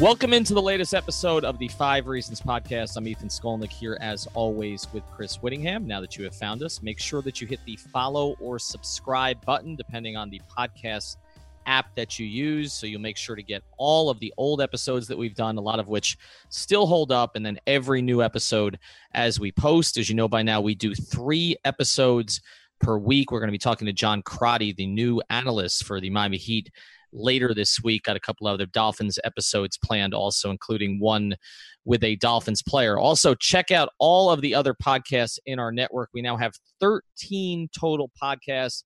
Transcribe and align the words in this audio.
Welcome 0.00 0.32
into 0.32 0.54
the 0.54 0.60
latest 0.60 0.92
episode 0.92 1.44
of 1.44 1.56
the 1.60 1.68
Five 1.68 2.08
Reasons 2.08 2.40
Podcast. 2.40 2.96
I'm 2.96 3.06
Ethan 3.06 3.28
Skolnick 3.28 3.70
here, 3.70 3.96
as 4.00 4.26
always, 4.34 4.88
with 4.92 5.04
Chris 5.14 5.38
Wittyngham. 5.38 5.84
Now 5.84 6.00
that 6.00 6.16
you 6.16 6.24
have 6.24 6.34
found 6.34 6.64
us, 6.64 6.82
make 6.82 6.98
sure 6.98 7.22
that 7.22 7.40
you 7.40 7.46
hit 7.46 7.60
the 7.64 7.76
follow 7.76 8.34
or 8.40 8.58
subscribe 8.58 9.42
button, 9.46 9.76
depending 9.76 10.16
on 10.16 10.30
the 10.30 10.42
podcast 10.58 11.18
app 11.66 11.94
that 11.94 12.18
you 12.18 12.26
use. 12.26 12.72
So 12.72 12.88
you'll 12.88 13.00
make 13.00 13.16
sure 13.16 13.36
to 13.36 13.42
get 13.42 13.62
all 13.78 14.10
of 14.10 14.18
the 14.18 14.34
old 14.36 14.60
episodes 14.60 15.06
that 15.06 15.16
we've 15.16 15.36
done, 15.36 15.58
a 15.58 15.62
lot 15.62 15.78
of 15.78 15.86
which 15.86 16.18
still 16.48 16.86
hold 16.86 17.12
up, 17.12 17.36
and 17.36 17.46
then 17.46 17.60
every 17.68 18.02
new 18.02 18.20
episode 18.20 18.80
as 19.12 19.38
we 19.38 19.52
post. 19.52 19.96
As 19.96 20.08
you 20.08 20.16
know 20.16 20.28
by 20.28 20.42
now, 20.42 20.60
we 20.60 20.74
do 20.74 20.92
three 20.92 21.56
episodes 21.64 22.40
per 22.80 22.98
week. 22.98 23.30
We're 23.30 23.38
going 23.38 23.48
to 23.48 23.52
be 23.52 23.58
talking 23.58 23.86
to 23.86 23.92
John 23.92 24.22
Crotty, 24.22 24.72
the 24.72 24.88
new 24.88 25.22
analyst 25.30 25.84
for 25.84 26.00
the 26.00 26.10
Miami 26.10 26.36
Heat 26.36 26.70
later 27.14 27.54
this 27.54 27.82
week. 27.82 28.04
Got 28.04 28.16
a 28.16 28.20
couple 28.20 28.46
other 28.46 28.66
Dolphins 28.66 29.18
episodes 29.24 29.78
planned, 29.78 30.12
also 30.12 30.50
including 30.50 30.98
one 31.00 31.36
with 31.84 32.02
a 32.02 32.16
Dolphins 32.16 32.62
player. 32.62 32.98
Also, 32.98 33.34
check 33.34 33.70
out 33.70 33.90
all 33.98 34.30
of 34.30 34.40
the 34.40 34.54
other 34.54 34.74
podcasts 34.74 35.38
in 35.46 35.58
our 35.58 35.72
network. 35.72 36.10
We 36.12 36.22
now 36.22 36.36
have 36.36 36.52
13 36.80 37.68
total 37.78 38.10
podcasts. 38.20 38.84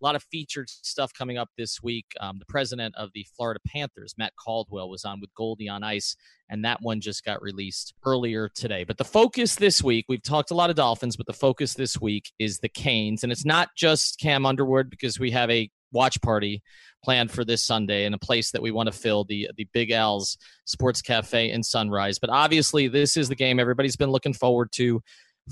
A 0.00 0.04
lot 0.04 0.14
of 0.14 0.22
featured 0.30 0.70
stuff 0.70 1.12
coming 1.12 1.38
up 1.38 1.48
this 1.58 1.82
week. 1.82 2.06
Um, 2.20 2.38
the 2.38 2.46
president 2.46 2.94
of 2.96 3.10
the 3.14 3.26
Florida 3.36 3.58
Panthers, 3.66 4.14
Matt 4.16 4.32
Caldwell, 4.36 4.88
was 4.88 5.04
on 5.04 5.20
with 5.20 5.34
Goldie 5.34 5.68
on 5.68 5.82
Ice, 5.82 6.14
and 6.48 6.64
that 6.64 6.80
one 6.80 7.00
just 7.00 7.24
got 7.24 7.42
released 7.42 7.94
earlier 8.06 8.48
today. 8.48 8.84
But 8.84 8.96
the 8.96 9.04
focus 9.04 9.56
this 9.56 9.82
week, 9.82 10.04
we've 10.08 10.22
talked 10.22 10.52
a 10.52 10.54
lot 10.54 10.70
of 10.70 10.76
Dolphins, 10.76 11.16
but 11.16 11.26
the 11.26 11.32
focus 11.32 11.74
this 11.74 12.00
week 12.00 12.30
is 12.38 12.60
the 12.60 12.68
Canes. 12.68 13.24
And 13.24 13.32
it's 13.32 13.44
not 13.44 13.70
just 13.76 14.20
Cam 14.20 14.46
Underwood 14.46 14.88
because 14.88 15.18
we 15.18 15.32
have 15.32 15.50
a 15.50 15.68
watch 15.92 16.20
party 16.20 16.62
planned 17.02 17.30
for 17.30 17.44
this 17.44 17.62
Sunday 17.62 18.04
in 18.04 18.14
a 18.14 18.18
place 18.18 18.50
that 18.50 18.62
we 18.62 18.70
want 18.70 18.86
to 18.90 18.98
fill 18.98 19.24
the 19.24 19.48
the 19.56 19.68
Big 19.72 19.90
Al's 19.90 20.36
Sports 20.64 21.02
Cafe 21.02 21.50
in 21.50 21.62
Sunrise. 21.62 22.18
But 22.18 22.30
obviously, 22.30 22.88
this 22.88 23.16
is 23.16 23.28
the 23.28 23.34
game 23.34 23.58
everybody's 23.58 23.96
been 23.96 24.10
looking 24.10 24.32
forward 24.32 24.72
to 24.72 25.02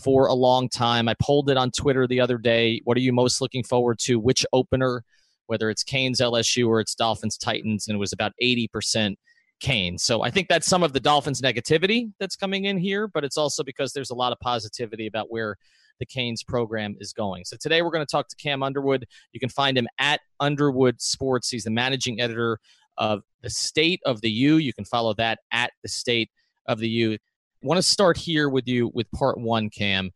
for 0.02 0.26
a 0.26 0.34
long 0.34 0.68
time. 0.68 1.08
I 1.08 1.14
polled 1.20 1.50
it 1.50 1.56
on 1.56 1.70
Twitter 1.70 2.06
the 2.06 2.20
other 2.20 2.38
day. 2.38 2.80
What 2.84 2.96
are 2.96 3.00
you 3.00 3.12
most 3.12 3.40
looking 3.40 3.62
forward 3.62 3.98
to? 4.00 4.18
Which 4.18 4.44
opener, 4.52 5.02
whether 5.46 5.70
it's 5.70 5.82
Canes 5.82 6.20
LSU 6.20 6.68
or 6.68 6.80
it's 6.80 6.94
Dolphins 6.94 7.38
Titans, 7.38 7.88
and 7.88 7.96
it 7.96 7.98
was 7.98 8.12
about 8.12 8.32
eighty 8.40 8.68
percent. 8.68 9.18
Canes. 9.58 10.02
So 10.02 10.22
I 10.22 10.28
think 10.30 10.48
that's 10.48 10.66
some 10.66 10.82
of 10.82 10.92
the 10.92 11.00
Dolphins 11.00 11.40
negativity 11.40 12.12
that's 12.20 12.36
coming 12.36 12.66
in 12.66 12.76
here, 12.76 13.08
but 13.08 13.24
it's 13.24 13.38
also 13.38 13.64
because 13.64 13.94
there's 13.94 14.10
a 14.10 14.14
lot 14.14 14.30
of 14.30 14.38
positivity 14.40 15.06
about 15.06 15.30
where 15.30 15.56
the 15.98 16.06
Canes 16.06 16.42
program 16.42 16.96
is 17.00 17.12
going. 17.12 17.44
So 17.44 17.56
today 17.56 17.82
we're 17.82 17.90
going 17.90 18.04
to 18.04 18.10
talk 18.10 18.28
to 18.28 18.36
Cam 18.36 18.62
Underwood. 18.62 19.06
You 19.32 19.40
can 19.40 19.48
find 19.48 19.76
him 19.76 19.88
at 19.98 20.20
Underwood 20.40 21.00
Sports. 21.00 21.50
He's 21.50 21.64
the 21.64 21.70
managing 21.70 22.20
editor 22.20 22.58
of 22.98 23.22
the 23.42 23.50
State 23.50 24.00
of 24.04 24.20
the 24.20 24.30
U. 24.30 24.56
You 24.56 24.72
can 24.72 24.84
follow 24.84 25.14
that 25.14 25.40
at 25.52 25.72
the 25.82 25.88
State 25.88 26.30
of 26.66 26.78
the 26.78 26.88
U. 26.88 27.12
I 27.14 27.18
want 27.62 27.78
to 27.78 27.82
start 27.82 28.16
here 28.16 28.48
with 28.48 28.68
you 28.68 28.90
with 28.94 29.10
part 29.12 29.38
one, 29.38 29.70
Cam. 29.70 30.10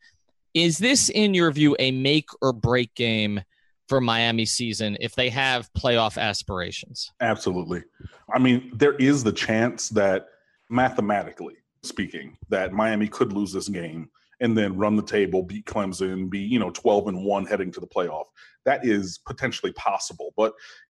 Is 0.55 0.79
this, 0.79 1.09
in 1.09 1.35
your 1.35 1.51
view, 1.53 1.77
a 1.79 1.91
make 1.91 2.29
or 2.43 2.53
break 2.53 2.95
game 2.95 3.41
for 3.89 4.01
Miami 4.01 4.45
season 4.45 4.97
if 5.01 5.15
they 5.15 5.31
have 5.31 5.69
playoff 5.73 6.21
aspirations? 6.21 7.13
Absolutely. 7.21 7.83
I 8.33 8.39
mean, 8.39 8.73
there 8.75 8.95
is 8.95 9.25
the 9.25 9.33
chance 9.33 9.89
that 9.91 10.27
mathematically 10.69 11.57
speaking, 11.83 12.37
that 12.49 12.73
Miami 12.73 13.09
could 13.09 13.33
lose 13.33 13.53
this 13.53 13.69
game 13.69 14.11
and 14.41 14.57
then 14.57 14.77
run 14.77 14.97
the 14.97 15.03
table, 15.03 15.43
beat 15.43 15.67
Clemson, 15.67 16.31
be, 16.31 16.41
you 16.41 16.59
know, 16.59 16.71
12 16.71 17.09
and 17.09 17.25
1 17.25 17.47
heading 17.47 17.71
to 17.73 17.81
the 17.81 17.87
playoff. 17.87 18.25
That 18.65 18.85
is 18.85 19.19
potentially 19.27 19.73
possible. 19.73 20.33
But 20.37 20.55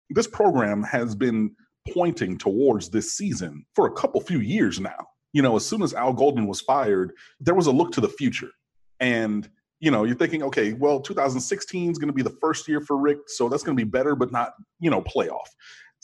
this 0.09 0.27
program 0.27 0.83
has 0.83 1.15
been 1.15 1.55
pointing 1.93 2.37
towards 2.37 2.89
this 2.89 3.13
season 3.13 3.65
for 3.75 3.87
a 3.87 3.93
couple 3.93 4.19
few 4.21 4.39
years 4.39 4.79
now. 4.79 5.07
You 5.33 5.41
know, 5.41 5.55
as 5.55 5.65
soon 5.65 5.83
as 5.83 5.93
Al 5.93 6.13
Golden 6.13 6.47
was 6.47 6.61
fired, 6.61 7.13
there 7.39 7.55
was 7.55 7.67
a 7.67 7.71
look 7.71 7.91
to 7.93 8.01
the 8.01 8.09
future. 8.09 8.51
And 8.99 9.49
you 9.79 9.91
know, 9.91 10.03
you're 10.03 10.15
thinking, 10.15 10.41
okay, 10.41 10.73
well, 10.73 10.99
2016 10.99 11.91
is 11.91 11.97
going 11.97 12.07
to 12.07 12.13
be 12.13 12.21
the 12.21 12.35
first 12.41 12.67
year 12.67 12.81
for 12.81 12.97
Richt, 12.97 13.29
so 13.29 13.49
that's 13.49 13.61
going 13.61 13.77
to 13.77 13.85
be 13.85 13.89
better, 13.89 14.15
but 14.15 14.31
not, 14.31 14.53
you 14.79 14.89
know, 14.89 15.01
playoff. 15.01 15.47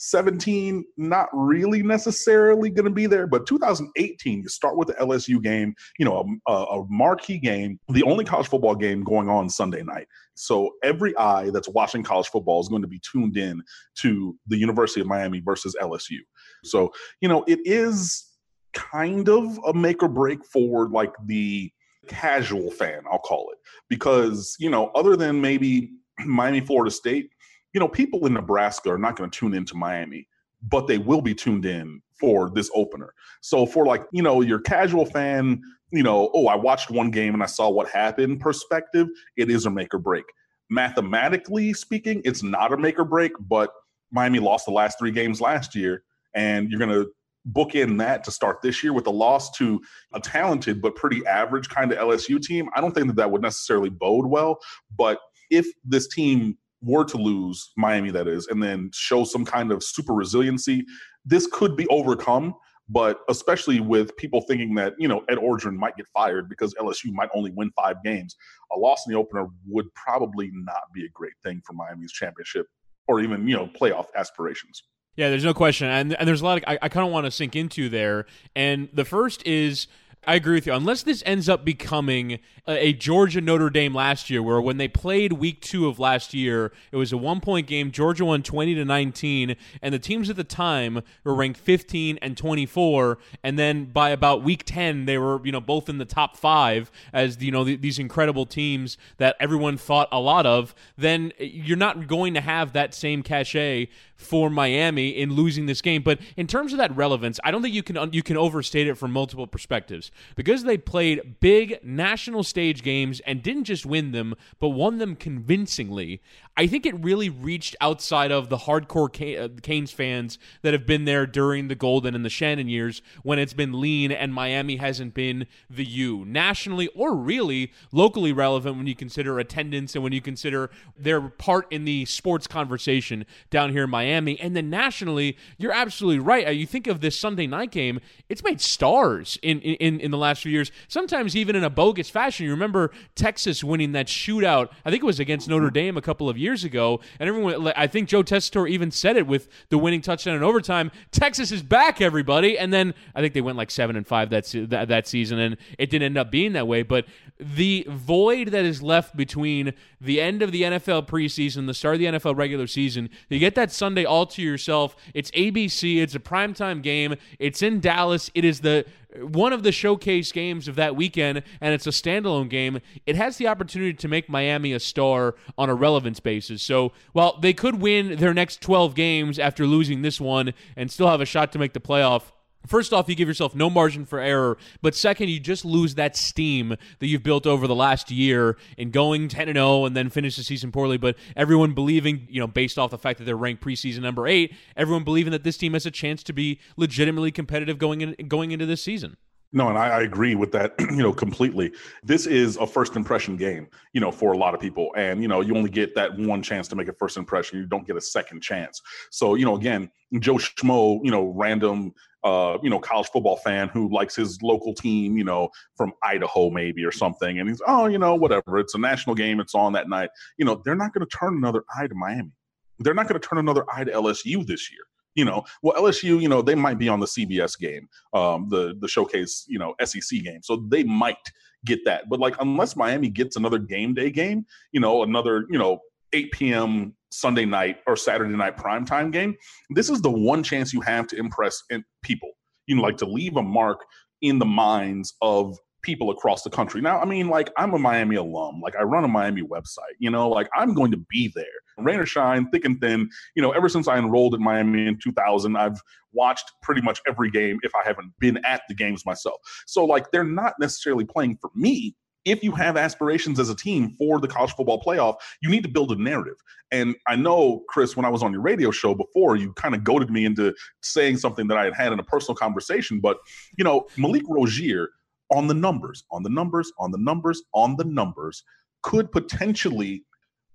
17, 0.04 0.84
not 0.96 1.28
really 1.32 1.80
necessarily 1.80 2.70
going 2.70 2.86
to 2.86 2.90
be 2.90 3.06
there, 3.06 3.28
but 3.28 3.46
2018, 3.46 4.42
you 4.42 4.48
start 4.48 4.76
with 4.76 4.88
the 4.88 4.94
LSU 4.94 5.40
game, 5.40 5.74
you 5.96 6.04
know, 6.04 6.26
a, 6.48 6.52
a 6.52 6.84
marquee 6.88 7.38
game, 7.38 7.78
the 7.88 8.02
only 8.02 8.24
college 8.24 8.48
football 8.48 8.74
game 8.74 9.04
going 9.04 9.28
on 9.28 9.48
Sunday 9.48 9.84
night. 9.84 10.08
So 10.34 10.72
every 10.82 11.16
eye 11.16 11.50
that's 11.50 11.68
watching 11.68 12.02
college 12.02 12.26
football 12.26 12.60
is 12.60 12.68
going 12.68 12.82
to 12.82 12.88
be 12.88 13.00
tuned 13.12 13.36
in 13.36 13.62
to 14.00 14.36
the 14.48 14.56
University 14.56 15.00
of 15.00 15.06
Miami 15.06 15.38
versus 15.38 15.76
LSU. 15.80 16.18
So, 16.64 16.92
you 17.20 17.28
know, 17.28 17.44
it 17.46 17.60
is 17.64 18.28
kind 18.72 19.28
of 19.28 19.56
a 19.68 19.72
make 19.72 20.02
or 20.02 20.08
break 20.08 20.44
for 20.44 20.88
like 20.88 21.12
the 21.26 21.70
casual 22.08 22.72
fan, 22.72 23.02
I'll 23.08 23.20
call 23.20 23.50
it, 23.52 23.58
because, 23.88 24.56
you 24.58 24.68
know, 24.68 24.88
other 24.96 25.14
than 25.14 25.40
maybe 25.40 25.92
Miami, 26.26 26.60
Florida 26.60 26.90
State, 26.90 27.30
you 27.72 27.80
know, 27.80 27.88
people 27.88 28.26
in 28.26 28.34
Nebraska 28.34 28.90
are 28.90 28.98
not 28.98 29.16
going 29.16 29.30
to 29.30 29.38
tune 29.38 29.54
into 29.54 29.76
Miami, 29.76 30.28
but 30.62 30.86
they 30.86 30.98
will 30.98 31.20
be 31.20 31.34
tuned 31.34 31.66
in 31.66 32.02
for 32.20 32.50
this 32.50 32.70
opener. 32.74 33.14
So 33.40 33.66
for 33.66 33.86
like, 33.86 34.04
you 34.12 34.22
know, 34.22 34.40
your 34.40 34.60
casual 34.60 35.06
fan, 35.06 35.62
you 35.90 36.02
know, 36.02 36.30
oh, 36.34 36.46
I 36.46 36.56
watched 36.56 36.90
one 36.90 37.10
game 37.10 37.34
and 37.34 37.42
I 37.42 37.46
saw 37.46 37.68
what 37.68 37.88
happened 37.88 38.40
perspective, 38.40 39.08
it 39.36 39.50
is 39.50 39.66
a 39.66 39.70
make 39.70 39.92
or 39.92 39.98
break. 39.98 40.24
Mathematically 40.70 41.72
speaking, 41.72 42.22
it's 42.24 42.42
not 42.42 42.72
a 42.72 42.76
make 42.76 42.98
or 42.98 43.04
break, 43.04 43.32
but 43.40 43.70
Miami 44.10 44.38
lost 44.38 44.66
the 44.66 44.72
last 44.72 44.98
three 44.98 45.10
games 45.10 45.40
last 45.40 45.74
year, 45.74 46.04
and 46.34 46.70
you're 46.70 46.78
going 46.78 46.90
to 46.90 47.10
book 47.44 47.74
in 47.74 47.96
that 47.96 48.22
to 48.24 48.30
start 48.30 48.62
this 48.62 48.84
year 48.84 48.92
with 48.92 49.06
a 49.06 49.10
loss 49.10 49.50
to 49.50 49.80
a 50.12 50.20
talented 50.20 50.80
but 50.80 50.94
pretty 50.94 51.26
average 51.26 51.68
kind 51.68 51.90
of 51.92 51.98
LSU 51.98 52.40
team. 52.40 52.68
I 52.76 52.80
don't 52.80 52.92
think 52.92 53.08
that 53.08 53.16
that 53.16 53.30
would 53.30 53.42
necessarily 53.42 53.90
bode 53.90 54.26
well, 54.26 54.58
but 54.96 55.18
if 55.50 55.66
this 55.84 56.06
team 56.08 56.56
were 56.82 57.04
to 57.04 57.16
lose 57.16 57.72
Miami, 57.76 58.10
that 58.10 58.28
is, 58.28 58.46
and 58.48 58.62
then 58.62 58.90
show 58.92 59.24
some 59.24 59.44
kind 59.44 59.72
of 59.72 59.82
super 59.82 60.12
resiliency, 60.12 60.84
this 61.24 61.46
could 61.46 61.76
be 61.76 61.86
overcome. 61.88 62.54
But 62.88 63.20
especially 63.28 63.80
with 63.80 64.14
people 64.16 64.42
thinking 64.42 64.74
that 64.74 64.94
you 64.98 65.08
know 65.08 65.24
Ed 65.28 65.38
Orgeron 65.38 65.76
might 65.76 65.96
get 65.96 66.06
fired 66.12 66.48
because 66.48 66.74
LSU 66.74 67.12
might 67.12 67.30
only 67.34 67.52
win 67.52 67.70
five 67.76 67.96
games, 68.04 68.36
a 68.74 68.78
loss 68.78 69.06
in 69.06 69.12
the 69.12 69.18
opener 69.18 69.46
would 69.66 69.86
probably 69.94 70.50
not 70.52 70.82
be 70.92 71.04
a 71.06 71.08
great 71.14 71.34
thing 71.42 71.62
for 71.64 71.74
Miami's 71.74 72.12
championship 72.12 72.66
or 73.06 73.20
even 73.20 73.46
you 73.46 73.56
know 73.56 73.68
playoff 73.68 74.06
aspirations. 74.16 74.82
Yeah, 75.16 75.28
there's 75.28 75.44
no 75.44 75.54
question, 75.54 75.88
and 75.88 76.14
and 76.14 76.26
there's 76.26 76.40
a 76.40 76.44
lot 76.44 76.58
of, 76.58 76.64
I, 76.66 76.78
I 76.82 76.88
kind 76.88 77.06
of 77.06 77.12
want 77.12 77.26
to 77.26 77.30
sink 77.30 77.54
into 77.54 77.88
there. 77.88 78.26
And 78.56 78.88
the 78.92 79.04
first 79.04 79.46
is 79.46 79.86
I 80.24 80.36
agree 80.36 80.54
with 80.54 80.68
you. 80.68 80.72
Unless 80.72 81.02
this 81.02 81.20
ends 81.26 81.48
up 81.48 81.64
becoming 81.64 82.38
a, 82.68 82.92
Georgia 82.92 83.40
Notre 83.40 83.70
Dame 83.70 83.92
last 83.92 84.30
year, 84.30 84.40
where 84.40 84.60
when 84.60 84.76
they 84.76 84.86
played 84.86 85.32
week 85.32 85.60
two 85.60 85.88
of 85.88 85.98
last 85.98 86.32
year, 86.32 86.70
it 86.92 86.96
was 86.96 87.12
a 87.12 87.16
one 87.16 87.40
point 87.40 87.66
game. 87.66 87.90
Georgia 87.90 88.24
won 88.24 88.44
20 88.44 88.76
to 88.76 88.84
19, 88.84 89.56
and 89.82 89.92
the 89.92 89.98
teams 89.98 90.30
at 90.30 90.36
the 90.36 90.44
time 90.44 91.02
were 91.24 91.34
ranked 91.34 91.58
15 91.58 92.20
and 92.22 92.36
24. 92.36 93.18
And 93.42 93.58
then 93.58 93.86
by 93.86 94.10
about 94.10 94.44
week 94.44 94.62
10, 94.64 95.06
they 95.06 95.18
were, 95.18 95.44
you 95.44 95.50
know, 95.50 95.60
both 95.60 95.88
in 95.88 95.98
the 95.98 96.04
top 96.04 96.36
five 96.36 96.92
as, 97.12 97.42
you 97.42 97.50
know, 97.50 97.64
th- 97.64 97.80
these 97.80 97.98
incredible 97.98 98.46
teams 98.46 98.96
that 99.16 99.34
everyone 99.40 99.76
thought 99.76 100.08
a 100.12 100.20
lot 100.20 100.46
of. 100.46 100.72
Then 100.96 101.32
you're 101.40 101.76
not 101.76 102.06
going 102.06 102.34
to 102.34 102.40
have 102.40 102.74
that 102.74 102.94
same 102.94 103.24
cachet 103.24 103.88
for 104.22 104.50
Miami 104.50 105.08
in 105.08 105.34
losing 105.34 105.66
this 105.66 105.82
game. 105.82 106.02
But 106.02 106.20
in 106.36 106.46
terms 106.46 106.72
of 106.72 106.78
that 106.78 106.94
relevance, 106.96 107.38
I 107.44 107.50
don't 107.50 107.62
think 107.62 107.74
you 107.74 107.82
can 107.82 108.12
you 108.12 108.22
can 108.22 108.36
overstate 108.36 108.86
it 108.86 108.96
from 108.96 109.12
multiple 109.12 109.46
perspectives 109.46 110.10
because 110.36 110.64
they 110.64 110.78
played 110.78 111.40
big 111.40 111.78
national 111.82 112.42
stage 112.42 112.82
games 112.82 113.20
and 113.20 113.42
didn't 113.42 113.64
just 113.64 113.86
win 113.86 114.12
them, 114.12 114.34
but 114.58 114.70
won 114.70 114.98
them 114.98 115.16
convincingly. 115.16 116.20
I 116.54 116.66
think 116.66 116.84
it 116.84 117.02
really 117.02 117.30
reached 117.30 117.76
outside 117.80 118.30
of 118.30 118.50
the 118.50 118.58
hardcore 118.58 119.08
uh, 119.08 119.48
Canes 119.62 119.90
fans 119.90 120.38
that 120.60 120.74
have 120.74 120.86
been 120.86 121.06
there 121.06 121.26
during 121.26 121.68
the 121.68 121.74
Golden 121.74 122.14
and 122.14 122.26
the 122.26 122.30
Shannon 122.30 122.68
years 122.68 123.00
when 123.22 123.38
it's 123.38 123.54
been 123.54 123.80
lean 123.80 124.12
and 124.12 124.34
Miami 124.34 124.76
hasn't 124.76 125.14
been 125.14 125.46
the 125.70 125.84
U. 125.84 126.26
Nationally 126.26 126.88
or 126.88 127.16
really 127.16 127.72
locally 127.90 128.32
relevant 128.32 128.76
when 128.76 128.86
you 128.86 128.94
consider 128.94 129.38
attendance 129.38 129.94
and 129.94 130.04
when 130.04 130.12
you 130.12 130.20
consider 130.20 130.70
their 130.94 131.22
part 131.22 131.66
in 131.72 131.86
the 131.86 132.04
sports 132.04 132.46
conversation 132.46 133.24
down 133.48 133.72
here 133.72 133.84
in 133.84 133.90
Miami. 133.90 134.38
And 134.38 134.54
then 134.54 134.68
nationally, 134.68 135.38
you're 135.56 135.72
absolutely 135.72 136.18
right. 136.18 136.46
Uh, 136.46 136.50
You 136.50 136.66
think 136.66 136.86
of 136.86 137.00
this 137.00 137.18
Sunday 137.18 137.46
night 137.46 137.70
game, 137.70 137.98
it's 138.28 138.44
made 138.44 138.60
stars 138.60 139.38
in, 139.42 139.60
in, 139.60 140.00
in 140.00 140.10
the 140.10 140.18
last 140.18 140.42
few 140.42 140.52
years, 140.52 140.70
sometimes 140.86 141.34
even 141.34 141.56
in 141.56 141.64
a 141.64 141.70
bogus 141.70 142.10
fashion. 142.10 142.44
You 142.44 142.52
remember 142.52 142.90
Texas 143.14 143.64
winning 143.64 143.92
that 143.92 144.06
shootout, 144.06 144.68
I 144.84 144.90
think 144.90 145.02
it 145.02 145.06
was 145.06 145.18
against 145.18 145.48
Notre 145.48 145.70
Dame 145.70 145.96
a 145.96 146.02
couple 146.02 146.28
of 146.28 146.41
years 146.42 146.64
ago. 146.64 147.00
And 147.18 147.28
everyone, 147.28 147.72
I 147.76 147.86
think 147.86 148.08
Joe 148.08 148.22
Tessitore 148.22 148.68
even 148.68 148.90
said 148.90 149.16
it 149.16 149.26
with 149.26 149.48
the 149.70 149.78
winning 149.78 150.02
touchdown 150.02 150.36
in 150.36 150.42
overtime 150.42 150.90
Texas 151.10 151.52
is 151.52 151.62
back, 151.62 152.00
everybody. 152.00 152.58
And 152.58 152.72
then 152.72 152.94
I 153.14 153.20
think 153.20 153.34
they 153.34 153.40
went 153.40 153.56
like 153.56 153.70
7 153.70 153.96
and 153.96 154.06
5 154.06 154.30
that, 154.30 154.46
se- 154.46 154.66
that, 154.66 154.88
that 154.88 155.06
season, 155.06 155.38
and 155.38 155.56
it 155.78 155.90
didn't 155.90 156.06
end 156.06 156.18
up 156.18 156.30
being 156.30 156.52
that 156.52 156.68
way. 156.68 156.82
But 156.82 157.06
the 157.38 157.86
void 157.88 158.48
that 158.48 158.64
is 158.64 158.82
left 158.82 159.16
between 159.16 159.72
the 160.00 160.20
end 160.20 160.42
of 160.42 160.52
the 160.52 160.62
NFL 160.62 161.06
preseason, 161.06 161.66
the 161.66 161.74
start 161.74 161.94
of 161.94 162.00
the 162.00 162.06
NFL 162.06 162.36
regular 162.36 162.66
season, 162.66 163.08
you 163.28 163.38
get 163.38 163.54
that 163.54 163.72
Sunday 163.72 164.04
all 164.04 164.26
to 164.26 164.42
yourself. 164.42 164.96
It's 165.14 165.30
ABC, 165.32 166.02
it's 166.02 166.14
a 166.14 166.20
primetime 166.20 166.82
game, 166.82 167.14
it's 167.38 167.62
in 167.62 167.80
Dallas, 167.80 168.30
it 168.34 168.44
is 168.44 168.60
the 168.60 168.84
one 169.20 169.52
of 169.52 169.62
the 169.62 169.72
showcase 169.72 170.32
games 170.32 170.68
of 170.68 170.76
that 170.76 170.96
weekend, 170.96 171.42
and 171.60 171.74
it's 171.74 171.86
a 171.86 171.90
standalone 171.90 172.48
game. 172.48 172.80
It 173.06 173.16
has 173.16 173.36
the 173.36 173.46
opportunity 173.48 173.94
to 173.94 174.08
make 174.08 174.28
Miami 174.28 174.72
a 174.72 174.80
star 174.80 175.34
on 175.58 175.68
a 175.68 175.74
relevance 175.74 176.20
basis. 176.20 176.62
So, 176.62 176.92
while 177.12 177.38
they 177.38 177.52
could 177.52 177.80
win 177.80 178.16
their 178.16 178.34
next 178.34 178.60
12 178.60 178.94
games 178.94 179.38
after 179.38 179.66
losing 179.66 180.02
this 180.02 180.20
one 180.20 180.54
and 180.76 180.90
still 180.90 181.08
have 181.08 181.20
a 181.20 181.26
shot 181.26 181.52
to 181.52 181.58
make 181.58 181.72
the 181.72 181.80
playoff, 181.80 182.32
First 182.66 182.92
off, 182.92 183.08
you 183.08 183.14
give 183.14 183.28
yourself 183.28 183.54
no 183.54 183.68
margin 183.68 184.04
for 184.04 184.20
error, 184.20 184.56
but 184.80 184.94
second, 184.94 185.28
you 185.28 185.40
just 185.40 185.64
lose 185.64 185.96
that 185.96 186.16
steam 186.16 186.76
that 187.00 187.06
you've 187.06 187.22
built 187.22 187.46
over 187.46 187.66
the 187.66 187.74
last 187.74 188.10
year 188.10 188.56
in 188.76 188.90
going 188.90 189.28
10 189.28 189.48
and 189.48 189.56
0 189.56 189.84
and 189.84 189.96
then 189.96 190.10
finish 190.10 190.36
the 190.36 190.44
season 190.44 190.70
poorly, 190.70 190.96
but 190.96 191.16
everyone 191.36 191.72
believing, 191.72 192.26
you 192.30 192.40
know, 192.40 192.46
based 192.46 192.78
off 192.78 192.90
the 192.90 192.98
fact 192.98 193.18
that 193.18 193.24
they're 193.24 193.36
ranked 193.36 193.62
preseason 193.62 194.00
number 194.00 194.26
8, 194.26 194.54
everyone 194.76 195.04
believing 195.04 195.32
that 195.32 195.42
this 195.42 195.56
team 195.56 195.72
has 195.72 195.86
a 195.86 195.90
chance 195.90 196.22
to 196.22 196.32
be 196.32 196.60
legitimately 196.76 197.32
competitive 197.32 197.78
going 197.78 198.00
in, 198.00 198.28
going 198.28 198.52
into 198.52 198.66
this 198.66 198.82
season. 198.82 199.16
No, 199.54 199.68
and 199.68 199.76
I, 199.76 199.88
I 199.88 200.00
agree 200.02 200.34
with 200.34 200.50
that, 200.52 200.74
you 200.80 201.02
know, 201.02 201.12
completely. 201.12 201.72
This 202.02 202.26
is 202.26 202.56
a 202.56 202.66
first 202.66 202.96
impression 202.96 203.36
game, 203.36 203.68
you 203.92 204.00
know, 204.00 204.10
for 204.10 204.32
a 204.32 204.38
lot 204.38 204.54
of 204.54 204.60
people. 204.60 204.90
And, 204.96 205.20
you 205.20 205.28
know, 205.28 205.42
you 205.42 205.54
only 205.56 205.68
get 205.68 205.94
that 205.94 206.16
one 206.18 206.42
chance 206.42 206.68
to 206.68 206.76
make 206.76 206.88
a 206.88 206.94
first 206.94 207.16
impression. 207.16 207.58
You 207.58 207.66
don't 207.66 207.86
get 207.86 207.96
a 207.96 208.00
second 208.00 208.42
chance. 208.42 208.80
So, 209.10 209.34
you 209.34 209.44
know, 209.44 209.56
again, 209.56 209.90
Joe 210.18 210.34
Schmo, 210.34 211.00
you 211.04 211.10
know, 211.10 211.32
random 211.36 211.92
uh, 212.24 212.56
you 212.62 212.70
know, 212.70 212.78
college 212.78 213.08
football 213.08 213.36
fan 213.36 213.68
who 213.68 213.92
likes 213.92 214.14
his 214.14 214.40
local 214.42 214.72
team, 214.72 215.16
you 215.16 215.24
know, 215.24 215.48
from 215.76 215.92
Idaho 216.04 216.50
maybe 216.50 216.84
or 216.84 216.92
something. 216.92 217.40
And 217.40 217.48
he's, 217.48 217.60
oh, 217.66 217.86
you 217.86 217.98
know, 217.98 218.14
whatever. 218.14 218.58
It's 218.58 218.76
a 218.76 218.78
national 218.78 219.16
game. 219.16 219.40
It's 219.40 219.56
on 219.56 219.72
that 219.72 219.88
night. 219.88 220.10
You 220.36 220.44
know, 220.44 220.62
they're 220.64 220.76
not 220.76 220.94
going 220.94 221.04
to 221.04 221.16
turn 221.16 221.36
another 221.36 221.64
eye 221.76 221.88
to 221.88 221.94
Miami. 221.96 222.30
They're 222.78 222.94
not 222.94 223.08
going 223.08 223.20
to 223.20 223.28
turn 223.28 223.38
another 223.38 223.64
eye 223.72 223.84
to 223.84 223.90
LSU 223.90 224.46
this 224.46 224.70
year 224.70 224.82
you 225.14 225.24
know, 225.24 225.44
well, 225.62 225.80
LSU, 225.80 226.20
you 226.20 226.28
know, 226.28 226.42
they 226.42 226.54
might 226.54 226.78
be 226.78 226.88
on 226.88 227.00
the 227.00 227.06
CBS 227.06 227.58
game, 227.58 227.88
um, 228.14 228.48
the 228.48 228.74
the 228.80 228.88
showcase, 228.88 229.44
you 229.48 229.58
know, 229.58 229.74
SEC 229.84 230.22
game, 230.22 230.40
so 230.42 230.64
they 230.68 230.84
might 230.84 231.16
get 231.64 231.84
that. 231.84 232.08
But 232.08 232.20
like, 232.20 232.34
unless 232.40 232.76
Miami 232.76 233.08
gets 233.08 233.36
another 233.36 233.58
game 233.58 233.94
day 233.94 234.10
game, 234.10 234.46
you 234.72 234.80
know, 234.80 235.02
another, 235.02 235.46
you 235.50 235.58
know, 235.58 235.78
8 236.12 236.32
p.m. 236.32 236.94
Sunday 237.10 237.44
night 237.44 237.78
or 237.86 237.96
Saturday 237.96 238.34
night 238.34 238.56
primetime 238.56 239.12
game, 239.12 239.36
this 239.70 239.90
is 239.90 240.00
the 240.00 240.10
one 240.10 240.42
chance 240.42 240.72
you 240.72 240.80
have 240.80 241.06
to 241.08 241.16
impress 241.16 241.62
people. 242.02 242.30
You 242.66 242.76
know, 242.76 242.82
like 242.82 242.96
to 242.98 243.06
leave 243.06 243.36
a 243.36 243.42
mark 243.42 243.80
in 244.22 244.38
the 244.38 244.46
minds 244.46 245.14
of 245.20 245.56
people 245.82 246.10
across 246.10 246.42
the 246.42 246.50
country. 246.50 246.80
Now, 246.80 247.00
I 247.00 247.04
mean, 247.04 247.28
like 247.28 247.50
I'm 247.56 247.74
a 247.74 247.78
Miami 247.78 248.16
alum. 248.16 248.60
Like 248.62 248.76
I 248.76 248.82
run 248.82 249.04
a 249.04 249.08
Miami 249.08 249.42
website. 249.42 249.96
You 249.98 250.10
know, 250.10 250.28
like 250.28 250.48
I'm 250.54 250.74
going 250.74 250.92
to 250.92 251.04
be 251.10 251.30
there, 251.34 251.44
rain 251.78 252.00
or 252.00 252.06
shine, 252.06 252.48
thick 252.50 252.64
and 252.64 252.80
thin. 252.80 253.08
You 253.34 253.42
know, 253.42 253.52
ever 253.52 253.68
since 253.68 253.88
I 253.88 253.98
enrolled 253.98 254.34
at 254.34 254.40
Miami 254.40 254.86
in 254.86 254.98
2000, 254.98 255.56
I've 255.56 255.80
watched 256.12 256.52
pretty 256.62 256.82
much 256.82 257.00
every 257.06 257.30
game 257.30 257.58
if 257.62 257.72
I 257.74 257.86
haven't 257.86 258.12
been 258.18 258.38
at 258.44 258.62
the 258.68 258.74
games 258.74 259.06
myself. 259.06 259.40
So 259.66 259.84
like 259.84 260.10
they're 260.10 260.24
not 260.24 260.54
necessarily 260.60 261.04
playing 261.04 261.38
for 261.40 261.50
me. 261.54 261.94
If 262.24 262.44
you 262.44 262.52
have 262.52 262.76
aspirations 262.76 263.40
as 263.40 263.50
a 263.50 263.56
team 263.56 263.96
for 263.98 264.20
the 264.20 264.28
college 264.28 264.52
football 264.52 264.80
playoff, 264.80 265.16
you 265.40 265.50
need 265.50 265.64
to 265.64 265.68
build 265.68 265.90
a 265.90 266.00
narrative. 266.00 266.36
And 266.70 266.94
I 267.08 267.16
know, 267.16 267.64
Chris, 267.68 267.96
when 267.96 268.06
I 268.06 268.10
was 268.10 268.22
on 268.22 268.32
your 268.32 268.42
radio 268.42 268.70
show 268.70 268.94
before, 268.94 269.34
you 269.34 269.52
kind 269.54 269.74
of 269.74 269.82
goaded 269.82 270.08
me 270.08 270.24
into 270.24 270.54
saying 270.82 271.16
something 271.16 271.48
that 271.48 271.58
I 271.58 271.64
had 271.64 271.74
had 271.74 271.92
in 271.92 271.98
a 271.98 272.04
personal 272.04 272.36
conversation. 272.36 273.00
But, 273.00 273.16
you 273.58 273.64
know, 273.64 273.86
Malik 273.96 274.22
Rosier, 274.28 274.90
on 275.32 275.48
the 275.48 275.54
numbers, 275.54 276.04
on 276.12 276.22
the 276.22 276.30
numbers, 276.30 276.72
on 276.78 276.92
the 276.92 276.98
numbers, 276.98 277.42
on 277.54 277.76
the 277.76 277.84
numbers, 277.84 278.44
could 278.82 279.10
potentially 279.10 280.04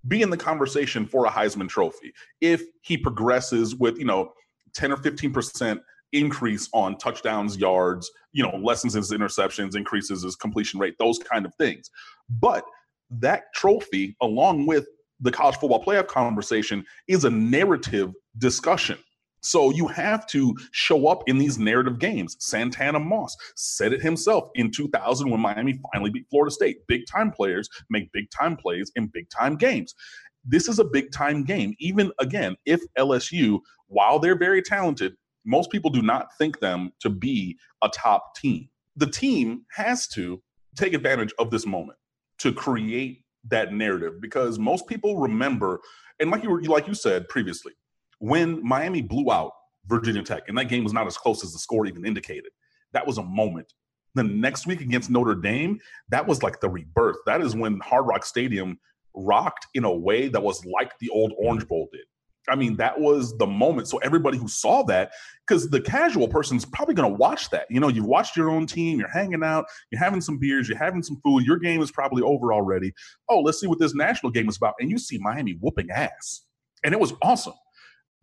be 0.07 0.21
in 0.21 0.29
the 0.29 0.37
conversation 0.37 1.05
for 1.05 1.25
a 1.25 1.29
Heisman 1.29 1.69
Trophy 1.69 2.13
if 2.41 2.63
he 2.81 2.97
progresses 2.97 3.75
with, 3.75 3.97
you 3.97 4.05
know, 4.05 4.31
10 4.73 4.91
or 4.91 4.97
15% 4.97 5.79
increase 6.13 6.69
on 6.73 6.97
touchdowns, 6.97 7.57
yards, 7.57 8.09
you 8.31 8.43
know, 8.43 8.55
lessens 8.57 8.93
his 8.93 9.11
interceptions, 9.11 9.75
increases 9.75 10.23
his 10.23 10.35
completion 10.35 10.79
rate, 10.79 10.95
those 10.99 11.19
kind 11.19 11.45
of 11.45 11.53
things. 11.55 11.89
But 12.29 12.63
that 13.09 13.53
trophy, 13.53 14.15
along 14.21 14.65
with 14.65 14.87
the 15.19 15.31
college 15.31 15.55
football 15.55 15.83
playoff 15.83 16.07
conversation, 16.07 16.85
is 17.07 17.25
a 17.25 17.29
narrative 17.29 18.13
discussion. 18.37 18.99
So 19.47 19.69
you 19.71 19.87
have 19.87 20.27
to 20.27 20.53
show 20.71 21.07
up 21.07 21.23
in 21.25 21.37
these 21.37 21.57
narrative 21.57 21.99
games. 21.99 22.35
Santana 22.39 22.99
Moss 22.99 23.33
said 23.55 23.93
it 23.93 24.01
himself 24.01 24.49
in 24.55 24.71
2000 24.71 25.29
when 25.29 25.39
Miami 25.39 25.79
finally 25.93 26.11
beat 26.11 26.25
Florida 26.29 26.51
State. 26.51 26.85
Big 26.87 27.05
time 27.09 27.31
players 27.31 27.69
make 27.89 28.11
big 28.11 28.29
time 28.29 28.57
plays 28.57 28.91
in 28.97 29.07
big 29.07 29.29
time 29.29 29.55
games. 29.55 29.95
This 30.43 30.67
is 30.67 30.79
a 30.79 30.83
big 30.83 31.13
time 31.13 31.45
game. 31.45 31.75
Even 31.79 32.11
again, 32.19 32.57
if 32.65 32.81
LSU, 32.99 33.59
while 33.87 34.19
they're 34.19 34.37
very 34.37 34.61
talented, 34.61 35.13
most 35.45 35.71
people 35.71 35.91
do 35.91 36.01
not 36.01 36.27
think 36.37 36.59
them 36.59 36.91
to 36.99 37.09
be 37.09 37.57
a 37.81 37.87
top 37.87 38.35
team. 38.35 38.67
The 38.97 39.09
team 39.09 39.61
has 39.71 40.09
to 40.09 40.43
take 40.75 40.93
advantage 40.93 41.33
of 41.39 41.51
this 41.51 41.65
moment 41.65 41.97
to 42.39 42.51
create 42.51 43.23
that 43.47 43.73
narrative 43.73 44.19
because 44.19 44.59
most 44.59 44.87
people 44.87 45.17
remember, 45.17 45.79
and 46.19 46.31
like 46.31 46.43
you 46.43 46.49
were, 46.49 46.61
like 46.63 46.85
you 46.85 46.93
said 46.93 47.29
previously, 47.29 47.71
when 48.19 48.65
Miami 48.65 49.01
blew 49.01 49.31
out 49.31 49.51
Virginia 49.87 50.23
Tech, 50.23 50.43
and 50.47 50.57
that 50.57 50.65
game 50.65 50.83
was 50.83 50.93
not 50.93 51.07
as 51.07 51.17
close 51.17 51.43
as 51.43 51.53
the 51.53 51.59
score 51.59 51.85
even 51.85 52.05
indicated. 52.05 52.51
That 52.93 53.07
was 53.07 53.17
a 53.17 53.23
moment. 53.23 53.73
The 54.15 54.23
next 54.23 54.67
week 54.67 54.81
against 54.81 55.09
Notre 55.09 55.35
Dame, 55.35 55.79
that 56.09 56.27
was 56.27 56.43
like 56.43 56.59
the 56.59 56.69
rebirth. 56.69 57.17
That 57.25 57.41
is 57.41 57.55
when 57.55 57.79
Hard 57.79 58.07
Rock 58.07 58.25
Stadium 58.25 58.79
rocked 59.15 59.67
in 59.73 59.83
a 59.83 59.91
way 59.91 60.27
that 60.27 60.41
was 60.41 60.63
like 60.65 60.97
the 60.99 61.09
old 61.09 61.33
Orange 61.37 61.67
Bowl 61.67 61.87
did. 61.91 62.01
I 62.49 62.55
mean, 62.55 62.77
that 62.77 62.97
was 62.97 63.37
the 63.37 63.45
moment. 63.45 63.89
So 63.89 63.97
everybody 63.97 64.37
who 64.37 64.47
saw 64.47 64.81
that, 64.83 65.11
because 65.45 65.69
the 65.69 65.81
casual 65.81 66.29
person's 66.29 66.63
probably 66.63 66.95
going 66.95 67.11
to 67.11 67.17
watch 67.17 67.49
that. 67.49 67.67
You 67.69 67.81
know, 67.81 67.89
you've 67.89 68.05
watched 68.05 68.37
your 68.37 68.49
own 68.49 68.65
team, 68.65 68.99
you're 68.99 69.09
hanging 69.09 69.43
out, 69.43 69.65
you're 69.91 70.01
having 70.01 70.21
some 70.21 70.39
beers, 70.39 70.69
you're 70.69 70.77
having 70.77 71.03
some 71.03 71.19
food, 71.23 71.45
your 71.45 71.57
game 71.57 71.81
is 71.81 71.91
probably 71.91 72.23
over 72.23 72.53
already. 72.53 72.93
Oh, 73.27 73.41
let's 73.41 73.59
see 73.59 73.67
what 73.67 73.79
this 73.79 73.93
national 73.93 74.31
game 74.31 74.47
is 74.47 74.55
about. 74.55 74.75
And 74.79 74.89
you 74.89 74.97
see 74.97 75.17
Miami 75.17 75.57
whooping 75.59 75.91
ass. 75.91 76.43
And 76.85 76.93
it 76.93 76.99
was 77.01 77.13
awesome 77.21 77.53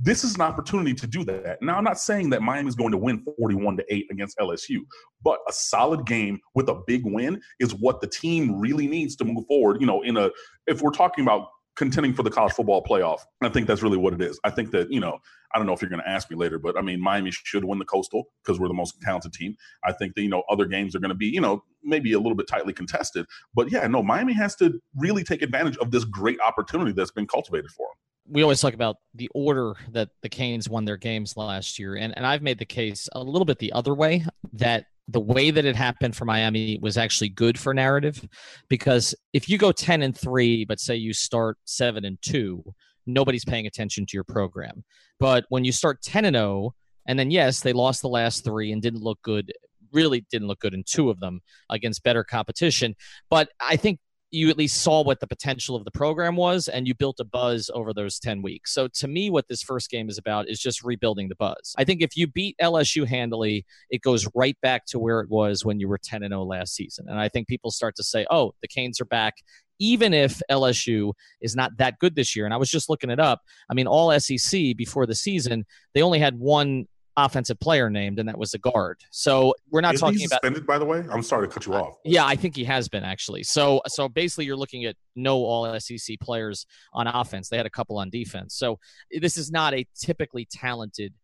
this 0.01 0.25
is 0.25 0.35
an 0.35 0.41
opportunity 0.41 0.95
to 0.95 1.07
do 1.07 1.25
that. 1.25 1.63
Now, 1.63 1.77
I'm 1.77 1.85
not 1.85 1.99
saying 1.99 2.31
that 2.31 2.43
Miami's 2.43 2.75
going 2.75 2.91
to 2.93 2.99
win 2.99 3.25
41 3.39 3.77
to 3.77 3.85
8 3.95 4.07
against 4.11 4.39
LSU, 4.39 4.79
but 5.23 5.39
a 5.49 5.53
solid 5.53 6.07
game 6.07 6.41
with 6.55 6.69
a 6.69 6.81
big 6.87 7.03
win 7.05 7.41
is 7.61 7.75
what 7.75 8.01
the 8.01 8.07
team 8.07 8.59
really 8.59 8.87
needs 8.87 9.17
to 9.17 9.25
move 9.25 9.47
forward. 9.47 9.81
You 9.81 9.87
know, 9.87 10.03
in 10.03 10.17
a 10.17 10.31
if 10.67 10.83
we're 10.83 10.91
talking 10.91 11.25
about 11.25 11.49
contending 11.77 12.15
for 12.15 12.23
the 12.23 12.31
college 12.31 12.53
football 12.53 12.83
playoff, 12.85 13.21
I 13.43 13.49
think 13.49 13.67
that's 13.67 13.83
really 13.83 13.97
what 13.97 14.15
it 14.15 14.23
is. 14.23 14.39
I 14.45 14.51
think 14.51 14.71
that, 14.73 14.93
you 14.93 15.01
know, 15.01 15.19
I 15.53 15.59
don't 15.59 15.67
know 15.67 15.73
if 15.73 15.83
you're 15.83 15.91
going 15.91 16.03
to 16.03 16.09
ask 16.09 16.31
me 16.31 16.37
later, 16.37 16.59
but 16.59 16.77
I 16.77 16.83
mean, 16.83 17.01
Miami 17.01 17.31
should 17.33 17.65
win 17.65 17.79
the 17.79 17.85
Coastal 17.85 18.25
because 18.45 18.61
we're 18.61 18.69
the 18.69 18.75
most 18.75 19.01
talented 19.03 19.33
team. 19.33 19.57
I 19.85 19.93
think 19.93 20.15
that, 20.15 20.23
you 20.23 20.29
know, 20.29 20.45
other 20.49 20.67
games 20.67 20.95
are 20.95 21.01
going 21.01 21.11
to 21.11 21.17
be, 21.17 21.27
you 21.27 21.41
know, 21.41 21.65
maybe 21.83 22.13
a 22.13 22.19
little 22.19 22.37
bit 22.37 22.47
tightly 22.49 22.73
contested. 22.73 23.27
But 23.55 23.73
yeah, 23.73 23.87
no, 23.87 24.03
Miami 24.03 24.35
has 24.35 24.55
to 24.57 24.81
really 24.97 25.25
take 25.25 25.43
advantage 25.43 25.77
of 25.79 25.91
this 25.91 26.05
great 26.05 26.39
opportunity 26.41 26.93
that's 26.93 27.11
been 27.11 27.27
cultivated 27.27 27.71
for 27.71 27.89
them 27.89 27.97
we 28.29 28.43
always 28.43 28.61
talk 28.61 28.75
about 28.75 28.97
the 29.15 29.29
order 29.35 29.75
that 29.91 30.09
the 30.23 30.29
Canes 30.29 30.69
won 30.69 30.85
their 30.85 30.97
games 30.97 31.37
last 31.37 31.79
year. 31.79 31.97
And, 31.97 32.17
and 32.17 32.27
I've 32.27 32.43
made 32.43 32.59
the 32.59 32.65
case 32.65 33.09
a 33.13 33.23
little 33.23 33.45
bit 33.45 33.59
the 33.59 33.73
other 33.73 33.95
way 33.95 34.25
that 34.55 34.87
the 35.09 35.21
way 35.21 35.51
that 35.51 35.67
it 35.67 35.77
happened 35.77 36.17
for 36.17 36.25
Miami 36.25 36.79
was 36.81 36.97
actually 36.97 37.29
good 37.29 37.59
for 37.59 37.75
narrative. 37.75 38.27
Because 38.69 39.15
if 39.35 39.49
you 39.49 39.59
go 39.59 39.73
10 39.73 40.03
and 40.03 40.17
3 40.17 40.65
but 40.65 40.81
say 40.81 40.97
you 40.97 41.13
start 41.13 41.59
7 41.65 42.05
and 42.05 42.19
2 42.23 42.65
nobody's 43.07 43.45
paying 43.45 43.67
attention 43.67 44.07
to 44.07 44.17
your 44.17 44.25
program. 44.25 44.83
But 45.21 45.45
when 45.51 45.65
you 45.65 45.73
start 45.73 46.01
10 46.01 46.25
and 46.25 46.37
0 46.37 46.75
and 47.07 47.19
then 47.19 47.31
yes 47.31 47.61
they 47.61 47.75
lost 47.75 48.01
the 48.01 48.09
last 48.09 48.45
3 48.45 48.73
and 48.73 48.81
didn't 48.81 49.03
look 49.03 49.21
good 49.23 49.53
really 49.93 50.27
didn't 50.31 50.49
look 50.49 50.61
good 50.61 50.75
in 50.75 50.83
two 50.85 51.09
of 51.09 51.21
them 51.21 51.41
against 51.71 52.03
better 52.03 52.25
competition. 52.25 52.97
But 53.31 53.51
I 53.61 53.77
think 53.77 54.01
you 54.35 54.51
at 54.51 54.59
least 54.59 54.83
saw 54.83 55.03
what 55.03 55.21
the 55.21 55.27
potential 55.27 55.77
of 55.77 55.85
the 55.85 55.91
program 55.91 56.37
was 56.37 56.69
and 56.69 56.87
you 56.87 56.95
built 56.95 57.21
a 57.21 57.25
buzz 57.25 57.71
over 57.73 57.95
those 57.95 58.19
10 58.19 58.43
weeks. 58.43 58.75
So 58.75 58.89
to 58.89 59.09
me 59.09 59.31
what 59.31 59.49
this 59.49 59.63
first 59.63 59.91
game 59.91 60.09
is 60.09 60.19
about 60.19 60.49
is 60.49 60.61
just 60.61 60.83
rebuilding 60.83 61.29
the 61.29 61.37
buzz. 61.37 61.75
I 61.79 61.85
think 61.85 62.03
if 62.03 62.17
you 62.17 62.27
beat 62.27 62.57
LSU 62.61 63.07
handily, 63.07 63.65
it 63.91 64.03
goes 64.03 64.27
right 64.35 64.57
back 64.61 64.87
to 64.87 64.99
where 64.99 65.21
it 65.21 65.31
was 65.31 65.65
when 65.65 65.79
you 65.79 65.89
were 65.89 65.99
10 65.99 66.23
and 66.23 66.33
0 66.33 66.45
last 66.45 66.75
season. 66.75 67.07
And 67.09 67.19
I 67.19 67.29
think 67.29 67.47
people 67.47 67.71
start 67.71 67.95
to 67.97 68.03
say, 68.03 68.27
"Oh, 68.31 68.55
the 68.61 68.69
Canes 68.69 69.01
are 69.01 69.07
back 69.07 69.35
even 69.81 70.15
if 70.15 70.41
LSU 70.51 71.13
is 71.41 71.57
not 71.57 71.77
that 71.79 71.99
good 71.99 72.15
this 72.15 72.37
year. 72.37 72.45
And 72.45 72.55
I 72.55 72.59
was 72.59 72.71
just 72.71 72.89
looking 72.89 73.11
it 73.11 73.19
up. 73.19 73.43
I 73.69 73.75
mean, 73.75 73.87
all 73.87 74.19
SEC 74.19 74.77
before 74.77 75.07
the 75.07 75.15
season, 75.15 75.65
they 75.95 76.03
only 76.03 76.19
had 76.19 76.39
one 76.39 76.87
offensive 77.17 77.59
player 77.61 77.91
named, 77.91 78.19
and 78.19 78.29
that 78.29 78.39
was 78.39 78.55
a 78.55 78.59
guard. 78.59 79.01
So 79.11 79.55
we're 79.71 79.81
not 79.81 79.95
Is 79.95 80.01
talking 80.01 80.19
he 80.19 80.25
about. 80.25 80.37
suspended, 80.37 80.67
by 80.67 80.79
the 80.79 80.85
way? 80.85 81.05
I'm 81.11 81.23
sorry 81.23 81.47
to 81.47 81.53
cut 81.53 81.67
you 81.67 81.75
off. 81.75 81.97
Yeah, 82.05 82.27
I 82.27 82.37
think 82.37 82.57
he 82.57 82.65
has 82.65 82.89
been 82.89 83.05
actually. 83.05 83.43
So 83.45 83.83
so 83.87 84.09
basically 84.09 84.47
you're 84.47 84.57
looking 84.57 84.85
at 84.85 84.97
no 85.15 85.37
all 85.45 85.79
SEC 85.79 86.19
players 86.21 86.67
on 86.93 87.07
offense. 87.07 87.49
They 87.49 87.57
had 87.57 87.67
a 87.67 87.71
couple 87.71 87.99
on 87.99 88.11
defense. 88.11 88.55
So 88.55 88.79
this 89.11 89.37
is 89.37 89.51
not 89.51 89.75
a 89.75 89.87
typically 89.95 90.47
talented 90.51 91.15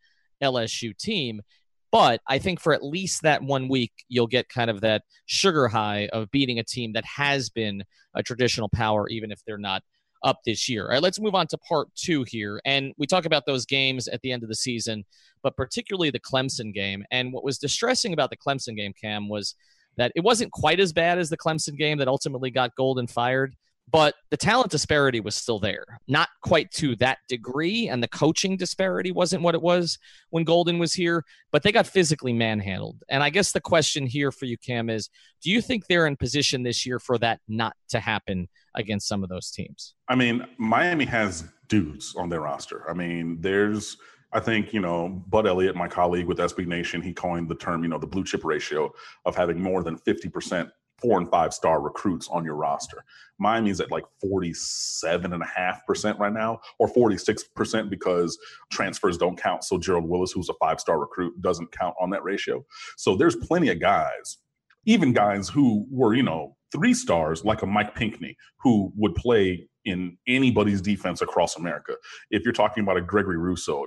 LSU 0.42 0.97
team, 0.97 1.42
but 1.90 2.20
I 2.26 2.38
think 2.38 2.61
for 2.61 2.73
at 2.73 2.85
least 2.85 3.23
that 3.23 3.42
one 3.42 3.68
week 3.68 3.92
you'll 4.09 4.26
get 4.26 4.49
kind 4.49 4.70
of 4.70 4.82
that 4.82 5.02
sugar 5.26 5.68
high 5.68 6.09
of 6.12 6.30
beating 6.30 6.59
a 6.59 6.64
team 6.64 6.92
that 6.92 7.04
has 7.04 7.50
been 7.50 7.85
a 8.14 8.23
traditional 8.23 8.68
power 8.68 9.09
even 9.09 9.30
if 9.30 9.40
they're 9.44 9.59
not 9.59 9.82
up 10.23 10.41
this 10.45 10.69
year. 10.69 10.85
All 10.85 10.91
right, 10.93 11.03
let's 11.03 11.21
move 11.21 11.35
on 11.35 11.47
to 11.49 11.59
part 11.59 11.89
2 11.97 12.25
here. 12.29 12.61
And 12.65 12.93
we 12.99 13.07
talk 13.07 13.25
about 13.25 13.47
those 13.47 13.67
games 13.67 14.09
at 14.09 14.21
the 14.23 14.33
end 14.33 14.43
of 14.43 14.49
the 14.49 14.55
season, 14.55 15.05
but 15.43 15.57
particularly 15.57 16.11
the 16.11 16.21
Clemson 16.21 16.73
game. 16.73 17.05
And 17.11 17.33
what 17.33 17.45
was 17.45 17.59
distressing 17.59 18.12
about 18.12 18.31
the 18.31 18.37
Clemson 18.37 18.77
game, 18.77 18.93
Cam, 19.00 19.29
was 19.29 19.55
that 19.97 20.12
it 20.15 20.25
wasn't 20.25 20.53
quite 20.53 20.81
as 20.81 20.93
bad 20.93 21.19
as 21.19 21.31
the 21.31 21.37
Clemson 21.37 21.77
game 21.77 21.99
that 21.99 22.09
ultimately 22.09 22.50
got 22.50 22.77
Golden 22.77 23.07
fired, 23.07 23.55
but 23.90 24.14
the 24.30 24.37
talent 24.37 24.70
disparity 24.70 25.20
was 25.20 25.35
still 25.35 25.59
there. 25.59 25.85
Not 26.06 26.28
quite 26.42 26.70
to 26.73 26.97
that 26.97 27.18
degree, 27.28 27.88
and 27.88 28.02
the 28.02 28.09
coaching 28.09 28.56
disparity 28.56 29.11
wasn't 29.11 29.42
what 29.42 29.54
it 29.54 29.62
was 29.62 29.99
when 30.30 30.44
Golden 30.44 30.78
was 30.78 30.92
here, 30.92 31.25
but 31.50 31.62
they 31.62 31.73
got 31.73 31.87
physically 31.87 32.32
manhandled. 32.32 33.02
And 33.09 33.23
I 33.23 33.30
guess 33.30 33.52
the 33.52 33.61
question 33.61 34.06
here 34.06 34.30
for 34.30 34.44
you, 34.44 34.56
Cam, 34.59 34.90
is 34.90 35.09
do 35.42 35.50
you 35.50 35.61
think 35.61 35.87
they're 35.87 36.06
in 36.06 36.16
position 36.16 36.62
this 36.62 36.87
year 36.87 36.99
for 36.99 37.18
that 37.18 37.40
not 37.49 37.75
to 37.88 38.00
happen 38.00 38.49
against 38.75 39.09
some 39.09 39.23
of 39.23 39.28
those 39.28 39.50
teams? 39.50 39.94
I 40.09 40.14
mean, 40.14 40.47
Miami 40.59 41.06
has 41.06 41.44
dudes 41.68 42.14
on 42.16 42.28
their 42.28 42.40
roster. 42.40 42.88
I 42.88 42.94
mean, 42.94 43.40
there's, 43.40 43.97
I 44.32 44.40
think, 44.40 44.73
you 44.73 44.80
know, 44.80 45.25
Bud 45.28 45.47
Elliott, 45.47 45.75
my 45.75 45.88
colleague 45.88 46.26
with 46.26 46.38
SB 46.38 46.66
Nation, 46.66 47.00
he 47.00 47.12
coined 47.12 47.49
the 47.49 47.54
term, 47.54 47.82
you 47.82 47.88
know, 47.88 47.99
the 47.99 48.06
blue 48.06 48.25
chip 48.25 48.44
ratio 48.44 48.92
of 49.25 49.35
having 49.35 49.61
more 49.61 49.82
than 49.82 49.97
50% 49.97 50.70
four 51.00 51.19
and 51.19 51.30
five 51.30 51.52
star 51.54 51.80
recruits 51.80 52.28
on 52.28 52.45
your 52.45 52.57
roster. 52.57 53.04
Miami's 53.38 53.80
at 53.80 53.90
like 53.90 54.04
47.5% 54.25 56.19
right 56.19 56.33
now, 56.33 56.61
or 56.78 56.92
46% 56.92 57.90
because 57.90 58.38
transfers 58.71 59.16
don't 59.16 59.40
count. 59.40 59.64
So 59.64 59.78
Gerald 59.78 60.04
Willis, 60.09 60.33
who's 60.33 60.50
a 60.50 60.54
five 60.61 60.80
star 60.80 60.99
recruit, 60.99 61.40
doesn't 61.40 61.73
count 61.73 61.95
on 62.00 62.11
that 62.11 62.23
ratio. 62.23 62.64
So 62.97 63.16
there's 63.16 63.37
plenty 63.37 63.71
of 63.71 63.80
guys, 63.80 64.38
even 64.85 65.12
guys 65.12 65.49
who 65.49 65.87
were, 65.90 66.14
you 66.14 66.23
know, 66.23 66.57
three 66.73 66.95
stars 66.95 67.45
like 67.45 67.62
a 67.62 67.66
Mike 67.66 67.95
Pinckney, 67.95 68.37
who 68.62 68.92
would 68.97 69.14
play 69.14 69.69
in 69.85 70.16
anybody's 70.28 70.80
defense 70.80 71.23
across 71.23 71.57
America. 71.57 71.95
If 72.30 72.45
you're 72.45 72.52
talking 72.52 72.83
about 72.83 72.99
a 72.99 73.00
Gregory 73.00 73.38
Rousseau, 73.38 73.87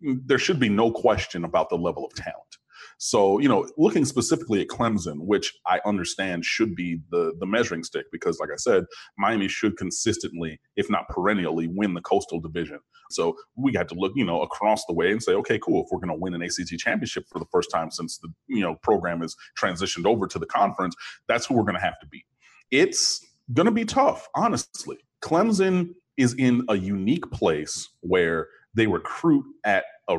there 0.00 0.38
should 0.38 0.58
be 0.58 0.68
no 0.68 0.90
question 0.90 1.44
about 1.44 1.68
the 1.68 1.76
level 1.76 2.04
of 2.04 2.14
talent. 2.14 2.56
So, 3.04 3.38
you 3.38 3.50
know, 3.50 3.68
looking 3.76 4.06
specifically 4.06 4.62
at 4.62 4.68
Clemson, 4.68 5.26
which 5.26 5.52
I 5.66 5.78
understand 5.84 6.46
should 6.46 6.74
be 6.74 7.00
the 7.10 7.34
the 7.38 7.44
measuring 7.44 7.84
stick, 7.84 8.06
because 8.10 8.38
like 8.40 8.48
I 8.50 8.56
said, 8.56 8.86
Miami 9.18 9.46
should 9.46 9.76
consistently, 9.76 10.58
if 10.76 10.88
not 10.88 11.06
perennially, 11.10 11.68
win 11.68 11.92
the 11.92 12.00
Coastal 12.00 12.40
Division. 12.40 12.78
So 13.10 13.36
we 13.56 13.72
got 13.72 13.90
to 13.90 13.94
look, 13.94 14.12
you 14.16 14.24
know, 14.24 14.40
across 14.40 14.86
the 14.86 14.94
way 14.94 15.12
and 15.12 15.22
say, 15.22 15.32
okay, 15.32 15.58
cool. 15.58 15.84
If 15.84 15.88
we're 15.92 16.00
going 16.00 16.16
to 16.16 16.18
win 16.18 16.32
an 16.32 16.40
ACC 16.40 16.78
championship 16.78 17.26
for 17.30 17.38
the 17.38 17.44
first 17.52 17.70
time 17.70 17.90
since 17.90 18.16
the 18.16 18.30
you 18.46 18.62
know 18.62 18.76
program 18.76 19.22
is 19.22 19.36
transitioned 19.60 20.06
over 20.06 20.26
to 20.26 20.38
the 20.38 20.46
conference, 20.46 20.96
that's 21.28 21.44
who 21.44 21.56
we're 21.56 21.64
going 21.64 21.74
to 21.74 21.82
have 21.82 22.00
to 22.00 22.06
beat. 22.06 22.24
It's 22.70 23.22
going 23.52 23.66
to 23.66 23.72
be 23.72 23.84
tough, 23.84 24.30
honestly. 24.34 24.96
Clemson 25.22 25.90
is 26.16 26.32
in 26.38 26.64
a 26.70 26.76
unique 26.78 27.30
place 27.32 27.86
where 28.00 28.48
they 28.74 28.86
recruit 28.86 29.44
at 29.66 29.84
a 30.08 30.18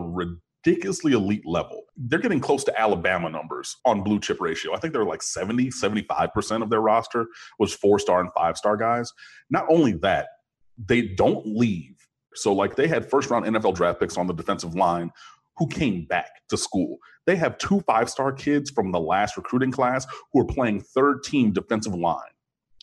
ridiculously 0.65 1.13
elite 1.13 1.45
level. 1.45 1.83
They're 1.97 2.19
getting 2.19 2.39
close 2.39 2.63
to 2.65 2.79
Alabama 2.79 3.29
numbers 3.29 3.77
on 3.85 4.03
blue 4.03 4.19
chip 4.19 4.41
ratio. 4.41 4.73
I 4.73 4.79
think 4.79 4.93
they're 4.93 5.05
like 5.05 5.21
70, 5.21 5.69
75% 5.69 6.63
of 6.63 6.69
their 6.69 6.81
roster 6.81 7.27
was 7.59 7.73
four 7.73 7.99
star 7.99 8.19
and 8.19 8.29
five 8.33 8.57
star 8.57 8.77
guys. 8.77 9.11
Not 9.49 9.65
only 9.69 9.93
that, 9.93 10.27
they 10.77 11.01
don't 11.01 11.45
leave. 11.45 11.95
So, 12.35 12.53
like, 12.53 12.75
they 12.75 12.87
had 12.87 13.09
first 13.09 13.29
round 13.29 13.45
NFL 13.45 13.75
draft 13.75 13.99
picks 13.99 14.17
on 14.17 14.27
the 14.27 14.33
defensive 14.33 14.75
line 14.75 15.11
who 15.57 15.67
came 15.67 16.05
back 16.05 16.41
to 16.49 16.57
school. 16.57 16.97
They 17.25 17.37
have 17.37 17.57
two 17.57 17.79
five 17.81 18.09
star 18.09 18.33
kids 18.33 18.69
from 18.69 18.91
the 18.91 18.99
last 18.99 19.37
recruiting 19.37 19.71
class 19.71 20.05
who 20.33 20.41
are 20.41 20.45
playing 20.45 20.81
third 20.81 21.23
team 21.23 21.53
defensive 21.53 21.95
line 21.95 22.19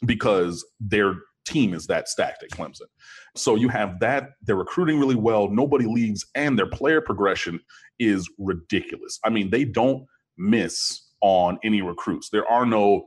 because 0.06 0.64
their 0.80 1.14
team 1.44 1.74
is 1.74 1.86
that 1.86 2.08
stacked 2.08 2.42
at 2.42 2.50
Clemson. 2.50 2.86
So 3.36 3.54
you 3.54 3.68
have 3.68 4.00
that, 4.00 4.30
they're 4.42 4.56
recruiting 4.56 4.98
really 4.98 5.14
well, 5.14 5.48
nobody 5.48 5.86
leaves, 5.86 6.26
and 6.34 6.58
their 6.58 6.66
player 6.66 7.00
progression 7.00 7.60
is 7.98 8.28
ridiculous. 8.38 9.18
I 9.24 9.30
mean, 9.30 9.50
they 9.50 9.64
don't 9.64 10.06
miss 10.36 11.08
on 11.20 11.58
any 11.62 11.82
recruits. 11.82 12.30
There 12.30 12.46
are 12.46 12.66
no, 12.66 13.04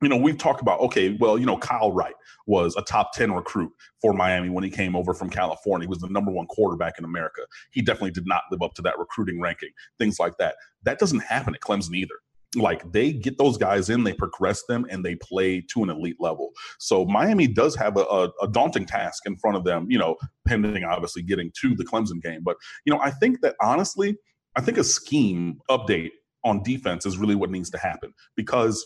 you 0.00 0.08
know, 0.08 0.16
we've 0.16 0.38
talked 0.38 0.60
about, 0.60 0.80
okay, 0.80 1.16
well, 1.20 1.38
you 1.38 1.46
know, 1.46 1.58
Kyle 1.58 1.92
Wright 1.92 2.14
was 2.46 2.76
a 2.76 2.82
top 2.82 3.12
10 3.12 3.32
recruit 3.32 3.72
for 4.00 4.12
Miami 4.12 4.48
when 4.48 4.62
he 4.62 4.70
came 4.70 4.94
over 4.94 5.12
from 5.12 5.28
California. 5.28 5.86
He 5.86 5.90
was 5.90 5.98
the 5.98 6.08
number 6.08 6.30
one 6.30 6.46
quarterback 6.46 6.98
in 6.98 7.04
America. 7.04 7.42
He 7.72 7.82
definitely 7.82 8.12
did 8.12 8.26
not 8.26 8.42
live 8.50 8.62
up 8.62 8.74
to 8.74 8.82
that 8.82 8.98
recruiting 8.98 9.40
ranking, 9.40 9.70
things 9.98 10.18
like 10.20 10.38
that. 10.38 10.54
That 10.84 10.98
doesn't 10.98 11.20
happen 11.20 11.54
at 11.54 11.60
Clemson 11.60 11.94
either 11.94 12.14
like 12.56 12.90
they 12.92 13.12
get 13.12 13.36
those 13.36 13.58
guys 13.58 13.90
in, 13.90 14.04
they 14.04 14.12
progress 14.12 14.62
them, 14.68 14.86
and 14.90 15.04
they 15.04 15.16
play 15.16 15.60
to 15.72 15.82
an 15.82 15.90
elite 15.90 16.16
level. 16.18 16.50
So 16.78 17.04
Miami 17.04 17.46
does 17.46 17.74
have 17.76 17.96
a, 17.96 18.00
a, 18.00 18.30
a, 18.42 18.48
daunting 18.48 18.86
task 18.86 19.24
in 19.26 19.36
front 19.36 19.56
of 19.56 19.64
them, 19.64 19.86
you 19.90 19.98
know, 19.98 20.16
pending 20.46 20.84
obviously 20.84 21.22
getting 21.22 21.52
to 21.60 21.74
the 21.74 21.84
Clemson 21.84 22.22
game. 22.22 22.40
But 22.42 22.56
you 22.86 22.92
know, 22.92 23.00
I 23.00 23.10
think 23.10 23.42
that 23.42 23.54
honestly, 23.60 24.16
I 24.56 24.62
think 24.62 24.78
a 24.78 24.84
scheme 24.84 25.58
update 25.70 26.10
on 26.44 26.62
defense 26.62 27.04
is 27.04 27.18
really 27.18 27.34
what 27.34 27.50
needs 27.50 27.70
to 27.70 27.78
happen 27.78 28.14
because 28.34 28.84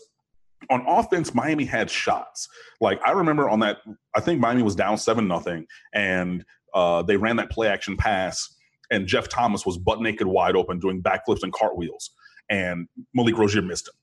on 0.69 0.85
offense, 0.87 1.33
Miami 1.33 1.65
had 1.65 1.89
shots. 1.89 2.47
Like 2.81 2.99
I 3.05 3.11
remember 3.11 3.49
on 3.49 3.59
that, 3.61 3.77
I 4.15 4.19
think 4.19 4.39
Miami 4.39 4.63
was 4.63 4.75
down 4.75 4.97
seven 4.97 5.27
nothing, 5.27 5.65
and 5.93 6.43
uh, 6.73 7.01
they 7.03 7.15
ran 7.15 7.37
that 7.37 7.49
play 7.49 7.67
action 7.67 7.95
pass, 7.95 8.55
and 8.91 9.07
Jeff 9.07 9.29
Thomas 9.29 9.65
was 9.65 9.77
butt 9.77 10.01
naked 10.01 10.27
wide 10.27 10.55
open 10.57 10.79
doing 10.79 11.01
backflips 11.01 11.43
and 11.43 11.53
cartwheels 11.53 12.11
and 12.49 12.87
Malik 13.13 13.37
Rosier 13.37 13.61
missed 13.61 13.87
him. 13.87 13.93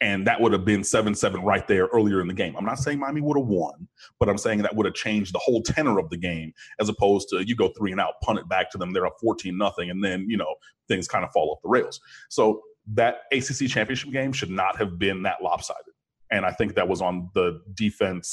And 0.00 0.26
that 0.26 0.40
would 0.40 0.52
have 0.52 0.64
been 0.64 0.82
7 0.82 1.14
7 1.14 1.40
right 1.42 1.66
there 1.68 1.86
earlier 1.86 2.20
in 2.20 2.26
the 2.26 2.34
game. 2.34 2.56
I'm 2.56 2.64
not 2.64 2.78
saying 2.78 2.98
Miami 2.98 3.20
would 3.20 3.38
have 3.38 3.46
won, 3.46 3.88
but 4.18 4.28
I'm 4.28 4.36
saying 4.36 4.60
that 4.62 4.74
would 4.74 4.86
have 4.86 4.94
changed 4.94 5.32
the 5.32 5.38
whole 5.38 5.62
tenor 5.62 5.98
of 5.98 6.10
the 6.10 6.16
game 6.16 6.52
as 6.80 6.88
opposed 6.88 7.28
to 7.30 7.46
you 7.46 7.54
go 7.54 7.68
three 7.68 7.92
and 7.92 8.00
out, 8.00 8.14
punt 8.22 8.38
it 8.38 8.48
back 8.48 8.70
to 8.72 8.78
them, 8.78 8.92
they're 8.92 9.06
up 9.06 9.16
14 9.20 9.56
nothing, 9.56 9.90
and 9.90 10.02
then, 10.02 10.28
you 10.28 10.36
know, 10.36 10.52
things 10.88 11.06
kind 11.06 11.24
of 11.24 11.30
fall 11.32 11.50
off 11.50 11.62
the 11.62 11.68
rails. 11.68 12.00
So 12.28 12.60
that 12.94 13.20
ACC 13.32 13.68
championship 13.68 14.12
game 14.12 14.32
should 14.32 14.50
not 14.50 14.76
have 14.76 14.98
been 14.98 15.22
that 15.22 15.42
lopsided. 15.42 15.84
And 16.30 16.44
I 16.44 16.50
think 16.50 16.74
that 16.74 16.88
was 16.88 17.00
on 17.00 17.30
the 17.34 17.62
defense 17.74 18.28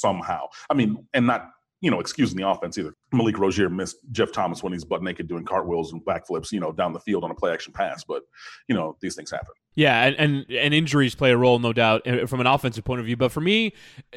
somehow. 0.00 0.46
I 0.70 0.74
mean, 0.74 1.06
and 1.12 1.26
not 1.26 1.50
you 1.82 1.90
know, 1.90 2.00
excusing 2.00 2.38
the 2.38 2.48
offense 2.48 2.78
either. 2.78 2.91
Malik 3.12 3.38
Rosier 3.38 3.68
missed 3.68 3.96
Jeff 4.10 4.32
Thomas 4.32 4.62
when 4.62 4.72
he's 4.72 4.84
butt 4.84 5.02
naked 5.02 5.28
doing 5.28 5.44
cartwheels 5.44 5.92
and 5.92 6.04
backflips, 6.04 6.52
you 6.52 6.60
know, 6.60 6.72
down 6.72 6.92
the 6.92 7.00
field 7.00 7.24
on 7.24 7.30
a 7.30 7.34
play 7.34 7.52
action 7.52 7.72
pass. 7.72 8.04
But, 8.04 8.22
you 8.68 8.74
know, 8.74 8.96
these 9.00 9.14
things 9.14 9.30
happen. 9.30 9.54
Yeah, 9.74 10.04
and, 10.04 10.16
and, 10.16 10.50
and 10.50 10.74
injuries 10.74 11.14
play 11.14 11.30
a 11.30 11.36
role, 11.36 11.58
no 11.58 11.72
doubt, 11.72 12.02
eh, 12.04 12.26
from 12.26 12.40
an 12.40 12.46
offensive 12.46 12.84
point 12.84 13.00
of 13.00 13.06
view. 13.06 13.16
But 13.16 13.32
for 13.32 13.40
me, 13.40 13.72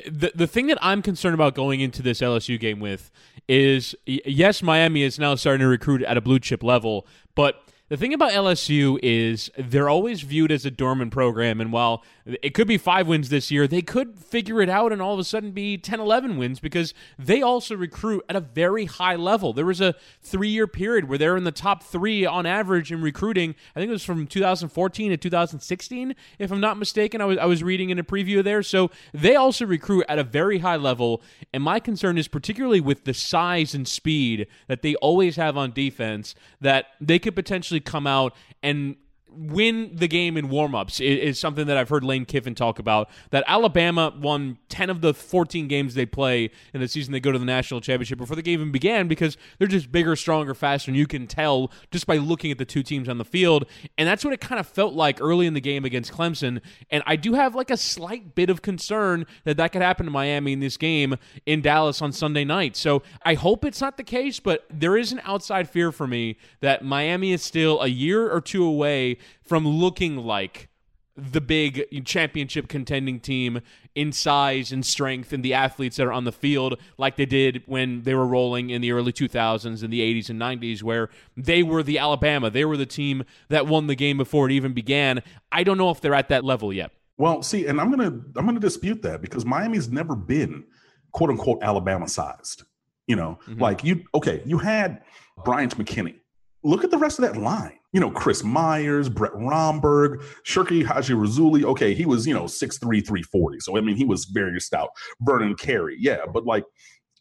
the 0.10 0.32
the 0.36 0.48
thing 0.48 0.68
that 0.68 0.78
I'm 0.82 1.02
concerned 1.02 1.34
about 1.34 1.56
going 1.56 1.80
into 1.80 2.02
this 2.02 2.20
LSU 2.20 2.60
game 2.60 2.80
with 2.80 3.10
is 3.48 3.96
yes, 4.06 4.62
Miami 4.62 5.04
is 5.04 5.18
now 5.18 5.36
starting 5.36 5.62
to 5.62 5.68
recruit 5.68 6.02
at 6.04 6.18
a 6.18 6.22
blue 6.22 6.40
chip 6.40 6.62
level, 6.62 7.08
but 7.36 7.62
the 7.88 7.98
thing 7.98 8.14
about 8.14 8.32
LSU 8.32 8.98
is 9.04 9.52
they're 9.58 9.90
always 9.90 10.22
viewed 10.22 10.52
as 10.52 10.66
a 10.66 10.72
dormant 10.72 11.12
program. 11.12 11.62
And 11.62 11.72
while 11.72 12.04
it 12.26 12.56
could 12.56 12.68
be 12.68 12.78
five 12.78 13.08
wins 13.08 13.30
this 13.30 13.52
year, 13.52 13.68
they 13.68 13.84
could 13.84 14.18
figure 14.18 14.60
it 14.60 14.70
out 14.70 14.92
and 14.92 15.00
all 15.00 15.14
of 15.14 15.20
a 15.20 15.24
sudden 15.24 15.52
be 15.52 15.78
10, 15.78 16.00
11 16.00 16.38
wins 16.38 16.60
because 16.60 16.94
they 17.20 17.44
also 17.44 17.76
recruit 17.76 18.26
at 18.28 18.36
a 18.36 18.40
very 18.40 18.86
high 18.86 19.16
level. 19.16 19.54
There 19.54 19.66
was 19.66 19.80
a 19.80 19.94
three 20.24 20.50
year 20.50 20.66
period 20.66 21.08
where 21.08 21.20
they're 21.20 21.38
in 21.38 21.44
the 21.44 21.52
top 21.52 21.84
three 21.84 22.26
on 22.26 22.48
average 22.48 22.92
in 22.92 23.02
recruiting. 23.02 23.54
I 23.76 23.80
think 23.80 23.90
it 23.90 23.94
was 23.94 24.04
from 24.04 24.26
2014 24.26 25.12
to 25.12 25.18
2016, 25.18 26.16
if 26.40 26.52
I'm 26.52 26.60
not 26.60 26.78
mistaken. 26.78 27.22
I 27.22 27.26
was, 27.26 27.38
I 27.38 27.46
was 27.46 27.62
reading 27.62 27.92
in 27.92 28.00
a 28.00 28.04
preview 28.04 28.44
there. 28.44 28.64
So 28.64 28.90
they 29.14 29.36
also 29.36 29.66
recruit 29.66 30.06
at 30.10 30.18
a 30.18 30.24
very 30.24 30.60
high 30.60 30.78
level. 30.78 31.22
And 31.54 31.62
my 31.62 31.80
concern 31.80 32.18
is 32.18 32.28
particularly 32.28 32.82
with 32.82 33.04
the 33.04 33.14
size 33.14 33.76
and 33.76 33.88
speed 33.88 34.48
that 34.68 34.82
they 34.82 34.96
always 34.96 35.36
have 35.36 35.58
on 35.58 35.74
defense 35.74 36.34
that 36.60 36.88
they 37.00 37.20
could 37.20 37.36
potentially 37.36 37.80
come 37.80 38.08
out 38.08 38.36
and 38.64 38.96
win 39.38 39.92
the 39.94 40.08
game 40.08 40.38
in 40.38 40.50
warmups 40.50 41.02
is, 41.02 41.20
is 41.36 41.40
something 41.40 41.68
that 41.68 41.78
I've 41.78 41.90
heard 41.90 42.04
Lane 42.04 42.26
Kiffin 42.26 42.56
talk 42.56 42.80
about. 42.80 43.10
That 43.32 43.44
Alabama 43.48 44.14
won 44.18 44.58
10 44.70 44.90
of 44.90 45.02
the 45.02 45.14
14 45.14 45.68
games 45.68 45.94
they 45.94 46.06
play 46.06 46.52
in 46.74 46.82
the 46.82 46.88
season 46.88 47.12
they 47.12 47.20
go 47.20 47.32
to 47.32 47.40
the 47.40 47.46
national 47.46 47.82
championship 47.82 48.18
before 48.18 48.36
the 48.36 48.42
game 48.42 48.60
even 48.60 48.72
began 48.72 49.08
because 49.08 49.38
they're 49.58 49.68
just 49.68 49.92
bigger, 49.92 50.16
stronger, 50.16 50.54
faster, 50.54 50.92
and 50.92 50.98
you 50.98 51.08
can 51.08 51.28
tell 51.28 51.72
just 51.92 52.08
by 52.08 52.18
looking 52.18 52.52
at 52.52 52.58
the 52.58 52.66
two 52.66 52.84
teams 52.84 53.10
on 53.10 53.18
the 53.18 53.26
field. 53.26 53.66
And 53.98 54.08
that's 54.08 54.24
what 54.24 54.34
it 54.34 54.42
kind 54.42 54.60
of 54.60 54.68
felt 54.68 54.94
like 54.94 55.22
early 55.22 55.48
in 55.48 55.54
the 55.54 55.62
game 55.62 55.86
against 55.86 56.12
Clemson. 56.12 56.62
And 56.90 57.04
I 57.06 57.16
do 57.16 57.34
have 57.34 57.56
like 57.56 57.70
a 57.70 57.78
slight 57.78 58.36
bit 58.36 58.50
of 58.50 58.62
concern 58.62 59.26
that 59.44 59.58
that 59.58 59.72
could 59.72 59.82
happen 59.82 60.06
to 60.06 60.12
Miami 60.12 60.54
in 60.54 60.60
this 60.60 60.78
game 60.78 61.16
in 61.46 61.62
Dallas 61.62 62.02
on 62.02 62.12
Sunday 62.12 62.44
night. 62.44 62.76
So 62.76 63.04
I 63.24 63.34
hope 63.34 63.66
it's 63.66 63.82
not 63.82 63.98
the 63.98 64.04
case, 64.04 64.40
but 64.40 64.66
there 64.70 64.98
is 64.98 65.12
an 65.12 65.22
outside 65.24 65.70
fear 65.70 65.92
for 65.92 66.08
me 66.08 66.38
that 66.62 66.84
Miami 66.84 67.32
is 67.32 67.42
still 67.42 67.82
a 67.82 67.88
year 67.88 68.32
or 68.32 68.42
two 68.42 68.64
away 68.64 69.18
from 69.44 69.68
looking 69.68 70.18
like 70.18 70.70
the 71.18 71.40
big 71.40 71.86
championship 72.06 72.68
contending 72.68 73.22
team 73.22 73.62
in 73.96 74.12
size 74.12 74.74
and 74.74 74.86
strength 74.86 75.32
and 75.32 75.46
the 75.46 75.54
athletes 75.54 75.96
that 75.96 76.06
are 76.06 76.12
on 76.12 76.26
the 76.26 76.32
field 76.32 76.78
like 76.98 77.16
they 77.16 77.26
did 77.26 77.64
when 77.68 78.02
they 78.02 78.14
were 78.14 78.28
rolling 78.28 78.70
in 78.70 78.82
the 78.82 78.92
early 78.92 79.14
2000s 79.14 79.82
and 79.82 79.94
the 79.94 80.02
80s 80.02 80.30
and 80.30 80.42
90s 80.42 80.84
where 80.84 81.10
they 81.38 81.64
were 81.64 81.82
the 81.82 81.98
Alabama 81.98 82.50
they 82.50 82.66
were 82.66 82.76
the 82.76 82.86
team 82.86 83.24
that 83.48 83.66
won 83.66 83.88
the 83.88 83.96
game 83.96 84.18
before 84.18 84.50
it 84.50 84.52
even 84.52 84.74
began 84.74 85.24
I 85.54 85.64
don't 85.64 85.78
know 85.78 85.90
if 85.90 86.02
they're 86.02 86.14
at 86.14 86.28
that 86.28 86.44
level 86.44 86.74
yet 86.74 86.92
Well, 87.18 87.42
see, 87.42 87.66
and 87.68 87.80
I'm 87.80 87.90
gonna 87.90 88.08
I'm 88.36 88.46
gonna 88.46 88.60
dispute 88.60 89.02
that 89.04 89.22
because 89.22 89.46
Miami's 89.46 89.90
never 89.90 90.16
been 90.16 90.66
quote 91.12 91.30
unquote 91.30 91.64
Alabama 91.64 92.08
sized. 92.08 92.64
You 93.08 93.16
know, 93.16 93.40
mm-hmm. 93.48 93.62
like 93.62 93.84
you 93.84 94.04
okay, 94.14 94.42
you 94.46 94.58
had 94.58 95.02
Bryant 95.44 95.78
McKinnie. 95.78 96.20
Look 96.64 96.84
at 96.84 96.92
the 96.92 96.98
rest 96.98 97.20
of 97.20 97.26
that 97.26 97.40
line. 97.40 97.80
You 97.96 98.02
know, 98.02 98.12
Chris 98.12 98.44
Myers, 98.44 99.08
Brett 99.08 99.34
Romberg, 99.34 100.22
Sherko 100.46 100.84
Haji-Rasouli. 100.84 101.64
Okay, 101.64 101.94
he 101.94 102.06
was, 102.06 102.28
you 102.28 102.34
know, 102.34 102.44
6'3, 102.44 102.80
340. 102.82 103.60
So 103.62 103.78
I 103.78 103.82
mean, 103.82 103.96
he 103.96 104.04
was 104.04 104.26
very 104.26 104.60
stout. 104.60 104.90
Vernon 105.22 105.56
Carey, 105.56 105.96
yeah. 105.98 106.26
But 106.32 106.46
like, 106.46 106.66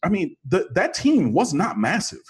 I 0.02 0.08
mean, 0.08 0.36
the, 0.44 0.68
that 0.74 0.92
team 0.92 1.32
was 1.32 1.54
not 1.54 1.78
massive. 1.78 2.24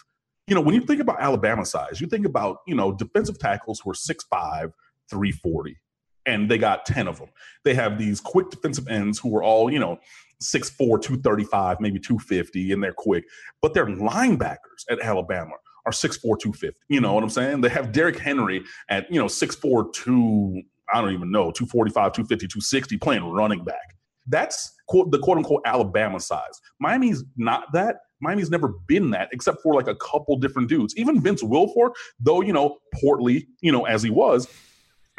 You 0.47 0.55
know, 0.55 0.61
when 0.61 0.75
you 0.75 0.83
think 0.83 1.01
about 1.01 1.21
Alabama 1.21 1.65
size, 1.65 2.03
you 2.03 2.07
think 2.07 2.27
about, 2.27 2.59
you 2.67 2.75
know, 2.75 2.93
defensive 2.93 3.39
tackles 3.39 3.81
who 3.81 3.91
are 3.91 3.95
6'5, 3.95 4.73
340 5.09 5.79
and 6.27 6.51
they 6.51 6.59
got 6.59 6.87
10 6.87 7.09
of 7.09 7.19
them. 7.19 7.29
They 7.65 7.75
have 7.75 7.99
these 7.99 8.21
quick 8.21 8.51
defensive 8.51 8.89
ends 8.89 9.19
who 9.19 9.35
are 9.37 9.43
all, 9.43 9.73
you 9.73 9.79
know, 9.79 9.99
6'4, 10.43 11.01
235, 11.01 11.81
maybe 11.81 11.99
250, 11.99 12.73
and 12.73 12.83
they're 12.83 12.93
quick. 12.93 13.25
But 13.63 13.75
they're 13.75 13.87
linebackers 13.87 14.85
at 14.91 15.01
Alabama 15.01 15.55
are 15.87 15.93
6'4, 15.93 16.21
250. 16.21 16.79
You 16.89 17.01
know 17.01 17.13
what 17.13 17.23
I'm 17.23 17.31
saying? 17.31 17.61
They 17.61 17.69
have 17.69 17.93
Derrick 17.93 18.19
Henry 18.19 18.65
at, 18.89 19.11
you 19.13 19.19
know, 19.19 19.27
6'4, 19.27 19.93
2, 19.93 20.63
I 20.93 21.01
don't 21.01 21.13
even 21.13 21.31
know, 21.31 21.51
245, 21.51 22.13
250, 22.13 22.47
260, 22.47 22.97
playing 22.99 23.25
running 23.25 23.65
back. 23.65 23.97
That's 24.27 24.75
quote, 24.89 25.11
the 25.11 25.19
quote 25.19 25.39
unquote 25.39 25.63
Alabama 25.67 26.19
size. 26.21 26.61
Miami's 26.81 27.25
not 27.37 27.73
that. 27.73 27.97
Miami's 28.21 28.51
never 28.51 28.69
been 28.87 29.11
that 29.11 29.29
except 29.33 29.61
for 29.63 29.75
like 29.75 29.89
a 29.89 29.97
couple 29.97 30.37
different 30.39 30.69
dudes. 30.69 30.97
Even 30.97 31.21
Vince 31.21 31.43
Wilfork, 31.43 31.91
though, 32.19 32.41
you 32.41 32.53
know, 32.53 32.79
portly, 32.95 33.47
you 33.61 33.71
know, 33.71 33.85
as 33.85 34.03
he 34.03 34.09
was, 34.09 34.49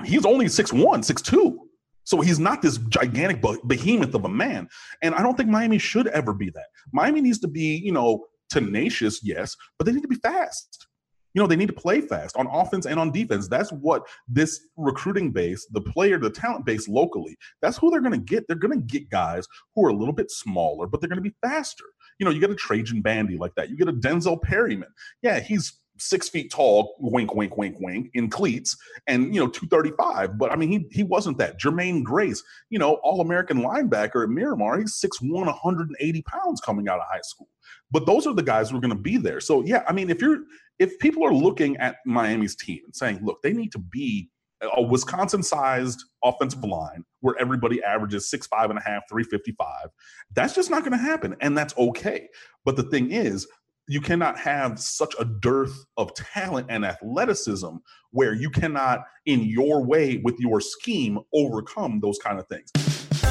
he's 0.03 0.25
only 0.25 0.45
6'1, 0.45 0.81
6'2. 0.81 1.57
So 2.03 2.22
he's 2.22 2.39
not 2.39 2.62
this 2.62 2.77
gigantic 2.77 3.43
behemoth 3.65 4.13
of 4.13 4.25
a 4.25 4.29
man. 4.29 4.69
And 5.01 5.15
I 5.15 5.24
don't 5.24 5.36
think 5.36 5.50
Miami 5.50 5.79
should 5.79 6.07
ever 6.07 6.34
be 6.34 6.51
that. 6.51 6.67
Miami 6.93 7.22
needs 7.22 7.39
to 7.39 7.48
be, 7.48 7.77
you 7.77 7.91
know, 7.91 8.25
tenacious, 8.49 9.21
yes, 9.23 9.55
but 9.77 9.85
they 9.85 9.91
need 9.91 10.01
to 10.01 10.07
be 10.07 10.15
fast. 10.15 10.87
You 11.33 11.41
know, 11.41 11.47
they 11.47 11.57
need 11.57 11.67
to 11.67 11.73
play 11.73 11.99
fast 11.99 12.37
on 12.37 12.47
offense 12.47 12.85
and 12.85 12.97
on 12.97 13.11
defense. 13.11 13.49
That's 13.49 13.69
what 13.71 14.03
this 14.25 14.67
recruiting 14.77 15.31
base, 15.31 15.67
the 15.71 15.81
player, 15.81 16.17
the 16.17 16.29
talent 16.29 16.65
base 16.65 16.87
locally, 16.87 17.37
that's 17.61 17.77
who 17.77 17.91
they're 17.91 17.99
going 17.99 18.13
to 18.13 18.17
get. 18.17 18.47
They're 18.47 18.55
going 18.55 18.79
to 18.79 18.85
get 18.85 19.09
guys 19.09 19.45
who 19.75 19.85
are 19.85 19.89
a 19.89 19.93
little 19.93 20.13
bit 20.13 20.31
smaller, 20.31 20.87
but 20.87 21.01
they're 21.01 21.09
going 21.09 21.21
to 21.21 21.29
be 21.29 21.35
faster. 21.41 21.83
You 22.19 22.25
know, 22.25 22.31
you 22.31 22.39
get 22.39 22.51
a 22.51 22.55
Trajan 22.55 23.01
Bandy 23.01 23.37
like 23.37 23.53
that. 23.55 23.69
You 23.69 23.75
get 23.75 23.89
a 23.89 23.93
Denzel 23.93 24.41
Perryman. 24.41 24.87
Yeah, 25.21 25.41
he's 25.41 25.81
six 25.97 26.29
feet 26.29 26.51
tall, 26.51 26.95
wink, 26.99 27.35
wink, 27.35 27.57
wink, 27.57 27.77
wink, 27.79 28.09
in 28.13 28.29
cleats, 28.29 28.77
and 29.07 29.33
you 29.33 29.39
know, 29.39 29.47
235. 29.47 30.37
But 30.37 30.51
I 30.51 30.55
mean, 30.55 30.69
he 30.69 30.87
he 30.91 31.03
wasn't 31.03 31.37
that. 31.37 31.59
Jermaine 31.59 32.03
Grace, 32.03 32.43
you 32.69 32.79
know, 32.79 32.95
all-American 32.95 33.59
linebacker 33.61 34.23
at 34.23 34.29
Miramar, 34.29 34.79
he's 34.79 34.99
6'1, 34.99 35.29
180 35.31 36.21
pounds 36.23 36.61
coming 36.61 36.89
out 36.89 36.99
of 36.99 37.05
high 37.09 37.21
school. 37.23 37.49
But 37.91 38.05
those 38.05 38.27
are 38.27 38.33
the 38.33 38.43
guys 38.43 38.69
who 38.69 38.77
are 38.77 38.81
going 38.81 38.95
to 38.95 39.01
be 39.01 39.17
there. 39.17 39.39
So 39.39 39.63
yeah, 39.63 39.83
I 39.87 39.93
mean, 39.93 40.09
if 40.09 40.21
you're 40.21 40.39
if 40.79 40.97
people 40.99 41.23
are 41.25 41.33
looking 41.33 41.77
at 41.77 41.97
Miami's 42.05 42.55
team 42.55 42.81
and 42.85 42.95
saying, 42.95 43.19
look, 43.23 43.41
they 43.41 43.53
need 43.53 43.71
to 43.71 43.79
be 43.79 44.29
a 44.75 44.81
Wisconsin-sized 44.81 46.03
offensive 46.23 46.63
line 46.63 47.03
where 47.21 47.35
everybody 47.39 47.83
averages 47.83 48.29
six 48.29 48.47
five 48.47 48.70
and 48.70 48.79
a 48.79 48.81
half, 48.81 49.03
355, 49.09 49.89
that's 50.33 50.55
just 50.55 50.70
not 50.70 50.81
going 50.81 50.91
to 50.91 50.98
happen. 50.98 51.35
And 51.41 51.57
that's 51.57 51.77
okay. 51.77 52.29
But 52.63 52.75
the 52.75 52.83
thing 52.83 53.11
is, 53.11 53.48
you 53.87 54.01
cannot 54.01 54.37
have 54.39 54.79
such 54.79 55.13
a 55.19 55.25
dearth 55.25 55.85
of 55.98 56.13
talent 56.15 56.67
and 56.69 56.83
athleticism 56.83 57.75
where 58.11 58.33
you 58.33 58.50
cannot, 58.50 59.01
in 59.25 59.41
your 59.41 59.83
way 59.85 60.17
with 60.24 60.39
your 60.39 60.59
scheme, 60.59 61.19
overcome 61.33 62.00
those 62.00 62.17
kind 62.17 62.39
of 62.39 62.48
things. 62.48 62.71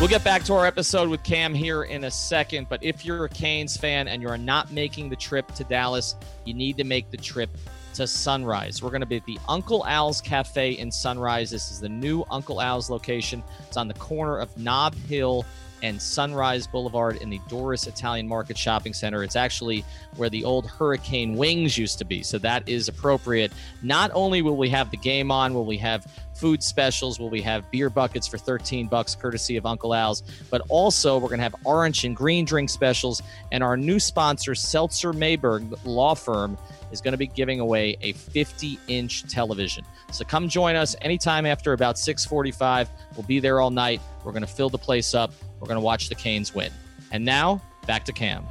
We'll 0.01 0.09
get 0.09 0.25
back 0.25 0.45
to 0.45 0.55
our 0.55 0.67
episode 0.67 1.09
with 1.09 1.23
Cam 1.25 1.55
here 1.55 1.85
in 1.85 2.05
a 2.05 2.11
second, 2.11 2.69
but 2.69 2.83
if 2.85 3.05
you're 3.05 3.25
a 3.25 3.29
Canes 3.29 3.77
fan 3.77 4.09
and 4.09 4.21
you're 4.21 4.37
not 4.37 4.73
making 4.73 5.09
the 5.09 5.17
trip 5.17 5.53
to 5.55 5.65
Dallas, 5.65 6.15
you 6.45 6.55
need 6.55 6.77
to 6.77 6.85
make 6.85 7.11
the 7.11 7.17
trip 7.17 7.51
to 7.95 8.07
Sunrise. 8.07 8.83
We're 8.83 8.91
going 8.91 9.01
to 9.03 9.07
be 9.07 9.17
at 9.17 9.25
the 9.25 9.39
Uncle 9.49 9.87
Al's 9.87 10.21
Cafe 10.21 10.73
in 10.73 10.91
Sunrise. 10.91 11.51
This 11.51 11.71
is 11.71 11.81
the 11.81 11.89
new 11.89 12.25
Uncle 12.31 12.61
Al's 12.61 12.91
location. 12.91 13.43
It's 13.67 13.77
on 13.77 13.89
the 13.89 13.95
corner 13.95 14.39
of 14.39 14.57
Nob 14.59 14.95
Hill 14.95 15.47
and 15.85 16.01
Sunrise 16.01 16.67
Boulevard 16.67 17.17
in 17.17 17.29
the 17.29 17.41
Doris 17.47 17.87
Italian 17.87 18.27
Market 18.27 18.57
Shopping 18.57 18.95
Center. 18.95 19.23
It's 19.23 19.37
actually 19.37 19.85
where 20.17 20.31
the 20.31 20.43
old 20.43 20.67
Hurricane 20.67 21.37
Wings 21.37 21.77
used 21.77 21.99
to 21.99 22.07
be. 22.07 22.23
So 22.23 22.39
that 22.39 22.67
is 22.67 22.89
appropriate. 22.89 23.53
Not 23.83 24.11
only 24.15 24.41
will 24.41 24.57
we 24.57 24.71
have 24.71 24.91
the 24.91 24.97
game 24.97 25.31
on, 25.31 25.53
will 25.53 25.67
we 25.67 25.77
have 25.77 26.07
food 26.35 26.63
specials, 26.63 27.19
will 27.19 27.31
we 27.31 27.41
have 27.43 27.71
beer 27.71 27.91
buckets 27.91 28.27
for 28.27 28.39
13 28.39 28.87
bucks 28.87 29.15
courtesy 29.15 29.57
of 29.57 29.67
Uncle 29.67 29.95
Al's, 29.95 30.23
but 30.51 30.63
also 30.69 31.19
we're 31.19 31.29
going 31.29 31.39
to 31.39 31.45
have 31.45 31.55
orange 31.65 32.05
and 32.05 32.17
green 32.17 32.45
drink 32.45 32.71
specials 32.71 33.23
and 33.53 33.63
our 33.63 33.77
new 33.77 33.99
sponsor 34.01 34.55
Seltzer 34.55 35.13
Mayberg 35.13 35.79
law 35.85 36.15
firm 36.15 36.59
is 36.91 37.01
going 37.01 37.13
to 37.13 37.19
be 37.19 37.27
giving 37.27 37.61
away 37.61 37.97
a 38.03 38.13
50 38.13 38.79
inch 38.89 39.25
television. 39.29 39.85
So 40.13 40.25
come 40.25 40.49
join 40.49 40.77
us 40.77 40.97
anytime 41.01 41.47
after 41.47 41.73
about 41.73 41.99
645. 41.99 42.89
We'll 43.17 43.27
be 43.27 43.41
there 43.41 43.61
all 43.61 43.71
night. 43.71 44.01
We're 44.25 44.33
going 44.33 44.43
to 44.43 44.49
fill 44.49 44.71
the 44.71 44.79
place 44.79 45.15
up. 45.15 45.33
We're 45.61 45.69
going 45.69 45.81
to 45.81 45.85
watch 45.85 46.09
the 46.09 46.15
Canes 46.15 46.55
win. 46.55 46.73
And 47.11 47.25
now 47.25 47.61
back 47.87 48.05
to 48.05 48.13
Cam. 48.13 48.45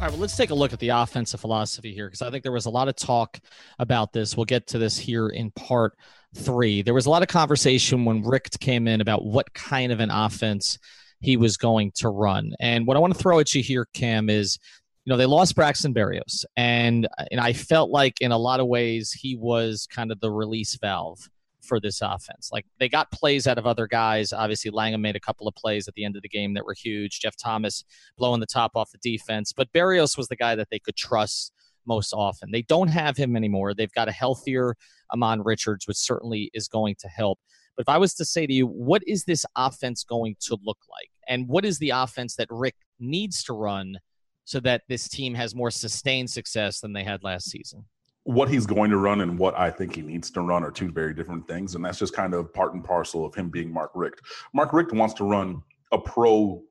All 0.00 0.06
right, 0.06 0.12
well, 0.12 0.22
let's 0.22 0.34
take 0.34 0.48
a 0.48 0.54
look 0.54 0.72
at 0.72 0.78
the 0.78 0.88
offensive 0.88 1.40
philosophy 1.40 1.92
here 1.92 2.06
because 2.06 2.22
I 2.22 2.30
think 2.30 2.42
there 2.42 2.52
was 2.52 2.64
a 2.64 2.70
lot 2.70 2.88
of 2.88 2.96
talk 2.96 3.38
about 3.78 4.14
this. 4.14 4.34
We'll 4.34 4.46
get 4.46 4.66
to 4.68 4.78
this 4.78 4.96
here 4.96 5.28
in 5.28 5.50
part 5.50 5.94
three. 6.34 6.80
There 6.80 6.94
was 6.94 7.04
a 7.04 7.10
lot 7.10 7.20
of 7.20 7.28
conversation 7.28 8.06
when 8.06 8.22
Richt 8.22 8.58
came 8.60 8.88
in 8.88 9.02
about 9.02 9.26
what 9.26 9.52
kind 9.52 9.92
of 9.92 10.00
an 10.00 10.10
offense 10.10 10.78
he 11.20 11.36
was 11.36 11.58
going 11.58 11.92
to 11.96 12.08
run. 12.08 12.54
And 12.60 12.86
what 12.86 12.96
I 12.96 13.00
want 13.00 13.12
to 13.12 13.18
throw 13.18 13.40
at 13.40 13.54
you 13.54 13.62
here, 13.62 13.88
Cam, 13.92 14.30
is 14.30 14.58
you 15.04 15.10
know 15.10 15.18
they 15.18 15.26
lost 15.26 15.54
Braxton 15.54 15.92
Berrios, 15.92 16.46
and 16.56 17.06
and 17.30 17.38
I 17.38 17.52
felt 17.52 17.90
like 17.90 18.22
in 18.22 18.32
a 18.32 18.38
lot 18.38 18.60
of 18.60 18.68
ways 18.68 19.12
he 19.12 19.36
was 19.36 19.86
kind 19.92 20.10
of 20.10 20.18
the 20.20 20.30
release 20.30 20.78
valve 20.80 21.28
for 21.70 21.78
this 21.78 22.00
offense. 22.02 22.50
Like 22.52 22.66
they 22.80 22.88
got 22.88 23.12
plays 23.12 23.46
out 23.46 23.58
of 23.58 23.64
other 23.64 23.86
guys. 23.86 24.32
Obviously, 24.32 24.72
Langham 24.72 25.00
made 25.00 25.14
a 25.14 25.20
couple 25.20 25.46
of 25.46 25.54
plays 25.54 25.86
at 25.86 25.94
the 25.94 26.04
end 26.04 26.16
of 26.16 26.22
the 26.22 26.28
game 26.28 26.54
that 26.54 26.64
were 26.64 26.74
huge. 26.74 27.20
Jeff 27.20 27.36
Thomas 27.36 27.84
blowing 28.18 28.40
the 28.40 28.46
top 28.46 28.72
off 28.74 28.90
the 28.90 28.98
defense, 28.98 29.52
but 29.52 29.72
Berrios 29.72 30.18
was 30.18 30.26
the 30.26 30.34
guy 30.34 30.56
that 30.56 30.66
they 30.72 30.80
could 30.80 30.96
trust 30.96 31.52
most 31.86 32.12
often. 32.12 32.50
They 32.50 32.62
don't 32.62 32.88
have 32.88 33.16
him 33.16 33.36
anymore. 33.36 33.72
They've 33.72 33.92
got 33.92 34.08
a 34.08 34.12
healthier 34.12 34.74
Ahmmon 35.14 35.42
Richards, 35.44 35.86
which 35.86 35.96
certainly 35.96 36.50
is 36.54 36.66
going 36.66 36.96
to 36.98 37.08
help. 37.08 37.38
But 37.76 37.82
if 37.82 37.88
I 37.88 37.98
was 37.98 38.14
to 38.14 38.24
say 38.24 38.48
to 38.48 38.52
you, 38.52 38.66
what 38.66 39.02
is 39.06 39.24
this 39.24 39.46
offense 39.56 40.02
going 40.02 40.34
to 40.40 40.58
look 40.64 40.78
like? 40.90 41.10
And 41.28 41.48
what 41.48 41.64
is 41.64 41.78
the 41.78 41.90
offense 41.90 42.34
that 42.34 42.48
Richt 42.50 42.84
needs 42.98 43.44
to 43.44 43.52
run 43.52 44.00
so 44.44 44.58
that 44.60 44.82
this 44.88 45.08
team 45.08 45.34
has 45.36 45.54
more 45.54 45.70
sustained 45.70 46.30
success 46.30 46.80
than 46.80 46.94
they 46.94 47.04
had 47.04 47.22
last 47.22 47.48
season? 47.48 47.84
What 48.30 48.48
he's 48.48 48.66
going 48.66 48.90
to 48.90 48.96
run 48.96 49.20
and 49.20 49.38
what 49.38 49.58
I 49.58 49.70
think 49.70 49.94
he 49.94 50.02
needs 50.02 50.30
to 50.32 50.40
run 50.40 50.62
are 50.62 50.70
two 50.70 50.92
very 50.92 51.12
different 51.12 51.48
things. 51.48 51.74
And 51.74 51.84
that's 51.84 51.98
just 51.98 52.14
kind 52.14 52.32
of 52.32 52.52
part 52.54 52.74
and 52.74 52.84
parcel 52.84 53.24
of 53.24 53.34
him 53.34 53.50
being 53.50 53.72
Mark 53.72 53.90
Richt. 53.94 54.20
Mark 54.54 54.72
Richt 54.72 54.92
wants 54.92 55.14
to 55.14 55.24
run 55.24 55.62
a 55.92 55.98
pro 55.98 56.62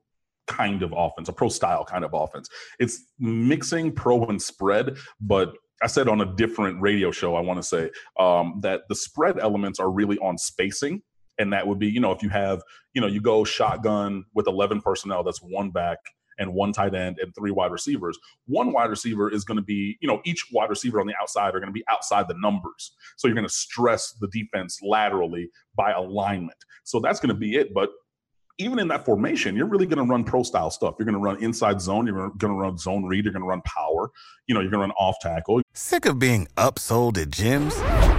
kind 0.48 0.82
of 0.84 0.94
offense, 0.96 1.28
a 1.28 1.34
pro 1.34 1.50
style 1.50 1.84
kind 1.84 2.06
of 2.06 2.14
offense. 2.14 2.50
It's 2.80 3.06
mixing 3.20 3.92
pro 3.92 4.24
and 4.26 4.42
spread, 4.42 4.98
but 5.20 5.54
I 5.84 5.88
said 5.88 6.08
on 6.08 6.22
a 6.22 6.36
different 6.36 6.82
radio 6.82 7.12
show, 7.12 7.36
I 7.36 7.42
want 7.42 7.58
to 7.58 7.64
say 7.64 7.92
um, 8.18 8.60
that 8.62 8.82
the 8.88 8.96
spread 8.96 9.38
elements 9.38 9.80
are 9.80 9.92
really 9.92 10.18
on 10.20 10.38
spacing. 10.38 11.02
And 11.38 11.54
that 11.54 11.68
would 11.68 11.80
be, 11.80 11.88
you 11.88 12.02
know, 12.02 12.12
if 12.12 12.22
you 12.22 12.30
have, 12.30 12.62
you 12.94 13.02
know, 13.02 13.08
you 13.08 13.22
go 13.22 13.44
shotgun 13.46 14.26
with 14.34 14.48
11 14.48 14.82
personnel, 14.82 15.24
that's 15.24 15.42
one 15.42 15.72
back 15.72 16.00
and 16.40 16.54
one 16.54 16.72
tight 16.72 16.96
end 16.96 17.20
and 17.20 17.34
three 17.36 17.52
wide 17.52 17.72
receivers. 17.72 18.18
One 18.48 18.72
wide 18.72 18.90
receiver 18.90 19.32
is 19.32 19.44
going 19.44 19.58
to 19.58 19.64
be, 19.64 19.98
you 20.02 20.08
know, 20.08 20.22
each 20.26 20.48
wide 20.52 20.70
receiver 20.70 21.00
on 21.00 21.08
the 21.08 21.14
outside 21.22 21.56
are 21.56 21.60
going 21.60 21.68
to 21.68 21.74
be 21.74 21.84
outside 21.90 22.28
the 22.28 22.36
numbers. 22.42 22.96
So 23.18 23.28
you're 23.28 23.36
going 23.36 23.48
to 23.48 23.54
stress 23.54 24.16
the 24.20 24.28
defense 24.30 24.80
laterally 24.82 25.50
by 25.76 25.92
alignment. 25.92 26.58
So 26.84 27.00
that's 27.00 27.20
going 27.20 27.30
to 27.30 27.40
be 27.40 27.56
it. 27.56 27.74
But 27.74 27.90
even 28.58 28.78
in 28.78 28.90
that 28.90 29.06
formation, 29.06 29.56
you're 29.56 29.68
really 29.68 29.86
going 29.86 30.06
to 30.06 30.12
run 30.12 30.24
pro 30.24 30.44
style 30.44 30.70
stuff. 30.70 30.96
You're 31.00 31.06
going 31.06 31.14
to 31.14 31.20
run 31.20 31.42
inside 31.42 31.82
zone. 31.82 32.08
You're 32.08 32.30
going 32.32 32.54
to 32.54 32.60
run 32.60 32.78
zone 32.78 33.06
read. 33.06 33.24
You're 33.24 33.34
going 33.34 33.44
to 33.44 33.48
run 33.48 33.62
power. 33.62 34.12
You 34.48 34.56
know, 34.56 34.62
you're 34.62 34.72
going 34.72 34.82
to 34.82 34.88
run 34.88 34.92
off 35.00 35.16
tackle. 35.22 35.62
Sick 35.74 36.06
of 36.06 36.20
being 36.20 36.48
upsold 36.58 37.18
at 37.18 37.30
gyms? 37.30 38.19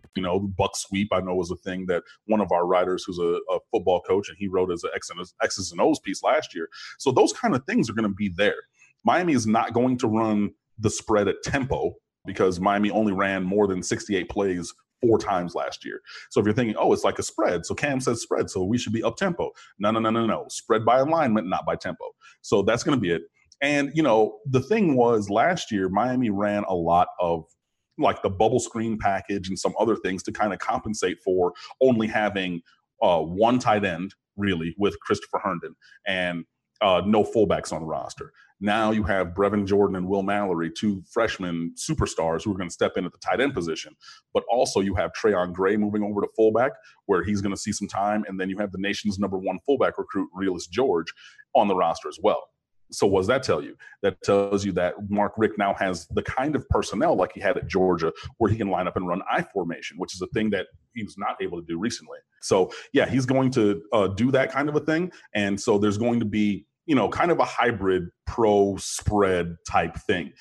You 0.15 0.23
know, 0.23 0.39
buck 0.39 0.75
sweep, 0.75 1.09
I 1.13 1.19
know 1.21 1.35
was 1.35 1.51
a 1.51 1.55
thing 1.55 1.85
that 1.87 2.03
one 2.25 2.41
of 2.41 2.51
our 2.51 2.65
writers 2.65 3.03
who's 3.05 3.19
a, 3.19 3.39
a 3.53 3.59
football 3.71 4.01
coach 4.01 4.29
and 4.29 4.37
he 4.37 4.47
wrote 4.47 4.71
as 4.71 4.83
an 4.83 4.91
X's 4.95 5.71
and 5.71 5.81
O's 5.81 5.99
piece 5.99 6.23
last 6.23 6.53
year. 6.53 6.67
So 6.99 7.11
those 7.11 7.33
kind 7.33 7.55
of 7.55 7.63
things 7.65 7.89
are 7.89 7.93
going 7.93 8.09
to 8.09 8.13
be 8.13 8.29
there. 8.29 8.63
Miami 9.03 9.33
is 9.33 9.47
not 9.47 9.73
going 9.73 9.97
to 9.99 10.07
run 10.07 10.51
the 10.77 10.89
spread 10.89 11.27
at 11.27 11.41
tempo 11.43 11.93
because 12.25 12.59
Miami 12.59 12.91
only 12.91 13.13
ran 13.13 13.43
more 13.43 13.67
than 13.67 13.81
68 13.81 14.29
plays 14.29 14.73
four 15.01 15.17
times 15.17 15.55
last 15.55 15.83
year. 15.83 16.01
So 16.29 16.39
if 16.39 16.45
you're 16.45 16.53
thinking, 16.53 16.75
oh, 16.77 16.93
it's 16.93 17.03
like 17.03 17.19
a 17.19 17.23
spread, 17.23 17.65
so 17.65 17.73
Cam 17.73 17.99
says 17.99 18.21
spread, 18.21 18.49
so 18.49 18.63
we 18.63 18.77
should 18.77 18.93
be 18.93 19.03
up 19.03 19.17
tempo. 19.17 19.51
No, 19.79 19.91
no, 19.91 19.99
no, 19.99 20.11
no, 20.11 20.25
no. 20.25 20.45
Spread 20.49 20.85
by 20.85 20.99
alignment, 20.99 21.47
not 21.47 21.65
by 21.65 21.75
tempo. 21.75 22.05
So 22.41 22.61
that's 22.61 22.83
going 22.83 22.97
to 22.97 23.01
be 23.01 23.11
it. 23.11 23.23
And 23.61 23.91
you 23.93 24.03
know, 24.03 24.37
the 24.45 24.61
thing 24.61 24.95
was 24.95 25.29
last 25.29 25.71
year, 25.71 25.89
Miami 25.89 26.29
ran 26.29 26.63
a 26.67 26.75
lot 26.75 27.07
of 27.19 27.45
like 28.01 28.21
the 28.21 28.29
bubble 28.29 28.59
screen 28.59 28.97
package 28.97 29.47
and 29.47 29.57
some 29.57 29.73
other 29.79 29.95
things 29.95 30.23
to 30.23 30.31
kind 30.31 30.53
of 30.53 30.59
compensate 30.59 31.17
for 31.23 31.53
only 31.81 32.07
having 32.07 32.61
uh, 33.01 33.19
one 33.19 33.59
tight 33.59 33.85
end 33.85 34.13
really 34.37 34.75
with 34.77 34.99
Christopher 34.99 35.39
Herndon 35.43 35.75
and 36.07 36.45
uh, 36.81 37.01
no 37.05 37.23
fullbacks 37.23 37.71
on 37.71 37.81
the 37.81 37.87
roster. 37.87 38.33
Now 38.59 38.91
you 38.91 39.03
have 39.03 39.29
Brevin 39.29 39.65
Jordan 39.65 39.95
and 39.95 40.07
Will 40.07 40.23
Mallory, 40.23 40.71
two 40.71 41.03
freshman 41.11 41.73
superstars 41.75 42.43
who 42.43 42.51
are 42.51 42.57
going 42.57 42.69
to 42.69 42.73
step 42.73 42.93
in 42.95 43.05
at 43.05 43.11
the 43.11 43.17
tight 43.17 43.39
end 43.39 43.53
position. 43.53 43.95
But 44.33 44.43
also 44.51 44.79
you 44.81 44.95
have 44.95 45.11
Trayone 45.13 45.53
Gray 45.53 45.77
moving 45.77 46.03
over 46.03 46.21
to 46.21 46.27
fullback, 46.35 46.71
where 47.07 47.23
he's 47.23 47.41
going 47.41 47.53
to 47.53 47.59
see 47.59 47.71
some 47.71 47.87
time, 47.87 48.23
and 48.27 48.39
then 48.39 48.49
you 48.49 48.57
have 48.57 48.71
the 48.71 48.79
nation's 48.79 49.17
number 49.17 49.37
one 49.37 49.59
fullback 49.65 49.97
recruit, 49.97 50.29
Realus 50.39 50.69
George, 50.69 51.11
on 51.55 51.67
the 51.67 51.75
roster 51.75 52.07
as 52.07 52.19
well. 52.21 52.43
So 52.91 53.07
what 53.07 53.21
does 53.21 53.27
that 53.27 53.43
tell 53.43 53.63
you? 53.63 53.75
That 54.01 54.21
tells 54.23 54.65
you 54.65 54.71
that 54.73 54.95
Mark 55.09 55.33
Richt 55.37 55.57
now 55.57 55.73
has 55.75 56.07
the 56.07 56.23
kind 56.23 56.55
of 56.55 56.67
personnel 56.69 57.15
like 57.15 57.31
he 57.33 57.39
had 57.39 57.57
at 57.57 57.67
Georgia, 57.67 58.11
where 58.37 58.51
he 58.51 58.57
can 58.57 58.69
line 58.69 58.87
up 58.87 58.95
and 58.95 59.07
run 59.07 59.21
I 59.31 59.43
formation, 59.43 59.97
which 59.97 60.13
is 60.13 60.21
a 60.21 60.27
thing 60.27 60.49
that 60.51 60.67
he 60.93 61.03
was 61.03 61.17
not 61.17 61.37
able 61.41 61.59
to 61.59 61.65
do 61.67 61.77
recently. 61.77 62.19
So 62.41 62.71
yeah, 62.93 63.07
he's 63.07 63.25
going 63.25 63.51
to 63.51 63.81
uh, 63.93 64.07
do 64.07 64.31
that 64.31 64.51
kind 64.51 64.69
of 64.69 64.75
a 64.75 64.81
thing, 64.81 65.11
and 65.33 65.59
so 65.59 65.77
there's 65.77 65.97
going 65.97 66.19
to 66.19 66.25
be 66.25 66.65
you 66.85 66.95
know 66.95 67.07
kind 67.09 67.31
of 67.31 67.39
a 67.39 67.45
hybrid 67.45 68.09
pro 68.25 68.75
spread 68.77 69.55
type 69.69 69.95
thing 70.07 70.33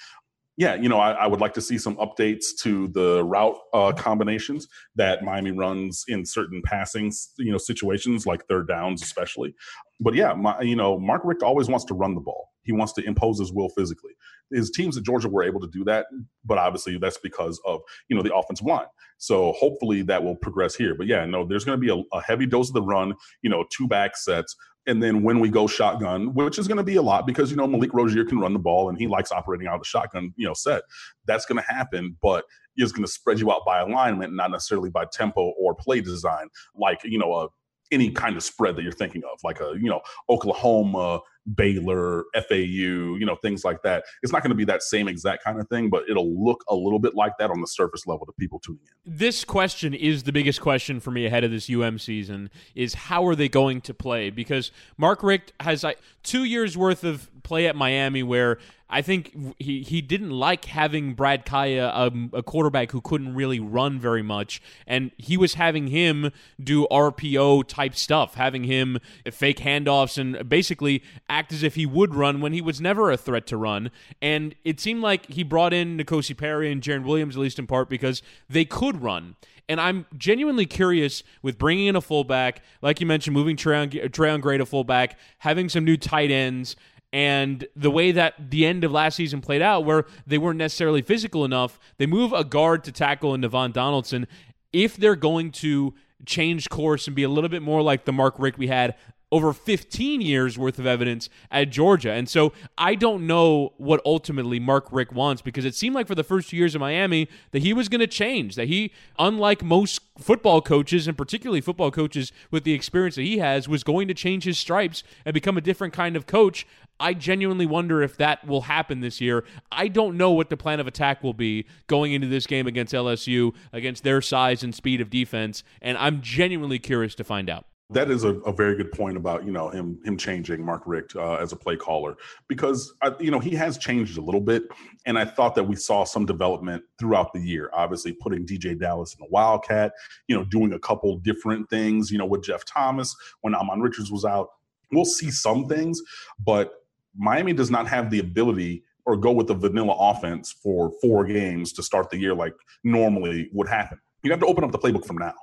yeah, 0.61 0.75
you 0.75 0.91
know, 0.91 1.01
I, 1.01 1.13
I, 1.13 1.27
would 1.27 1.41
like 1.41 1.55
to 1.55 1.63
see 1.63 1.79
some 1.79 1.97
updates 1.97 2.49
to 2.59 2.89
the 2.89 3.25
route 3.25 3.57
uh, 3.73 3.93
combinations 3.97 4.69
that 4.95 5.25
Miami 5.25 5.53
runs 5.53 6.05
in 6.07 6.27
certain 6.27 6.61
passing, 6.63 7.11
you 7.39 7.51
know, 7.51 7.57
situations 7.57 8.27
like 8.27 8.45
third 8.47 8.69
downs, 8.69 9.03
especially. 9.03 9.55
But 10.01 10.15
yeah, 10.15 10.35
my, 10.35 10.61
you 10.61 10.77
know, 10.77 10.99
Mark 10.99 11.23
Richt 11.25 11.43
always 11.43 11.69
wants 11.69 11.87
to 11.87 11.95
run 11.95 12.15
the 12.15 12.21
ball. 12.21 12.51
He 12.65 12.73
wants 12.73 12.93
to 12.95 13.03
impose 13.03 13.39
his 13.39 13.51
will 13.51 13.71
physically. 13.71 14.13
His 14.53 14.71
teams 14.71 14.99
at 14.99 15.03
Georgia 15.03 15.31
were 15.31 15.45
able 15.45 15.61
to 15.61 15.69
do 15.69 15.83
that, 15.85 16.07
but 16.45 16.59
obviously 16.59 16.99
that's 16.99 17.17
because 17.17 17.59
of 17.65 17.81
you 18.11 18.17
know 18.17 18.23
the 18.23 18.35
offensive 18.35 18.67
line. 18.67 18.87
So 19.17 19.53
hopefully 19.53 20.03
that 20.03 20.23
will 20.23 20.37
progress 20.37 20.75
here. 20.75 20.95
But 20.95 21.07
yeah, 21.07 21.25
no, 21.25 21.47
there's 21.47 21.65
going 21.65 21.81
to 21.81 21.87
be 21.87 21.91
a, 21.91 22.17
a 22.17 22.23
heavy 22.23 22.45
dose 22.45 22.69
of 22.69 22.75
the 22.75 22.83
run. 22.83 23.15
You 23.41 23.49
know, 23.49 23.65
two 23.75 23.89
back 23.89 24.15
sets, 24.15 24.55
and 24.87 25.03
then 25.03 25.23
when 25.23 25.41
we 25.41 25.49
go 25.49 25.67
shotgun, 25.67 26.35
which 26.35 26.59
is 26.59 26.67
going 26.67 26.79
to 26.79 26.85
be 26.85 26.97
a 26.97 27.03
lot 27.03 27.27
because 27.27 27.51
you 27.51 27.57
know 27.57 27.67
Malik 27.67 27.93
Rosier 27.93 28.25
can 28.25 28.39
run 28.39 28.53
the 28.53 28.59
ball 28.59 28.89
and 28.89 28.99
he 28.99 29.07
likes 29.07 29.31
operating 29.31 29.67
out 29.67 29.75
of 29.75 29.81
the 29.81 29.87
shotgun, 29.87 30.33
you 30.37 30.47
know, 30.47 30.55
set. 30.55 30.83
That's 31.27 31.45
going 31.45 31.63
to 31.63 31.73
happen, 31.73 32.17
but 32.23 32.45
is 32.77 32.93
going 32.93 33.05
to 33.05 33.11
spread 33.11 33.41
you 33.41 33.53
out 33.53 33.65
by 33.67 33.81
alignment, 33.81 34.35
not 34.35 34.51
necessarily 34.51 34.91
by 34.91 35.05
tempo 35.13 35.53
or 35.59 35.75
play 35.75 36.01
design, 36.01 36.49
like 36.75 37.01
you 37.05 37.19
know 37.19 37.35
a 37.35 37.49
any 37.93 38.11
kind 38.11 38.37
of 38.37 38.43
spread 38.43 38.77
that 38.77 38.83
you're 38.83 38.93
thinking 38.93 39.23
of, 39.25 39.39
like 39.45 39.61
a 39.61 39.75
you 39.81 39.89
know 39.89 40.01
Oklahoma, 40.29 41.21
Baylor, 41.55 42.25
FAU, 42.35 42.57
you 42.57 43.25
know, 43.25 43.37
things 43.37 43.65
like 43.65 43.83
that. 43.83 44.05
It's 44.23 44.33
not 44.33 44.43
going 44.43 44.51
to 44.51 44.57
be 44.57 44.65
that 44.67 44.83
same 44.83 45.09
exact 45.09 45.45
kind 45.45 45.61
of 45.61 45.69
thing, 45.69 45.91
but 45.91 46.05
it'll 46.09 46.33
look 46.45 46.65
a 46.69 46.75
little 46.75 46.99
bit 46.99 47.15
like 47.15 47.33
that 47.39 47.51
on 47.51 47.61
the 47.61 47.67
surface 47.67 48.07
level 48.07 48.27
to 48.27 48.33
people 48.39 48.59
tuning 48.59 48.81
in. 48.85 49.17
This 49.19 49.45
question 49.45 49.95
is 49.95 50.25
the 50.25 50.33
biggest 50.33 50.61
question 50.61 51.01
for 51.01 51.11
me 51.11 51.27
ahead 51.27 51.45
of 51.45 51.51
this 51.51 51.71
UM 51.71 51.99
season 51.99 52.51
is 52.75 52.95
how 52.95 53.27
are 53.27 53.35
they 53.35 53.49
going 53.49 53.81
to 53.83 53.95
play? 53.95 54.31
Because 54.31 54.71
Mark 54.97 55.23
Richt 55.23 55.53
has 55.61 55.85
two 56.23 56.45
years 56.45 56.77
worth 56.77 57.05
of 57.05 57.31
play 57.43 57.67
at 57.67 57.75
Miami 57.75 58.23
where 58.23 58.59
I 58.91 59.03
think 59.03 59.55
he, 59.59 59.83
he 59.83 60.03
didn't 60.03 60.31
like 60.31 60.65
having 60.65 61.15
Brad 61.15 61.47
Kaaya, 61.47 61.93
um, 61.95 62.31
a 62.33 62.43
quarterback 62.43 62.91
who 62.91 63.01
couldn't 63.01 63.35
really 63.35 63.61
run 63.61 64.01
very 64.01 64.23
much, 64.23 64.61
and 64.87 65.13
he 65.17 65.37
was 65.37 65.55
having 65.55 65.87
him 65.87 66.33
do 66.63 66.87
RPO 66.91 67.69
type 67.69 67.95
stuff, 67.95 68.35
having 68.35 68.65
him 68.65 68.99
fake 69.31 69.59
handoffs 69.59 70.19
and 70.19 70.49
basically 70.49 71.03
act 71.31 71.53
as 71.53 71.63
if 71.63 71.77
he 71.77 71.87
would 71.87 72.15
run 72.15 72.41
when 72.41 72.53
he 72.53 72.61
was 72.61 72.81
never 72.81 73.11
a 73.11 73.17
threat 73.17 73.47
to 73.47 73.57
run. 73.57 73.91
And 74.21 74.55
it 74.65 74.81
seemed 74.81 75.01
like 75.01 75.27
he 75.31 75.43
brought 75.43 75.73
in 75.73 75.97
N'Kosi 75.97 76.37
Perry 76.37 76.71
and 76.71 76.83
Jarren 76.83 77.05
Williams, 77.05 77.37
at 77.37 77.41
least 77.41 77.59
in 77.59 77.67
part, 77.67 77.89
because 77.89 78.21
they 78.49 78.65
could 78.65 79.01
run. 79.01 79.37
And 79.69 79.81
I'm 79.81 80.07
genuinely 80.19 80.67
curious 80.67 81.23
with 81.43 81.57
bringing 81.57 81.87
in 81.87 81.95
a 81.95 82.01
fullback, 82.01 82.63
like 82.83 83.01
you 83.01 83.07
mentioned, 83.07 83.35
moving 83.35 83.57
Trayone 83.57 84.41
Gray 84.41 84.59
to 84.59 84.67
fullback, 84.67 85.17
having 85.39 85.69
some 85.69 85.85
new 85.85 85.97
tight 85.97 86.33
ends, 86.33 86.75
and 87.13 87.67
the 87.77 87.91
way 87.91 88.11
that 88.13 88.51
the 88.51 88.67
end 88.67 88.83
of 88.83 88.91
last 88.91 89.15
season 89.15 89.41
played 89.41 89.63
out, 89.63 89.85
where 89.85 90.07
they 90.27 90.39
weren't 90.39 90.59
necessarily 90.59 91.03
physical 91.03 91.45
enough, 91.45 91.79
they 91.99 92.07
move 92.07 92.33
a 92.33 92.45
guard 92.45 92.83
to 92.85 92.93
tackle 92.93 93.33
in 93.35 93.43
Navaughn 93.43 93.73
Donaldson. 93.73 94.27
If 94.73 94.97
they're 94.97 95.17
going 95.17 95.53
to 95.53 95.95
change 96.27 96.69
course 96.69 97.07
and 97.07 97.17
be 97.17 97.23
a 97.23 97.29
little 97.29 97.49
bit 97.49 97.63
more 97.63 97.83
like 97.83 98.05
the 98.05 98.13
Mark 98.13 98.35
Richt 98.39 98.59
we 98.59 98.67
had 98.67 98.95
over 99.33 99.53
15 99.53 100.21
years 100.21 100.59
worth 100.59 100.79
of 100.79 100.87
evidence 100.87 101.29
at 101.51 101.71
Georgia. 101.71 102.13
And 102.13 102.29
so 102.29 102.53
I 102.77 102.95
don't 102.95 103.27
know 103.27 103.73
what 103.77 104.01
ultimately 104.05 104.59
Mark 104.59 104.89
Richt 104.91 105.13
wants 105.13 105.41
because 105.43 105.65
it 105.65 105.75
seemed 105.75 105.95
like 105.95 106.07
for 106.07 106.15
the 106.15 106.25
first 106.25 106.51
two 106.51 106.57
years 106.57 106.75
of 106.75 106.81
Miami 106.81 107.29
that 107.53 107.63
he 107.63 107.73
was 107.73 107.89
going 107.89 108.01
to 108.01 108.07
change, 108.07 108.57
that 108.57 108.69
he, 108.69 108.93
unlike 109.19 109.63
most 109.63 110.01
football 110.19 110.61
coaches 110.61 111.07
and 111.07 111.17
particularly 111.17 111.61
football 111.61 111.91
coaches 111.91 112.33
with 112.51 112.65
the 112.65 112.73
experience 112.73 113.15
that 113.15 113.23
he 113.23 113.39
has, 113.39 113.69
was 113.69 113.85
going 113.85 114.09
to 114.09 114.15
change 114.15 114.45
his 114.45 114.59
stripes 114.59 115.03
and 115.25 115.33
become 115.33 115.57
a 115.57 115.61
different 115.61 115.95
kind 115.95 116.17
of 116.17 116.27
coach. 116.27 116.67
I 116.99 117.15
genuinely 117.15 117.67
wonder 117.67 118.03
if 118.03 118.17
that 118.19 118.47
will 118.47 118.63
happen 118.63 119.01
this 119.01 119.21
year. 119.23 119.45
I 119.73 119.89
don't 119.89 120.19
know 120.19 120.33
what 120.33 120.51
the 120.51 120.57
plan 120.57 120.81
of 120.81 120.87
attack 120.87 121.23
will 121.23 121.33
be 121.33 121.67
going 121.87 122.13
into 122.13 122.27
this 122.27 122.47
game 122.47 122.67
against 122.67 122.93
LSU, 122.93 123.55
against 123.73 124.05
their 124.05 124.21
size 124.21 124.63
and 124.63 124.75
speed 124.75 125.01
of 125.01 125.09
defense, 125.09 125.63
and 125.81 125.97
I'm 125.97 126.21
genuinely 126.21 126.79
curious 126.79 127.15
to 127.15 127.25
find 127.25 127.49
out. 127.49 127.65
That 127.93 128.11
is 128.11 128.23
a, 128.23 128.35
a, 128.41 128.53
very 128.53 128.77
good 128.77 128.93
point 128.93 129.17
about 129.17 129.45
you 129.45 129.51
know 129.51 129.69
him 129.69 129.99
him 130.05 130.17
changing 130.17 130.65
Mark 130.65 130.83
Richt 130.87 131.17
uh, 131.17 131.35
as 131.35 131.53
a 131.53 131.57
play 131.57 131.77
caller 131.77 132.17
because 132.47 132.95
I, 133.03 133.13
you 133.19 133.31
know 133.31 133.41
he 133.41 133.51
has 133.57 133.79
changed 133.79 134.17
a 134.17 134.21
little 134.21 134.41
bit, 134.41 134.65
and 135.07 135.19
I 135.19 135.25
thought 135.25 135.57
that 135.57 135.65
we 135.65 135.75
saw 135.75 136.05
some 136.05 136.25
development 136.25 136.85
throughout 136.99 137.33
the 137.33 137.41
year. 137.41 137.69
Obviously, 137.73 138.13
putting 138.13 138.47
DeeJay 138.47 138.79
Dallas 138.79 139.15
in 139.15 139.19
the 139.21 139.29
Wildcat, 139.31 139.93
you 140.29 140.37
know, 140.37 140.45
doing 140.45 140.73
a 140.73 140.79
couple 140.79 141.17
different 141.19 141.69
things, 141.69 142.11
you 142.13 142.19
know, 142.19 142.27
with 142.27 142.45
Jeff 142.45 142.65
Thomas 142.65 143.15
when 143.41 143.55
Ahmmon 143.55 143.83
Richards 143.83 144.13
was 144.13 144.25
out. 144.25 144.51
We'll 144.93 145.05
see 145.05 145.31
some 145.31 145.67
things, 145.67 146.01
but 146.45 146.73
Miami 147.17 147.53
does 147.53 147.71
not 147.71 147.89
have 147.89 148.11
the 148.11 148.21
ability 148.21 148.85
or 149.05 149.17
go 149.17 149.33
with 149.33 149.49
the 149.49 149.55
vanilla 149.55 149.97
offense 149.99 150.53
for 150.53 150.93
four 151.01 151.25
games 151.25 151.73
to 151.73 151.83
start 151.83 152.11
the 152.11 152.19
year 152.19 152.35
like 152.35 152.55
normally 152.85 153.49
would 153.53 153.69
happen. 153.69 153.99
You 154.23 154.31
have 154.31 154.41
to 154.41 154.47
open 154.47 154.65
up 154.65 154.73
the 154.73 154.79
playbook 154.79 155.05
from 155.07 155.19
now. 155.19 155.35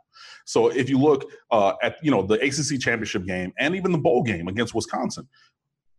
So 0.45 0.69
if 0.69 0.89
you 0.89 0.97
look 0.99 1.29
uh, 1.51 1.73
at 1.81 1.97
you 2.01 2.11
know 2.11 2.21
the 2.21 2.35
ACC 2.35 2.79
championship 2.79 3.25
game 3.25 3.53
and 3.59 3.75
even 3.75 3.91
the 3.91 3.97
bowl 3.97 4.23
game 4.23 4.47
against 4.47 4.73
Wisconsin, 4.73 5.27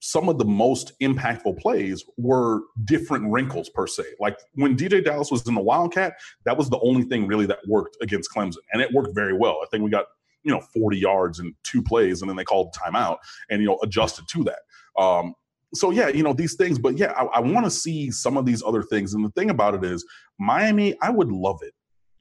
some 0.00 0.28
of 0.28 0.38
the 0.38 0.44
most 0.44 0.92
impactful 1.00 1.58
plays 1.58 2.04
were 2.16 2.60
different 2.84 3.30
wrinkles 3.30 3.68
per 3.68 3.86
se. 3.86 4.04
Like 4.20 4.38
when 4.54 4.76
DeeJay 4.76 5.04
Dallas 5.04 5.30
was 5.30 5.46
in 5.46 5.54
the 5.54 5.60
Wildcat, 5.60 6.14
that 6.44 6.56
was 6.56 6.70
the 6.70 6.78
only 6.80 7.02
thing 7.02 7.26
really 7.26 7.46
that 7.46 7.58
worked 7.66 7.96
against 8.00 8.30
Clemson, 8.34 8.58
and 8.72 8.80
it 8.82 8.92
worked 8.92 9.14
very 9.14 9.36
well. 9.36 9.58
I 9.62 9.66
think 9.70 9.82
we 9.82 9.90
got 9.90 10.06
you 10.44 10.52
know 10.52 10.60
40 10.60 10.98
yards 10.98 11.40
in 11.40 11.54
two 11.64 11.82
plays, 11.82 12.22
and 12.22 12.28
then 12.28 12.36
they 12.36 12.44
called 12.44 12.74
timeout 12.74 13.18
and 13.50 13.60
you 13.60 13.68
know 13.68 13.78
adjusted 13.82 14.26
to 14.28 14.44
that. 14.44 14.60
Um, 15.00 15.34
so 15.74 15.90
yeah, 15.90 16.08
you 16.08 16.22
know 16.22 16.32
these 16.32 16.54
things, 16.54 16.78
but 16.78 16.96
yeah, 16.96 17.12
I, 17.12 17.24
I 17.24 17.40
want 17.40 17.66
to 17.66 17.70
see 17.70 18.10
some 18.10 18.36
of 18.36 18.46
these 18.46 18.62
other 18.62 18.82
things. 18.82 19.14
And 19.14 19.24
the 19.24 19.30
thing 19.30 19.50
about 19.50 19.74
it 19.74 19.84
is, 19.84 20.04
Miami, 20.38 20.96
I 21.02 21.10
would 21.10 21.30
love 21.30 21.58
it, 21.62 21.74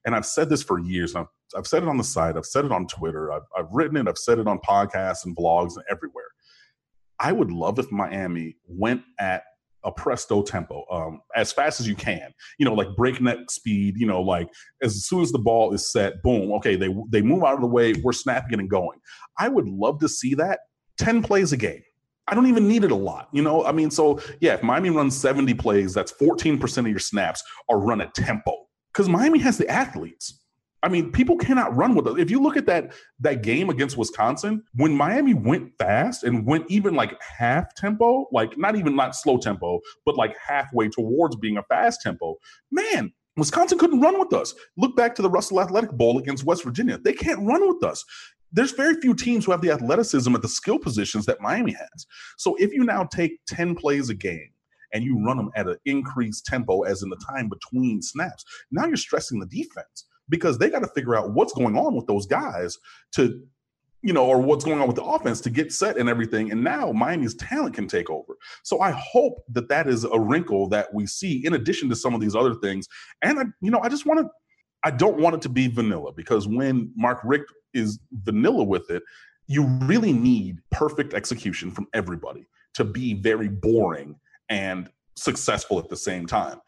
and 0.06 0.16
I've 0.16 0.26
said 0.26 0.50
this 0.50 0.64
for 0.64 0.80
years. 0.80 1.16
I've, 1.16 1.28
I've 1.56 1.68
said 1.68 1.84
it 1.84 1.90
on 1.90 1.98
the 1.98 2.04
site, 2.04 2.38
I've 2.38 2.46
said 2.46 2.66
it 2.66 2.72
on 2.72 2.88
Twitter, 2.88 3.32
I've, 3.32 3.44
I've 3.58 3.72
written 3.72 3.98
it, 3.98 4.08
I've 4.08 4.18
said 4.18 4.40
it 4.40 4.48
on 4.48 4.60
podcasts 4.60 5.26
and 5.26 5.36
blogs 5.36 5.76
and 5.76 5.86
everywhere. 5.90 6.26
I 7.20 7.32
would 7.32 7.52
love 7.52 7.80
if 7.80 7.92
Miami 7.92 8.58
went 8.68 9.02
at 9.20 9.44
a 9.84 9.92
presto 9.92 10.42
tempo, 10.42 10.84
um, 10.92 11.22
as 11.36 11.52
fast 11.52 11.80
as 11.80 11.88
you 11.88 11.96
can. 11.96 12.32
You 12.60 12.66
know, 12.66 12.74
like 12.74 12.96
breakneck 12.96 13.50
speed. 13.50 13.96
You 13.98 14.06
know, 14.06 14.22
like 14.22 14.50
as 14.84 15.06
soon 15.06 15.22
as 15.22 15.32
the 15.32 15.40
ball 15.40 15.74
is 15.74 15.92
set, 15.92 16.22
boom. 16.24 16.52
Okay, 16.54 16.76
they 16.76 16.94
they 17.10 17.22
move 17.22 17.44
out 17.44 17.56
of 17.56 17.62
the 17.62 17.68
way. 17.68 17.94
We're 18.04 18.12
snapping 18.12 18.60
and 18.60 18.70
going. 18.70 19.00
I 19.40 19.48
would 19.48 19.68
love 19.68 20.00
to 20.00 20.10
see 20.10 20.36
that. 20.36 20.60
Ten 20.98 21.24
plays 21.24 21.54
a 21.54 21.58
game. 21.58 21.82
I 22.28 22.36
don't 22.36 22.48
even 22.48 22.68
need 22.68 22.84
it 22.84 22.92
a 22.92 22.96
lot. 22.96 23.30
You 23.32 23.42
know, 23.42 23.64
I 23.64 23.72
mean, 23.72 23.90
so 23.90 24.20
yeah, 24.42 24.56
if 24.56 24.64
Miami 24.64 24.90
runs 24.90 25.16
70 25.16 25.54
plays, 25.54 25.94
that's 25.94 26.12
14% 26.12 26.80
of 26.80 26.88
your 26.88 27.00
snaps 27.00 27.42
are 27.70 27.80
run 27.80 28.02
at 28.02 28.14
tempo. 28.14 28.68
Because 28.92 29.08
Miami 29.08 29.40
has 29.40 29.58
the 29.58 29.70
athletes. 29.70 30.42
I 30.84 30.90
mean, 30.90 31.12
people 31.12 31.38
cannot 31.38 31.76
run 31.76 31.96
with 31.96 32.08
us. 32.08 32.20
If 32.20 32.30
you 32.30 32.42
look 32.42 32.56
at 32.56 32.68
that 32.68 32.94
that 33.20 33.42
game 33.42 33.70
against 33.70 33.98
Wisconsin, 33.98 34.64
when 34.76 34.94
Miami 34.94 35.34
went 35.34 35.72
fast 35.80 36.24
and 36.24 36.46
went 36.46 36.70
even 36.70 36.94
like 36.94 37.20
half 37.22 37.74
tempo, 37.76 38.28
like 38.32 38.58
not 38.58 38.76
even 38.76 38.96
not 38.96 39.16
slow 39.16 39.38
tempo, 39.38 39.80
but 40.06 40.16
like 40.16 40.36
halfway 40.38 40.88
towards 40.90 41.36
being 41.36 41.58
a 41.58 41.64
fast 41.64 42.02
tempo, 42.02 42.36
man, 42.72 43.12
Wisconsin 43.38 43.80
couldn't 43.80 44.02
run 44.02 44.20
with 44.20 44.34
us. 44.34 44.54
Look 44.78 44.96
back 44.96 45.16
to 45.16 45.22
the 45.22 45.30
Russell 45.30 45.62
Athletic 45.62 45.92
Bowl 45.92 46.20
against 46.20 46.44
West 46.44 46.64
Virginia. 46.64 46.98
They 46.98 47.14
can't 47.14 47.46
run 47.48 47.68
with 47.68 47.84
us. 47.84 48.04
There's 48.52 48.72
very 48.72 48.96
few 49.02 49.14
teams 49.14 49.46
who 49.46 49.52
have 49.52 49.62
the 49.62 49.72
athleticism 49.72 50.34
at 50.34 50.42
the 50.42 50.48
skill 50.48 50.80
positions 50.80 51.26
that 51.26 51.42
Miami 51.42 51.74
has. 51.74 52.08
So 52.38 52.56
if 52.60 52.72
you 52.72 52.84
now 52.84 53.04
take 53.04 53.40
10 53.48 53.76
plays 53.76 54.10
a 54.10 54.16
game 54.16 54.50
and 54.94 55.04
you 55.04 55.22
run 55.24 55.38
them 55.38 55.52
at 55.56 55.68
an 55.68 55.78
increased 55.86 56.46
tempo, 56.46 56.84
as 56.84 57.04
in 57.04 57.10
the 57.10 57.22
time 57.30 57.50
between 57.50 58.02
snaps, 58.02 58.46
now 58.72 58.86
you're 58.86 58.96
stressing 58.96 59.40
the 59.40 59.46
defense 59.46 60.06
because 60.30 60.58
they 60.58 60.70
got 60.70 60.80
to 60.80 60.88
figure 60.88 61.16
out 61.16 61.32
what's 61.32 61.54
going 61.54 61.78
on 61.78 61.96
with 61.96 62.08
those 62.08 62.26
guys 62.26 62.78
to 63.14 63.42
you 64.04 64.14
know, 64.14 64.26
or 64.26 64.40
what's 64.40 64.64
going 64.64 64.80
on 64.80 64.88
with 64.88 64.96
the 64.96 65.04
offense 65.04 65.42
to 65.42 65.50
get 65.50 65.74
set 65.74 65.98
and 65.98 66.08
everything. 66.08 66.52
And 66.52 66.64
now 66.64 66.92
Miami's 66.92 67.34
talent 67.36 67.76
can 67.76 67.88
take 67.88 68.10
over. 68.10 68.38
So 68.64 68.80
I 68.80 68.92
hope 68.92 69.44
that 69.50 69.70
that 69.70 69.88
is 69.88 70.04
a 70.04 70.20
wrinkle 70.20 70.70
that 70.70 70.94
we 70.94 71.08
see 71.08 71.46
in 71.46 71.54
addition 71.54 71.90
to 71.90 71.96
some 71.96 72.14
of 72.14 72.22
these 72.22 72.36
other 72.36 72.54
things. 72.56 72.88
And 73.22 73.40
I, 73.40 73.44
you 73.60 73.72
know, 73.72 73.80
I 73.82 73.90
just 73.90 74.06
want 74.06 74.20
to, 74.20 74.30
I 74.84 74.92
don't 74.92 75.18
want 75.18 75.36
it 75.36 75.42
to 75.42 75.50
be 75.50 75.68
vanilla 75.68 76.14
because 76.14 76.48
when 76.48 76.92
Mark 76.96 77.20
Richt 77.24 77.52
is 77.74 78.00
vanilla 78.12 78.64
with 78.64 78.90
it, 78.92 79.04
you 79.48 79.66
really 79.82 80.14
need 80.14 80.60
perfect 80.72 81.14
execution 81.14 81.72
from 81.72 81.88
everybody 81.94 82.48
to 82.76 82.84
be 82.84 83.14
very 83.14 83.48
boring 83.50 84.20
and 84.50 84.90
successful 85.16 85.80
at 85.80 85.90
the 85.90 85.98
same 85.98 86.28
time. 86.28 86.60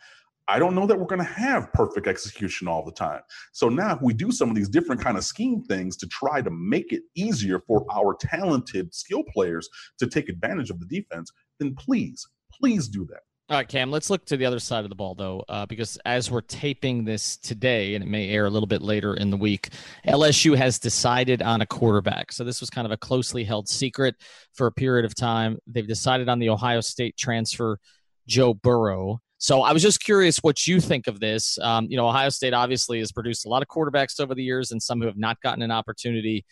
I 0.50 0.58
don't 0.58 0.74
know 0.74 0.88
that 0.88 0.98
we're 0.98 1.06
going 1.06 1.20
to 1.20 1.34
have 1.34 1.72
perfect 1.74 2.08
execution 2.08 2.68
all 2.68 2.84
the 2.84 2.92
time. 2.92 3.22
So 3.52 3.70
now 3.70 3.96
if 3.96 4.02
we 4.02 4.14
do 4.14 4.32
some 4.32 4.50
of 4.50 4.56
these 4.56 4.68
different 4.68 5.00
kind 5.00 5.16
of 5.16 5.24
scheme 5.24 5.62
things 5.64 5.96
to 5.98 6.08
try 6.08 6.42
to 6.42 6.50
make 6.50 6.92
it 6.92 7.04
easier 7.16 7.60
for 7.68 7.86
our 7.92 8.16
talented 8.20 8.94
skill 8.94 9.24
players 9.32 9.70
to 10.00 10.08
take 10.08 10.28
advantage 10.28 10.72
of 10.72 10.80
the 10.80 10.88
defense, 10.88 11.32
then 11.60 11.76
please, 11.76 12.28
please 12.52 12.88
do 12.88 13.06
that. 13.12 13.22
All 13.50 13.58
right, 13.58 13.68
Cam, 13.68 13.90
let's 13.90 14.12
look 14.12 14.26
to 14.26 14.38
the 14.38 14.46
other 14.46 14.60
side 14.60 14.84
of 14.84 14.90
the 14.90 14.96
ball, 14.96 15.16
though, 15.16 15.44
uh, 15.50 15.66
because 15.66 15.98
as 16.06 16.30
we're 16.30 16.42
taping 16.42 17.04
this 17.04 17.36
today, 17.38 17.96
and 17.96 18.04
it 18.04 18.08
may 18.08 18.30
air 18.30 18.46
a 18.46 18.50
little 18.50 18.68
bit 18.68 18.84
later 18.84 19.16
in 19.16 19.32
the 19.32 19.38
week, 19.38 19.70
LSU 20.08 20.56
has 20.56 20.78
decided 20.78 21.42
on 21.42 21.62
a 21.62 21.66
quarterback. 21.66 22.32
So 22.32 22.44
this 22.44 22.60
was 22.60 22.70
kind 22.70 22.86
of 22.86 22.92
a 22.92 22.98
closely 22.98 23.44
held 23.44 23.68
secret 23.68 24.16
for 24.54 24.68
a 24.68 24.72
period 24.72 25.04
of 25.04 25.16
time. 25.16 25.58
They've 25.66 25.88
decided 25.88 26.30
on 26.30 26.38
the 26.38 26.50
Ohio 26.50 26.82
State 26.82 27.18
transfer, 27.18 27.80
Joe 28.28 28.54
Burrow. 28.54 29.20
So 29.41 29.62
I 29.62 29.71
was 29.71 29.82
just 29.82 30.04
curious 30.04 30.38
what 30.39 30.67
you 30.67 30.82
think 30.82 31.08
of 31.08 31.21
this. 31.21 31.58
Um, 31.60 31.88
you 31.89 31.95
know, 31.95 32.08
Ohio 32.08 32.28
State 32.28 32.54
obviously 32.54 32.99
has 32.99 33.13
produced 33.13 33.45
a 33.45 33.49
lot 33.49 33.62
of 33.62 33.69
quarterbacks 33.69 34.19
over 34.19 34.36
the 34.36 34.43
years, 34.43 34.71
and 34.71 34.84
some 34.84 34.99
who 34.99 35.08
have 35.08 35.17
not 35.17 35.41
gotten 35.41 35.63
an 35.63 35.71
opportunity 35.71 36.45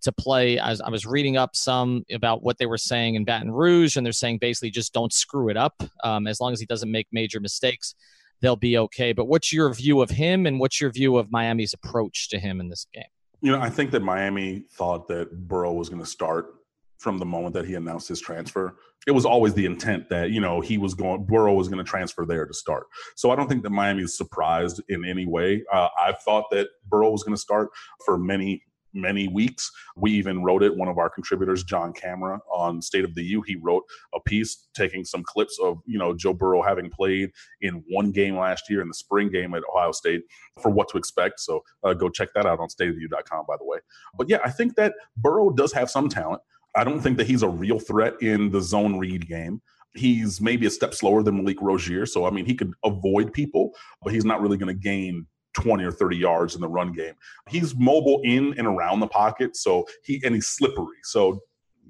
to 0.00 0.10
play. 0.10 0.58
I 0.58 0.70
was, 0.70 0.80
I 0.80 0.88
was 0.88 1.04
reading 1.04 1.36
up 1.36 1.54
some 1.54 2.02
about 2.10 2.42
what 2.42 2.56
they 2.56 2.64
were 2.64 2.78
saying 2.78 3.16
in 3.16 3.24
Baton 3.26 3.50
Rouge, 3.50 3.96
and 3.98 4.06
they're 4.06 4.14
saying 4.14 4.38
basically 4.38 4.70
just 4.70 4.94
don't 4.94 5.12
screw 5.12 5.50
it 5.50 5.58
up. 5.58 5.82
Um, 6.02 6.26
as 6.26 6.40
long 6.40 6.54
as 6.54 6.60
he 6.60 6.64
doesn't 6.64 6.90
make 6.90 7.06
major 7.12 7.40
mistakes, 7.40 7.94
they'll 8.40 8.56
be 8.56 8.78
okay. 8.78 9.12
But 9.12 9.26
what's 9.26 9.52
your 9.52 9.72
view 9.74 10.00
of 10.00 10.08
him, 10.08 10.46
and 10.46 10.58
what's 10.58 10.80
your 10.80 10.90
view 10.90 11.18
of 11.18 11.30
Miami's 11.30 11.74
approach 11.74 12.30
to 12.30 12.38
him 12.38 12.58
in 12.58 12.70
this 12.70 12.86
game? 12.94 13.04
You 13.42 13.52
know, 13.52 13.60
I 13.60 13.68
think 13.68 13.90
that 13.90 14.00
Miami 14.00 14.64
thought 14.72 15.08
that 15.08 15.46
Burrow 15.46 15.74
was 15.74 15.90
going 15.90 16.00
to 16.00 16.08
start 16.08 16.54
from 17.00 17.18
the 17.18 17.24
moment 17.24 17.54
that 17.54 17.64
he 17.64 17.74
announced 17.74 18.08
his 18.08 18.20
transfer. 18.20 18.76
It 19.06 19.12
was 19.12 19.24
always 19.24 19.54
the 19.54 19.64
intent 19.64 20.10
that, 20.10 20.30
you 20.30 20.40
know, 20.40 20.60
he 20.60 20.76
was 20.76 20.92
going, 20.92 21.24
Burrow 21.24 21.54
was 21.54 21.66
going 21.66 21.82
to 21.82 21.90
transfer 21.90 22.26
there 22.26 22.44
to 22.44 22.52
start. 22.52 22.86
So 23.16 23.30
I 23.30 23.36
don't 23.36 23.48
think 23.48 23.62
that 23.62 23.70
Miami 23.70 24.02
is 24.02 24.14
surprised 24.16 24.82
in 24.90 25.06
any 25.06 25.24
way. 25.24 25.64
Uh, 25.72 25.88
I 25.98 26.12
thought 26.12 26.44
that 26.50 26.68
Burrow 26.86 27.10
was 27.10 27.22
going 27.22 27.34
to 27.34 27.40
start 27.40 27.70
for 28.04 28.18
many, 28.18 28.62
many 28.92 29.28
weeks. 29.28 29.70
We 29.96 30.10
even 30.12 30.42
wrote 30.42 30.62
it. 30.62 30.76
One 30.76 30.88
of 30.88 30.98
our 30.98 31.08
contributors, 31.08 31.64
John 31.64 31.94
Camera, 31.94 32.38
on 32.52 32.82
State 32.82 33.04
of 33.04 33.14
the 33.14 33.22
U, 33.22 33.40
he 33.46 33.56
wrote 33.56 33.84
a 34.14 34.20
piece 34.20 34.68
taking 34.74 35.06
some 35.06 35.22
clips 35.22 35.58
of 35.62 35.78
you 35.86 35.98
know 35.98 36.14
Joe 36.14 36.34
Burrow 36.34 36.60
having 36.60 36.90
played 36.90 37.30
in 37.62 37.82
one 37.88 38.10
game 38.10 38.36
last 38.36 38.68
year 38.68 38.82
in 38.82 38.88
the 38.88 38.94
spring 38.94 39.30
game 39.30 39.54
at 39.54 39.62
Ohio 39.72 39.92
State 39.92 40.24
for 40.60 40.70
what 40.70 40.90
to 40.90 40.98
expect. 40.98 41.40
So 41.40 41.62
uh, 41.82 41.94
go 41.94 42.10
check 42.10 42.28
that 42.34 42.44
out 42.44 42.60
on 42.60 42.68
stateoftheu.com, 42.68 43.46
by 43.48 43.56
the 43.56 43.64
way. 43.64 43.78
But 44.18 44.28
yeah, 44.28 44.38
I 44.44 44.50
think 44.50 44.74
that 44.76 44.94
Burrow 45.16 45.50
does 45.50 45.72
have 45.72 45.90
some 45.90 46.10
talent. 46.10 46.42
I 46.76 46.84
don't 46.84 47.00
think 47.00 47.18
that 47.18 47.26
he's 47.26 47.42
a 47.42 47.48
real 47.48 47.78
threat 47.78 48.14
in 48.20 48.50
the 48.50 48.60
zone 48.60 48.98
read 48.98 49.28
game. 49.28 49.60
He's 49.94 50.40
maybe 50.40 50.66
a 50.66 50.70
step 50.70 50.94
slower 50.94 51.22
than 51.22 51.36
Malik 51.36 51.60
Rosier. 51.60 52.06
So, 52.06 52.24
I 52.24 52.30
mean, 52.30 52.46
he 52.46 52.54
could 52.54 52.72
avoid 52.84 53.32
people, 53.32 53.72
but 54.02 54.12
he's 54.12 54.24
not 54.24 54.40
really 54.40 54.56
going 54.56 54.74
to 54.74 54.80
gain 54.80 55.26
20 55.54 55.82
or 55.82 55.90
30 55.90 56.16
yards 56.16 56.54
in 56.54 56.60
the 56.60 56.68
run 56.68 56.92
game. 56.92 57.14
He's 57.48 57.74
mobile 57.74 58.20
in 58.22 58.54
and 58.56 58.68
around 58.68 59.00
the 59.00 59.08
pocket. 59.08 59.56
So, 59.56 59.86
he 60.04 60.20
and 60.24 60.34
he's 60.34 60.46
slippery. 60.46 60.98
So, 61.02 61.40